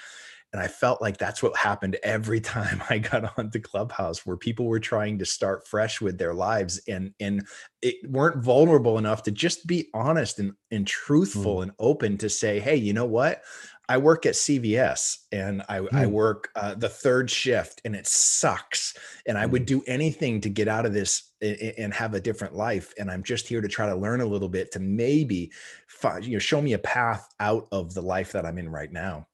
and 0.52 0.62
I 0.62 0.66
felt 0.66 1.02
like 1.02 1.18
that's 1.18 1.42
what 1.42 1.56
happened 1.56 1.96
every 2.02 2.40
time 2.56 2.82
I 2.88 2.98
got 2.98 3.32
onto 3.38 3.60
Clubhouse, 3.60 4.24
where 4.24 4.36
people 4.36 4.66
were 4.66 4.80
trying 4.80 5.18
to 5.18 5.26
start 5.26 5.66
fresh 5.66 6.00
with 6.00 6.18
their 6.18 6.34
lives 6.34 6.80
and 6.88 7.12
and 7.20 7.46
it 7.82 7.96
weren't 8.08 8.42
vulnerable 8.42 8.98
enough 8.98 9.22
to 9.24 9.30
just 9.30 9.66
be 9.66 9.88
honest 9.94 10.38
and, 10.38 10.52
and 10.70 10.86
truthful 10.86 11.58
mm. 11.58 11.62
and 11.64 11.72
open 11.78 12.18
to 12.18 12.28
say, 12.28 12.58
hey, 12.58 12.76
you 12.76 12.92
know 12.92 13.04
what? 13.04 13.42
I 13.90 13.96
work 13.96 14.26
at 14.26 14.34
CVS 14.34 15.18
and 15.32 15.62
I, 15.68 15.78
mm. 15.78 15.88
I 15.92 16.06
work 16.06 16.50
uh, 16.56 16.74
the 16.74 16.88
third 16.90 17.30
shift 17.30 17.80
and 17.84 17.94
it 17.94 18.06
sucks. 18.06 18.94
And 19.26 19.38
I 19.38 19.46
would 19.46 19.62
mm. 19.62 19.66
do 19.66 19.84
anything 19.86 20.40
to 20.42 20.50
get 20.50 20.68
out 20.68 20.84
of 20.84 20.92
this 20.92 21.30
and, 21.40 21.56
and, 21.78 21.94
have 21.94 22.12
a 22.12 22.20
different 22.20 22.54
life. 22.54 22.92
And 22.98 23.10
I'm 23.10 23.22
just 23.22 23.48
here 23.48 23.62
to 23.62 23.68
try 23.68 23.86
to 23.86 23.96
learn 23.96 24.20
a 24.20 24.26
little 24.26 24.48
bit 24.48 24.72
to 24.72 24.80
maybe 24.80 25.52
find, 25.86 26.24
you 26.24 26.34
know, 26.34 26.38
show 26.38 26.60
me 26.60 26.74
a 26.74 26.78
path 26.78 27.28
out 27.40 27.68
of 27.72 27.94
the 27.94 28.02
life 28.02 28.32
that 28.32 28.44
I'm 28.44 28.58
in 28.58 28.68
right 28.68 28.92
now 28.92 29.26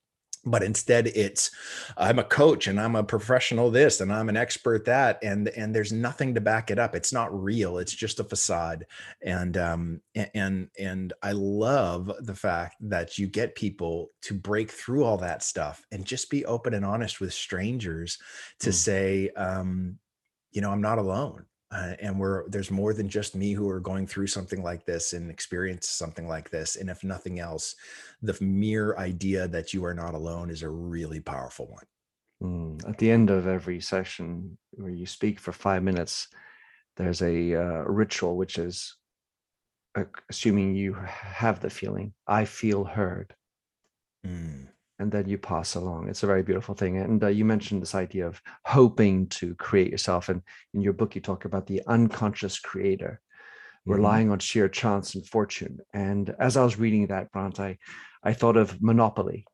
but 0.47 0.63
instead 0.63 1.07
it's 1.09 1.51
i'm 1.97 2.19
a 2.19 2.25
coach 2.25 2.67
and 2.67 2.81
i'm 2.81 2.97
a 2.97 3.05
professional 3.05 3.71
this 3.71 4.01
and 4.01 4.13
i'm 4.13 4.29
an 4.29 4.37
expert 4.37 4.85
that 4.85 5.19
and 5.23 5.49
and 5.49 5.75
there's 5.75 5.93
nothing 5.93 6.35
to 6.35 6.41
back 6.41 6.71
it 6.71 6.79
up. 6.79 6.95
It's 6.95 7.13
not 7.13 7.43
real 7.43 7.79
it's 7.79 7.93
just 7.93 8.21
a 8.21 8.25
facade. 8.25 8.87
And 9.23 9.57
um 9.57 10.01
and 10.15 10.69
and 10.79 11.13
i 11.23 11.33
love 11.33 12.13
the 12.21 12.35
fact 12.35 12.77
that 12.81 13.19
you 13.19 13.27
get 13.27 13.55
people 13.55 14.11
to 14.23 14.35
break 14.35 14.71
through 14.71 15.05
all 15.05 15.17
that 15.19 15.43
stuff 15.43 15.85
and 15.91 16.05
just 16.05 16.31
be 16.31 16.45
open 16.45 16.75
and 16.75 16.85
honest 16.85 17.21
with 17.21 17.33
strangers 17.33 18.19
to 18.61 18.71
mm. 18.71 18.75
say 18.75 19.31
um 19.31 19.99
you 20.53 20.61
know 20.61 20.71
i'm 20.71 20.83
not 20.83 20.99
alone 20.99 21.45
uh, 21.75 21.95
and 22.01 22.19
we're 22.19 22.49
there's 22.49 22.71
more 22.71 22.95
than 22.95 23.09
just 23.09 23.35
me 23.35 23.53
who 23.53 23.69
are 23.69 23.81
going 23.81 24.07
through 24.07 24.27
something 24.27 24.63
like 24.63 24.85
this 24.85 25.13
and 25.13 25.31
experience 25.31 25.89
something 25.89 26.29
like 26.29 26.49
this 26.51 26.77
and 26.77 26.89
if 26.89 27.03
nothing 27.03 27.41
else 27.41 27.75
the 28.23 28.37
mere 28.41 28.97
idea 28.97 29.49
that 29.49 29.75
you 29.75 29.85
are 29.85 29.95
not 29.95 30.15
alone 30.15 30.51
is 30.51 30.63
a 30.63 30.69
really 30.69 31.21
powerful 31.21 31.67
one 31.67 31.85
mm. 32.43 32.89
at 32.89 32.97
the 32.99 33.11
end 33.11 33.31
of 33.31 33.47
every 33.47 33.81
session 33.81 34.57
where 34.73 34.93
you 34.93 35.07
speak 35.07 35.41
for 35.41 35.53
five 35.53 35.83
minutes 35.83 36.29
there's 36.97 37.23
a 37.23 37.55
uh, 37.55 37.83
ritual 37.87 38.37
which 38.37 38.57
is 38.59 38.97
uh, 39.97 40.05
assuming 40.31 40.75
you 40.75 40.95
have 40.95 41.61
the 41.61 41.71
feeling 41.71 42.13
i 42.27 42.45
feel 42.45 42.85
heard 42.85 43.35
mm 44.27 44.69
and 44.99 45.11
then 45.11 45.29
you 45.29 45.39
pass 45.39 45.75
along. 45.75 46.09
It's 46.09 46.23
a 46.23 46.27
very 46.29 46.43
beautiful 46.43 46.75
thing. 46.75 46.99
And 46.99 47.23
uh, 47.23 47.29
you 47.29 47.45
mentioned 47.45 47.83
this 47.83 47.95
idea 47.95 48.27
of 48.27 48.41
hoping 48.65 49.27
to 49.29 49.55
create 49.57 49.91
yourself. 49.91 50.29
And 50.29 50.43
in 50.73 50.81
your 50.81 50.93
book, 50.93 51.15
you 51.15 51.21
talk 51.21 51.45
about 51.45 51.67
the 51.67 51.83
unconscious 51.87 52.59
creator 52.59 53.21
mm-hmm. 53.81 53.93
relying 53.93 54.31
on 54.31 54.39
sheer 54.39 54.69
chance 54.69 55.15
and 55.15 55.27
fortune. 55.27 55.81
And 55.93 56.35
as 56.39 56.57
I 56.57 56.65
was 56.65 56.79
reading 56.79 57.09
that, 57.09 57.33
Brant, 57.33 57.59
I, 57.59 57.79
I 58.23 58.35
thought 58.35 58.57
of 58.57 58.81
Monopoly. 58.81 59.47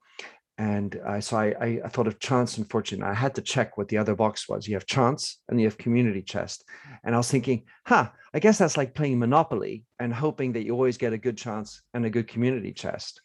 And 0.58 1.00
I, 1.06 1.20
so 1.20 1.38
I, 1.38 1.80
I 1.82 1.88
thought 1.88 2.06
of 2.06 2.18
chance 2.18 2.58
and 2.58 2.68
fortune. 2.68 3.02
I 3.02 3.14
had 3.14 3.34
to 3.36 3.40
check 3.40 3.78
what 3.78 3.88
the 3.88 3.96
other 3.96 4.14
box 4.14 4.46
was. 4.46 4.68
You 4.68 4.74
have 4.74 4.84
chance 4.84 5.40
and 5.48 5.58
you 5.58 5.66
have 5.66 5.78
community 5.78 6.20
chest. 6.20 6.64
And 7.02 7.14
I 7.14 7.18
was 7.18 7.30
thinking, 7.30 7.64
huh, 7.86 8.10
I 8.34 8.40
guess 8.40 8.58
that's 8.58 8.76
like 8.76 8.94
playing 8.94 9.18
Monopoly 9.18 9.84
and 9.98 10.12
hoping 10.12 10.52
that 10.52 10.64
you 10.64 10.74
always 10.74 10.98
get 10.98 11.14
a 11.14 11.18
good 11.18 11.38
chance 11.38 11.80
and 11.94 12.04
a 12.04 12.10
good 12.10 12.28
community 12.28 12.72
chest. 12.74 13.22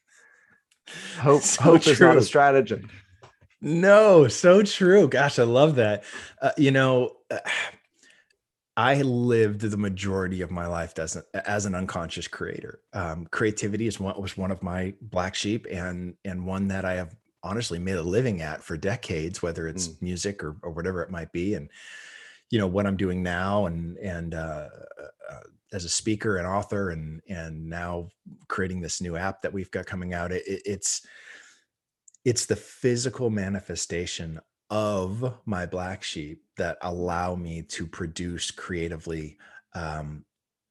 Hope 1.20 1.42
so 1.44 1.62
hope 1.62 1.82
true. 1.82 1.92
is 1.94 2.00
not 2.00 2.18
a 2.18 2.22
strategy. 2.22 2.84
No, 3.62 4.28
so 4.28 4.62
true. 4.62 5.08
Gosh, 5.08 5.40
I 5.40 5.44
love 5.44 5.76
that. 5.76 6.04
Uh, 6.42 6.52
you 6.58 6.72
know, 6.72 7.14
uh, 7.32 7.40
I 8.78 9.02
lived 9.02 9.62
the 9.62 9.78
majority 9.78 10.42
of 10.42 10.52
my 10.52 10.68
life 10.68 11.00
as, 11.00 11.16
a, 11.16 11.50
as 11.50 11.66
an 11.66 11.76
unconscious 11.76 12.28
creator. 12.28 12.82
Um, 12.94 13.26
creativity 13.32 13.88
is 13.88 14.00
what 14.00 14.22
was 14.22 14.38
one 14.38 14.52
of 14.52 14.62
my 14.62 14.94
black 15.02 15.34
sheep, 15.34 15.66
and 15.72 16.16
and 16.26 16.46
one 16.46 16.68
that 16.68 16.84
I 16.84 16.96
have 16.96 17.16
honestly 17.42 17.80
made 17.80 17.96
a 17.96 18.04
living 18.04 18.42
at 18.42 18.64
for 18.64 18.76
decades, 18.76 19.42
whether 19.42 19.68
it's 19.68 19.88
mm. 19.88 20.02
music 20.02 20.44
or, 20.44 20.58
or 20.62 20.72
whatever 20.72 21.02
it 21.04 21.12
might 21.12 21.32
be. 21.32 21.54
And 21.54 21.70
you 22.50 22.60
know 22.60 22.68
what 22.68 22.86
I'm 22.86 22.98
doing 22.98 23.24
now, 23.24 23.68
and 23.68 23.98
and 23.98 24.34
uh, 24.34 24.68
uh 25.32 25.40
as 25.76 25.84
a 25.84 25.90
speaker 25.90 26.38
and 26.38 26.48
author 26.48 26.92
and 26.92 27.22
and 27.28 27.70
now 27.70 28.08
creating 28.48 28.80
this 28.80 29.02
new 29.02 29.18
app 29.18 29.42
that 29.42 29.52
we've 29.52 29.72
got 29.72 29.86
coming 29.86 30.14
out 30.14 30.32
it, 30.32 30.44
it's 30.46 31.06
it's 32.24 32.46
the 32.46 32.56
physical 32.56 33.30
manifestation 33.30 34.40
of 34.70 35.36
my 35.46 35.66
black 35.66 36.02
sheep 36.02 36.42
that 36.58 36.78
allow 36.82 37.36
me 37.36 37.62
to 37.62 37.86
produce 37.86 38.50
creatively 38.50 39.38
um, 39.76 40.24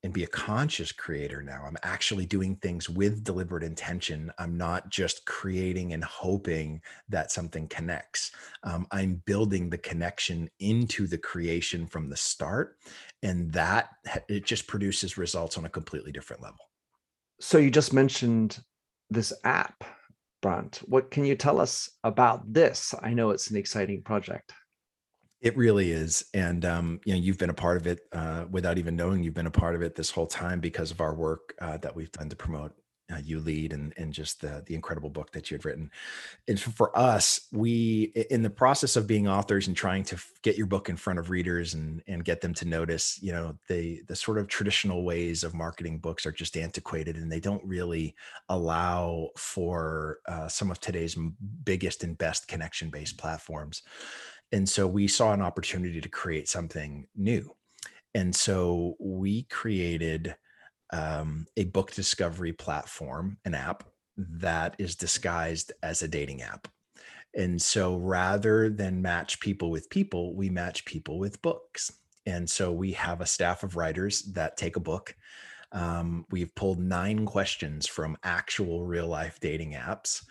and 0.05 0.13
be 0.13 0.23
a 0.23 0.29
conscious 0.29 0.93
creator 0.93 1.43
now. 1.43 1.65
I'm 1.67 1.79
actually 1.83 2.27
doing 2.27 2.57
things 2.57 2.91
with 2.91 3.25
deliberate 3.25 3.63
intention. 3.63 4.31
I'm 4.39 4.57
not 4.57 4.91
just 4.91 5.25
creating 5.25 5.95
and 5.95 6.05
hoping 6.05 6.83
that 7.09 7.33
something 7.33 7.67
connects. 7.69 8.31
Um, 8.65 8.87
I'm 8.93 9.23
building 9.25 9.71
the 9.71 9.79
connection 9.79 10.51
into 10.61 11.07
the 11.07 11.17
creation 11.17 11.87
from 11.87 12.11
the 12.11 12.17
start. 12.17 12.77
And 13.23 13.51
that 13.55 13.89
it 14.29 14.45
just 14.45 14.67
produces 14.67 15.17
results 15.17 15.57
on 15.57 15.65
a 15.65 15.71
completely 15.71 16.13
different 16.13 16.43
level. 16.43 16.59
So 17.41 17.57
you 17.57 17.71
just 17.71 17.95
mentioned 17.95 18.59
this 19.09 19.33
app, 19.43 19.85
Brant. 20.43 20.83
What 20.85 21.11
can 21.11 21.25
you 21.25 21.35
tell 21.35 21.59
us 21.59 21.89
about 22.05 22.53
this? 22.53 22.95
I 23.03 23.15
know 23.15 23.31
it's 23.31 23.51
an 23.51 23.57
exciting 23.57 24.03
project. 24.03 24.53
It 25.45 25.59
really 25.59 25.91
is, 25.91 26.25
and 26.33 26.65
um, 26.65 27.01
you 27.05 27.13
know, 27.13 27.21
you've 27.21 27.37
been 27.37 27.51
a 27.51 27.55
part 27.55 27.77
of 27.77 27.87
it 27.87 28.01
uh, 28.13 28.47
without 28.51 28.79
even 28.79 28.97
knowing 28.97 29.23
you've 29.23 29.35
been 29.35 29.47
a 29.47 29.51
part 29.51 29.75
of 29.75 29.83
it 29.83 29.95
this 29.95 30.11
whole 30.11 30.27
time 30.27 30.59
because 30.59 30.91
of 30.91 31.03
our 31.03 31.15
work 31.15 31.55
uh, 31.61 31.77
that 31.77 31.95
we've 31.95 32.11
done 32.13 32.31
to 32.31 32.37
promote 32.37 32.73
uh, 33.13 33.19
you 33.23 33.39
lead 33.41 33.75
and 33.75 33.93
and 33.99 34.15
just 34.15 34.41
the 34.41 34.63
the 34.67 34.75
incredible 34.75 35.11
book 35.11 35.33
that 35.33 35.51
you 35.51 35.57
had 35.57 35.67
written. 35.67 35.91
And 36.49 36.59
for 36.59 36.97
us, 36.99 37.43
we 37.53 38.05
in 38.31 38.43
the 38.43 38.49
process 38.49 38.97
of 38.97 39.07
being 39.07 39.29
authors 39.29 39.67
and 39.69 39.77
trying 39.77 40.05
to 40.05 40.17
get 40.41 40.57
your 40.57 40.67
book 40.67 40.89
in 40.89 40.97
front 40.97 41.19
of 41.19 41.29
readers 41.29 41.75
and 41.75 42.03
and 42.07 42.25
get 42.25 42.41
them 42.41 42.55
to 42.55 42.65
notice, 42.65 43.19
you 43.23 43.33
know, 43.33 43.55
the 43.69 44.01
the 44.09 44.17
sort 44.17 44.39
of 44.39 44.49
traditional 44.49 45.05
ways 45.05 45.45
of 45.45 45.53
marketing 45.53 45.99
books 45.99 46.25
are 46.25 46.33
just 46.33 46.57
antiquated 46.57 47.17
and 47.17 47.31
they 47.31 47.41
don't 47.41 47.63
really 47.67 48.15
allow 48.49 49.29
for 49.37 50.21
uh, 50.27 50.49
some 50.49 50.71
of 50.71 50.81
today's 50.81 51.19
biggest 51.65 52.03
and 52.03 52.17
best 52.17 52.49
connection 52.49 52.89
based 52.89 53.19
platforms. 53.19 53.83
And 54.55 54.69
so 54.69 54.87
we 54.87 55.09
saw 55.09 55.33
an 55.33 55.43
opportunity 55.43 56.01
to 56.01 56.09
create 56.09 56.49
something 56.49 57.09
new. 57.17 57.53
And 58.15 58.33
so 58.33 58.95
we 59.01 59.43
created 59.51 60.37
um, 60.93 61.47
a 61.57 61.65
book 61.65 61.91
discovery 61.91 62.53
platform, 62.53 63.37
an 63.45 63.57
app 63.57 63.83
that 64.17 64.77
is 64.79 64.95
disguised 64.95 65.73
as 65.83 66.03
a 66.03 66.09
dating 66.09 66.43
app. 66.43 66.69
And 67.35 67.61
so 67.61 67.97
rather 67.97 68.71
than 68.71 69.03
match 69.03 69.41
people 69.41 69.73
with 69.73 69.91
people, 69.91 70.37
we 70.37 70.51
match 70.51 70.85
people 70.85 71.19
with 71.19 71.43
books. 71.43 71.91
And 72.25 72.49
so 72.49 72.71
we 72.71 72.93
have 72.93 73.21
a 73.21 73.27
staff 73.27 73.65
of 73.65 73.75
writers 73.75 74.23
that 74.35 74.57
take 74.57 74.77
a 74.77 74.81
book. 74.81 75.17
Um, 75.73 76.27
we've 76.31 76.55
pulled 76.55 76.79
nine 76.79 77.27
questions 77.27 77.89
from 77.89 78.17
actual 78.23 78.87
real 78.87 79.09
life 79.09 79.41
dating 79.41 79.73
apps 79.73 80.25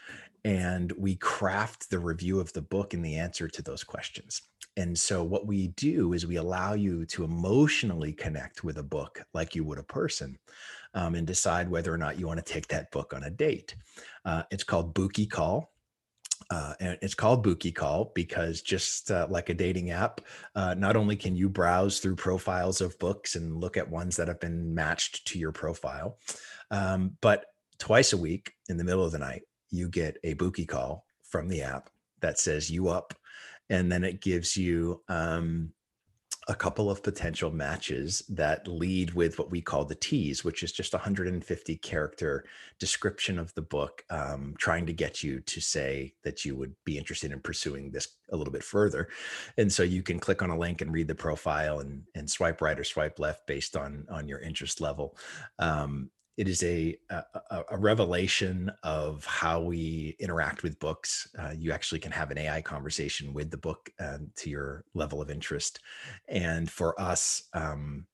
and 0.43 0.91
we 0.97 1.15
craft 1.15 1.89
the 1.89 1.99
review 1.99 2.39
of 2.39 2.51
the 2.53 2.61
book 2.61 2.93
and 2.93 3.03
the 3.03 3.15
answer 3.15 3.47
to 3.47 3.61
those 3.61 3.83
questions. 3.83 4.41
And 4.75 4.97
so, 4.97 5.23
what 5.23 5.45
we 5.45 5.67
do 5.69 6.13
is 6.13 6.25
we 6.25 6.37
allow 6.37 6.73
you 6.73 7.05
to 7.07 7.23
emotionally 7.23 8.11
connect 8.11 8.63
with 8.63 8.77
a 8.77 8.83
book 8.83 9.23
like 9.33 9.55
you 9.55 9.63
would 9.63 9.77
a 9.77 9.83
person 9.83 10.37
um, 10.93 11.15
and 11.15 11.27
decide 11.27 11.69
whether 11.69 11.93
or 11.93 11.97
not 11.97 12.19
you 12.19 12.27
want 12.27 12.43
to 12.43 12.53
take 12.53 12.67
that 12.67 12.91
book 12.91 13.13
on 13.13 13.23
a 13.23 13.29
date. 13.29 13.75
Uh, 14.25 14.43
it's 14.51 14.63
called 14.63 14.93
Booky 14.93 15.25
Call. 15.27 15.69
Uh, 16.49 16.73
and 16.81 16.97
it's 17.01 17.15
called 17.15 17.41
Booky 17.41 17.71
Call 17.71 18.11
because 18.15 18.61
just 18.61 19.09
uh, 19.11 19.27
like 19.29 19.49
a 19.49 19.53
dating 19.53 19.91
app, 19.91 20.21
uh, 20.55 20.73
not 20.73 20.95
only 20.95 21.15
can 21.15 21.35
you 21.35 21.47
browse 21.47 21.99
through 21.99 22.15
profiles 22.15 22.81
of 22.81 22.99
books 22.99 23.35
and 23.35 23.57
look 23.57 23.77
at 23.77 23.89
ones 23.89 24.17
that 24.17 24.27
have 24.27 24.39
been 24.39 24.73
matched 24.73 25.25
to 25.27 25.39
your 25.39 25.51
profile, 25.51 26.17
um, 26.69 27.15
but 27.21 27.45
twice 27.79 28.11
a 28.11 28.17
week 28.17 28.53
in 28.67 28.77
the 28.77 28.83
middle 28.83 29.05
of 29.05 29.11
the 29.11 29.19
night, 29.19 29.43
you 29.73 29.89
get 29.89 30.17
a 30.23 30.33
Booky 30.33 30.65
call 30.65 31.05
from 31.23 31.47
the 31.47 31.63
app 31.63 31.89
that 32.21 32.39
says 32.39 32.69
you 32.69 32.89
up, 32.89 33.13
and 33.69 33.91
then 33.91 34.03
it 34.03 34.21
gives 34.21 34.55
you 34.55 35.01
um, 35.09 35.73
a 36.47 36.53
couple 36.55 36.91
of 36.91 37.01
potential 37.01 37.51
matches 37.51 38.23
that 38.29 38.67
lead 38.67 39.13
with 39.13 39.39
what 39.39 39.49
we 39.49 39.61
call 39.61 39.85
the 39.85 39.95
tease, 39.95 40.43
which 40.43 40.61
is 40.61 40.71
just 40.71 40.93
150 40.93 41.75
character 41.77 42.45
description 42.79 43.39
of 43.39 43.53
the 43.55 43.61
book, 43.61 44.03
um, 44.09 44.53
trying 44.57 44.85
to 44.85 44.93
get 44.93 45.23
you 45.23 45.39
to 45.41 45.61
say 45.61 46.13
that 46.23 46.43
you 46.43 46.55
would 46.55 46.75
be 46.83 46.97
interested 46.97 47.31
in 47.31 47.39
pursuing 47.39 47.91
this 47.91 48.09
a 48.31 48.37
little 48.37 48.51
bit 48.51 48.63
further. 48.63 49.07
And 49.57 49.71
so 49.71 49.83
you 49.83 50.03
can 50.03 50.19
click 50.19 50.41
on 50.41 50.49
a 50.49 50.57
link 50.57 50.81
and 50.81 50.91
read 50.91 51.07
the 51.07 51.15
profile 51.15 51.79
and, 51.79 52.03
and 52.13 52.29
swipe 52.29 52.61
right 52.61 52.79
or 52.79 52.83
swipe 52.83 53.19
left 53.19 53.47
based 53.47 53.77
on 53.77 54.05
on 54.09 54.27
your 54.27 54.39
interest 54.39 54.81
level. 54.81 55.17
Um, 55.59 56.09
it 56.37 56.47
is 56.47 56.63
a, 56.63 56.97
a, 57.09 57.63
a 57.71 57.77
revelation 57.77 58.71
of 58.81 59.23
how 59.25 59.61
we 59.61 60.15
interact 60.19 60.63
with 60.63 60.79
books. 60.79 61.27
Uh, 61.37 61.51
you 61.55 61.71
actually 61.71 61.99
can 61.99 62.11
have 62.11 62.31
an 62.31 62.37
AI 62.37 62.61
conversation 62.61 63.33
with 63.33 63.51
the 63.51 63.57
book 63.57 63.91
uh, 63.99 64.17
to 64.37 64.49
your 64.49 64.83
level 64.93 65.21
of 65.21 65.29
interest, 65.29 65.79
and 66.27 66.69
for 66.69 66.99
us, 66.99 67.43
um, 67.53 68.07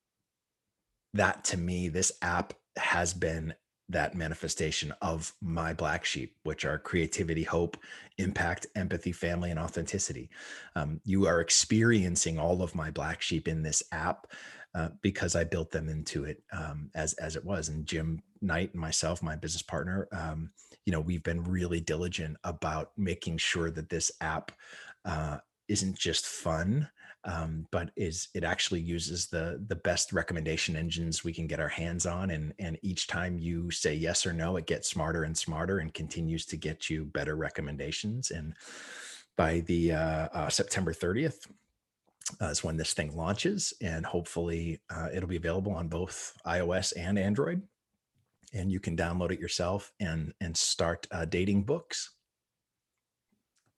that 1.14 1.44
to 1.46 1.58
me, 1.58 1.90
this 1.90 2.12
app 2.22 2.54
has 2.78 3.14
been 3.14 3.54
that 3.90 4.14
manifestation 4.14 4.94
of 5.02 5.34
my 5.42 5.74
black 5.74 6.06
sheep, 6.06 6.36
which 6.44 6.64
are 6.64 6.78
creativity, 6.78 7.44
hope, 7.44 7.76
impact, 8.20 8.68
empathy, 8.76 9.12
family, 9.12 9.50
and 9.50 9.60
authenticity. 9.60 10.30
Um, 10.76 11.02
you 11.04 11.26
are 11.26 11.42
experiencing 11.42 12.38
all 12.38 12.62
of 12.62 12.76
my 12.76 12.92
black 12.92 13.22
sheep 13.22 13.48
in 13.48 13.64
this 13.64 13.82
app 13.92 14.28
uh, 14.76 14.90
because 15.02 15.36
I 15.36 15.44
built 15.44 15.72
them 15.72 15.90
into 15.90 16.26
it 16.26 16.44
um, 16.52 16.90
as 16.96 17.14
as 17.14 17.36
it 17.36 17.44
was. 17.44 17.70
And 17.70 17.86
Jim 17.86 18.22
Knight 18.42 18.72
and 18.74 18.82
myself, 18.82 19.24
my 19.24 19.36
business 19.36 19.62
partner, 19.62 20.08
um, 20.12 20.52
you 20.86 20.92
know, 20.92 21.00
we've 21.00 21.24
been 21.24 21.44
really 21.44 21.82
diligent 21.82 22.38
about 22.44 22.92
making 22.98 23.38
sure 23.38 23.72
that 23.72 23.90
this 23.90 24.12
app 24.22 24.52
uh, 25.06 25.38
isn't 25.68 25.98
just 25.98 26.26
fun, 26.26 26.90
um, 27.24 27.68
but 27.72 27.92
is 27.96 28.30
it 28.34 28.44
actually 28.44 28.82
uses 28.82 29.28
the 29.28 29.64
the 29.68 29.76
best 29.76 30.14
recommendation 30.14 30.76
engines 30.76 31.24
we 31.24 31.34
can 31.34 31.48
get 31.48 31.60
our 31.60 31.70
hands 31.70 32.06
on, 32.06 32.30
and 32.30 32.54
and 32.60 32.78
each 32.82 33.08
time 33.08 33.38
you 33.38 33.72
say 33.72 33.94
yes 33.94 34.26
or 34.26 34.34
no, 34.34 34.58
it 34.58 34.68
gets 34.68 34.88
smarter 34.88 35.24
and 35.24 35.38
smarter 35.38 35.80
and 35.80 35.94
continues 35.94 36.46
to 36.46 36.58
get 36.58 36.90
you 36.90 37.06
better 37.06 37.36
recommendations. 37.36 38.32
And 38.32 38.54
by 39.36 39.62
the 39.62 39.94
uh, 39.94 40.28
uh, 40.34 40.50
September 40.50 40.94
30th, 40.94 41.48
uh, 42.42 42.48
is 42.48 42.64
when 42.64 42.78
this 42.78 42.94
thing 42.94 43.16
launches, 43.16 43.74
and 43.82 44.06
hopefully 44.06 44.82
uh, 44.90 45.08
it'll 45.14 45.30
be 45.30 45.38
available 45.38 45.74
on 45.74 45.88
both 45.88 46.34
iOS 46.46 46.94
and 46.98 47.18
Android. 47.18 47.62
And 48.54 48.72
you 48.72 48.80
can 48.80 48.98
download 48.98 49.32
it 49.32 49.40
yourself 49.40 49.92
and 50.00 50.34
and 50.42 50.56
start 50.58 51.08
uh, 51.12 51.26
dating 51.26 51.64
books. 51.64 52.16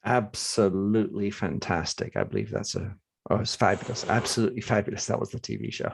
Absolutely 0.05 1.29
fantastic! 1.29 2.15
I 2.15 2.23
believe 2.23 2.49
that's 2.49 2.75
a 2.75 2.95
oh, 3.29 3.37
it's 3.37 3.55
fabulous, 3.55 4.05
absolutely 4.07 4.61
fabulous. 4.61 5.05
That 5.05 5.19
was 5.19 5.29
the 5.29 5.39
TV 5.39 5.71
show. 5.73 5.91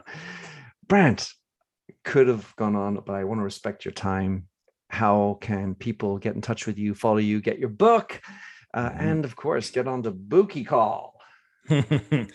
Brant 0.88 1.30
could 2.04 2.28
have 2.28 2.56
gone 2.56 2.76
on, 2.76 3.00
but 3.06 3.16
I 3.16 3.24
want 3.24 3.40
to 3.40 3.44
respect 3.44 3.86
your 3.86 3.94
time. 3.94 4.48
How 4.90 5.38
can 5.42 5.76
people 5.76 6.18
get 6.18 6.36
in 6.36 6.42
touch 6.42 6.66
with 6.66 6.78
you, 6.78 6.94
follow 6.94 7.18
you, 7.18 7.42
get 7.42 7.60
your 7.60 7.70
book, 7.70 8.22
uh, 8.74 8.90
mm-hmm. 8.90 9.00
and 9.00 9.26
of 9.26 9.36
course, 9.36 9.70
get 9.70 9.88
on 9.88 10.04
to 10.04 10.12
Booky 10.12 10.64
Call? 10.64 11.17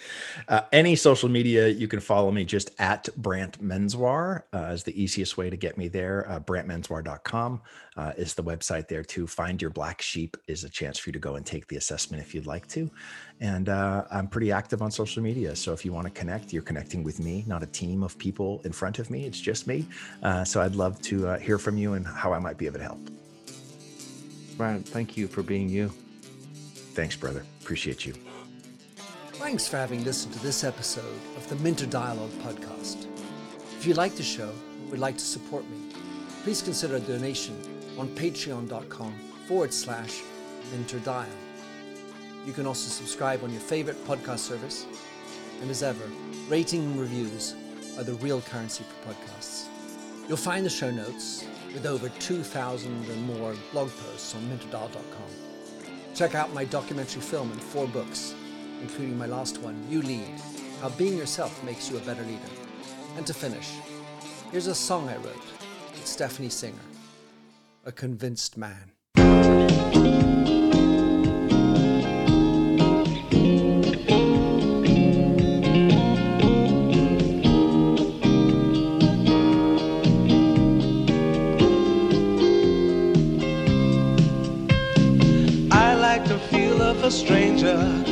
uh, 0.48 0.60
any 0.72 0.96
social 0.96 1.28
media, 1.28 1.68
you 1.68 1.88
can 1.88 2.00
follow 2.00 2.30
me 2.30 2.44
just 2.44 2.70
at 2.78 3.08
Brant 3.16 3.62
Menswar 3.62 4.42
uh, 4.52 4.72
is 4.72 4.84
the 4.84 5.00
easiest 5.00 5.36
way 5.36 5.48
to 5.48 5.56
get 5.56 5.78
me 5.78 5.88
there. 5.88 6.28
Uh, 6.30 6.40
BrantMenswar.com 6.40 7.62
uh, 7.96 8.12
is 8.16 8.34
the 8.34 8.42
website 8.42 8.88
there 8.88 9.02
too. 9.02 9.26
Find 9.26 9.60
Your 9.60 9.70
Black 9.70 10.02
Sheep 10.02 10.36
is 10.46 10.64
a 10.64 10.68
chance 10.68 10.98
for 10.98 11.10
you 11.10 11.12
to 11.12 11.18
go 11.18 11.36
and 11.36 11.46
take 11.46 11.66
the 11.68 11.76
assessment 11.76 12.22
if 12.22 12.34
you'd 12.34 12.46
like 12.46 12.66
to. 12.68 12.90
And 13.40 13.68
uh, 13.68 14.04
I'm 14.10 14.28
pretty 14.28 14.52
active 14.52 14.82
on 14.82 14.90
social 14.90 15.22
media. 15.22 15.56
So 15.56 15.72
if 15.72 15.84
you 15.84 15.92
want 15.92 16.06
to 16.06 16.12
connect, 16.12 16.52
you're 16.52 16.62
connecting 16.62 17.02
with 17.02 17.18
me, 17.18 17.44
not 17.46 17.62
a 17.62 17.66
team 17.66 18.02
of 18.02 18.18
people 18.18 18.60
in 18.64 18.72
front 18.72 18.98
of 18.98 19.10
me. 19.10 19.24
It's 19.24 19.40
just 19.40 19.66
me. 19.66 19.86
Uh, 20.22 20.44
so 20.44 20.60
I'd 20.60 20.74
love 20.74 21.00
to 21.02 21.28
uh, 21.28 21.38
hear 21.38 21.58
from 21.58 21.76
you 21.76 21.94
and 21.94 22.06
how 22.06 22.32
I 22.32 22.38
might 22.38 22.58
be 22.58 22.66
able 22.66 22.78
to 22.78 22.84
help. 22.84 23.10
Brant, 24.56 24.86
thank 24.86 25.16
you 25.16 25.26
for 25.26 25.42
being 25.42 25.68
you. 25.68 25.88
Thanks, 26.94 27.16
brother. 27.16 27.44
Appreciate 27.62 28.04
you. 28.04 28.14
Thanks 29.42 29.66
for 29.66 29.76
having 29.76 30.04
listened 30.04 30.32
to 30.34 30.38
this 30.40 30.62
episode 30.62 31.18
of 31.36 31.48
the 31.48 31.56
Minter 31.56 31.84
Dialogue 31.84 32.30
podcast. 32.44 33.08
If 33.76 33.84
you 33.84 33.92
like 33.92 34.14
the 34.14 34.22
show 34.22 34.48
and 34.48 34.88
would 34.88 35.00
like 35.00 35.18
to 35.18 35.24
support 35.24 35.68
me, 35.68 35.78
please 36.44 36.62
consider 36.62 36.94
a 36.94 37.00
donation 37.00 37.58
on 37.98 38.06
patreon.com 38.10 39.12
forward 39.48 39.74
slash 39.74 40.22
minterdial. 40.72 41.26
You 42.46 42.52
can 42.52 42.68
also 42.68 42.88
subscribe 42.88 43.42
on 43.42 43.50
your 43.50 43.60
favorite 43.60 43.96
podcast 44.06 44.38
service. 44.38 44.86
And 45.60 45.68
as 45.72 45.82
ever, 45.82 46.08
rating 46.48 46.84
and 46.84 47.00
reviews 47.00 47.56
are 47.98 48.04
the 48.04 48.14
real 48.14 48.42
currency 48.42 48.84
for 48.84 49.12
podcasts. 49.12 49.66
You'll 50.28 50.36
find 50.36 50.64
the 50.64 50.70
show 50.70 50.92
notes 50.92 51.44
with 51.74 51.84
over 51.84 52.10
2,000 52.20 53.08
and 53.10 53.22
more 53.26 53.56
blog 53.72 53.90
posts 53.90 54.36
on 54.36 54.42
minterdial.com. 54.42 55.90
Check 56.14 56.36
out 56.36 56.54
my 56.54 56.64
documentary 56.64 57.22
film 57.22 57.50
and 57.50 57.60
four 57.60 57.88
books 57.88 58.36
including 58.82 59.16
my 59.16 59.26
last 59.26 59.58
one, 59.58 59.76
You 59.88 60.02
Lead 60.02 60.34
How 60.80 60.90
Being 60.90 61.16
Yourself 61.16 61.62
Makes 61.64 61.88
You 61.88 61.96
a 61.96 62.00
Better 62.00 62.22
Leader. 62.24 62.40
And 63.16 63.26
to 63.26 63.32
finish, 63.32 63.70
here's 64.50 64.66
a 64.66 64.74
song 64.74 65.08
I 65.08 65.16
wrote 65.16 65.46
with 65.92 66.06
Stephanie 66.06 66.48
Singer 66.48 66.74
A 67.86 67.92
Convinced 67.92 68.56
Man. 68.56 68.90
I 85.70 85.94
like 85.94 86.24
the 86.26 86.38
feel 86.50 86.82
of 86.82 87.04
a 87.04 87.10
stranger 87.10 88.11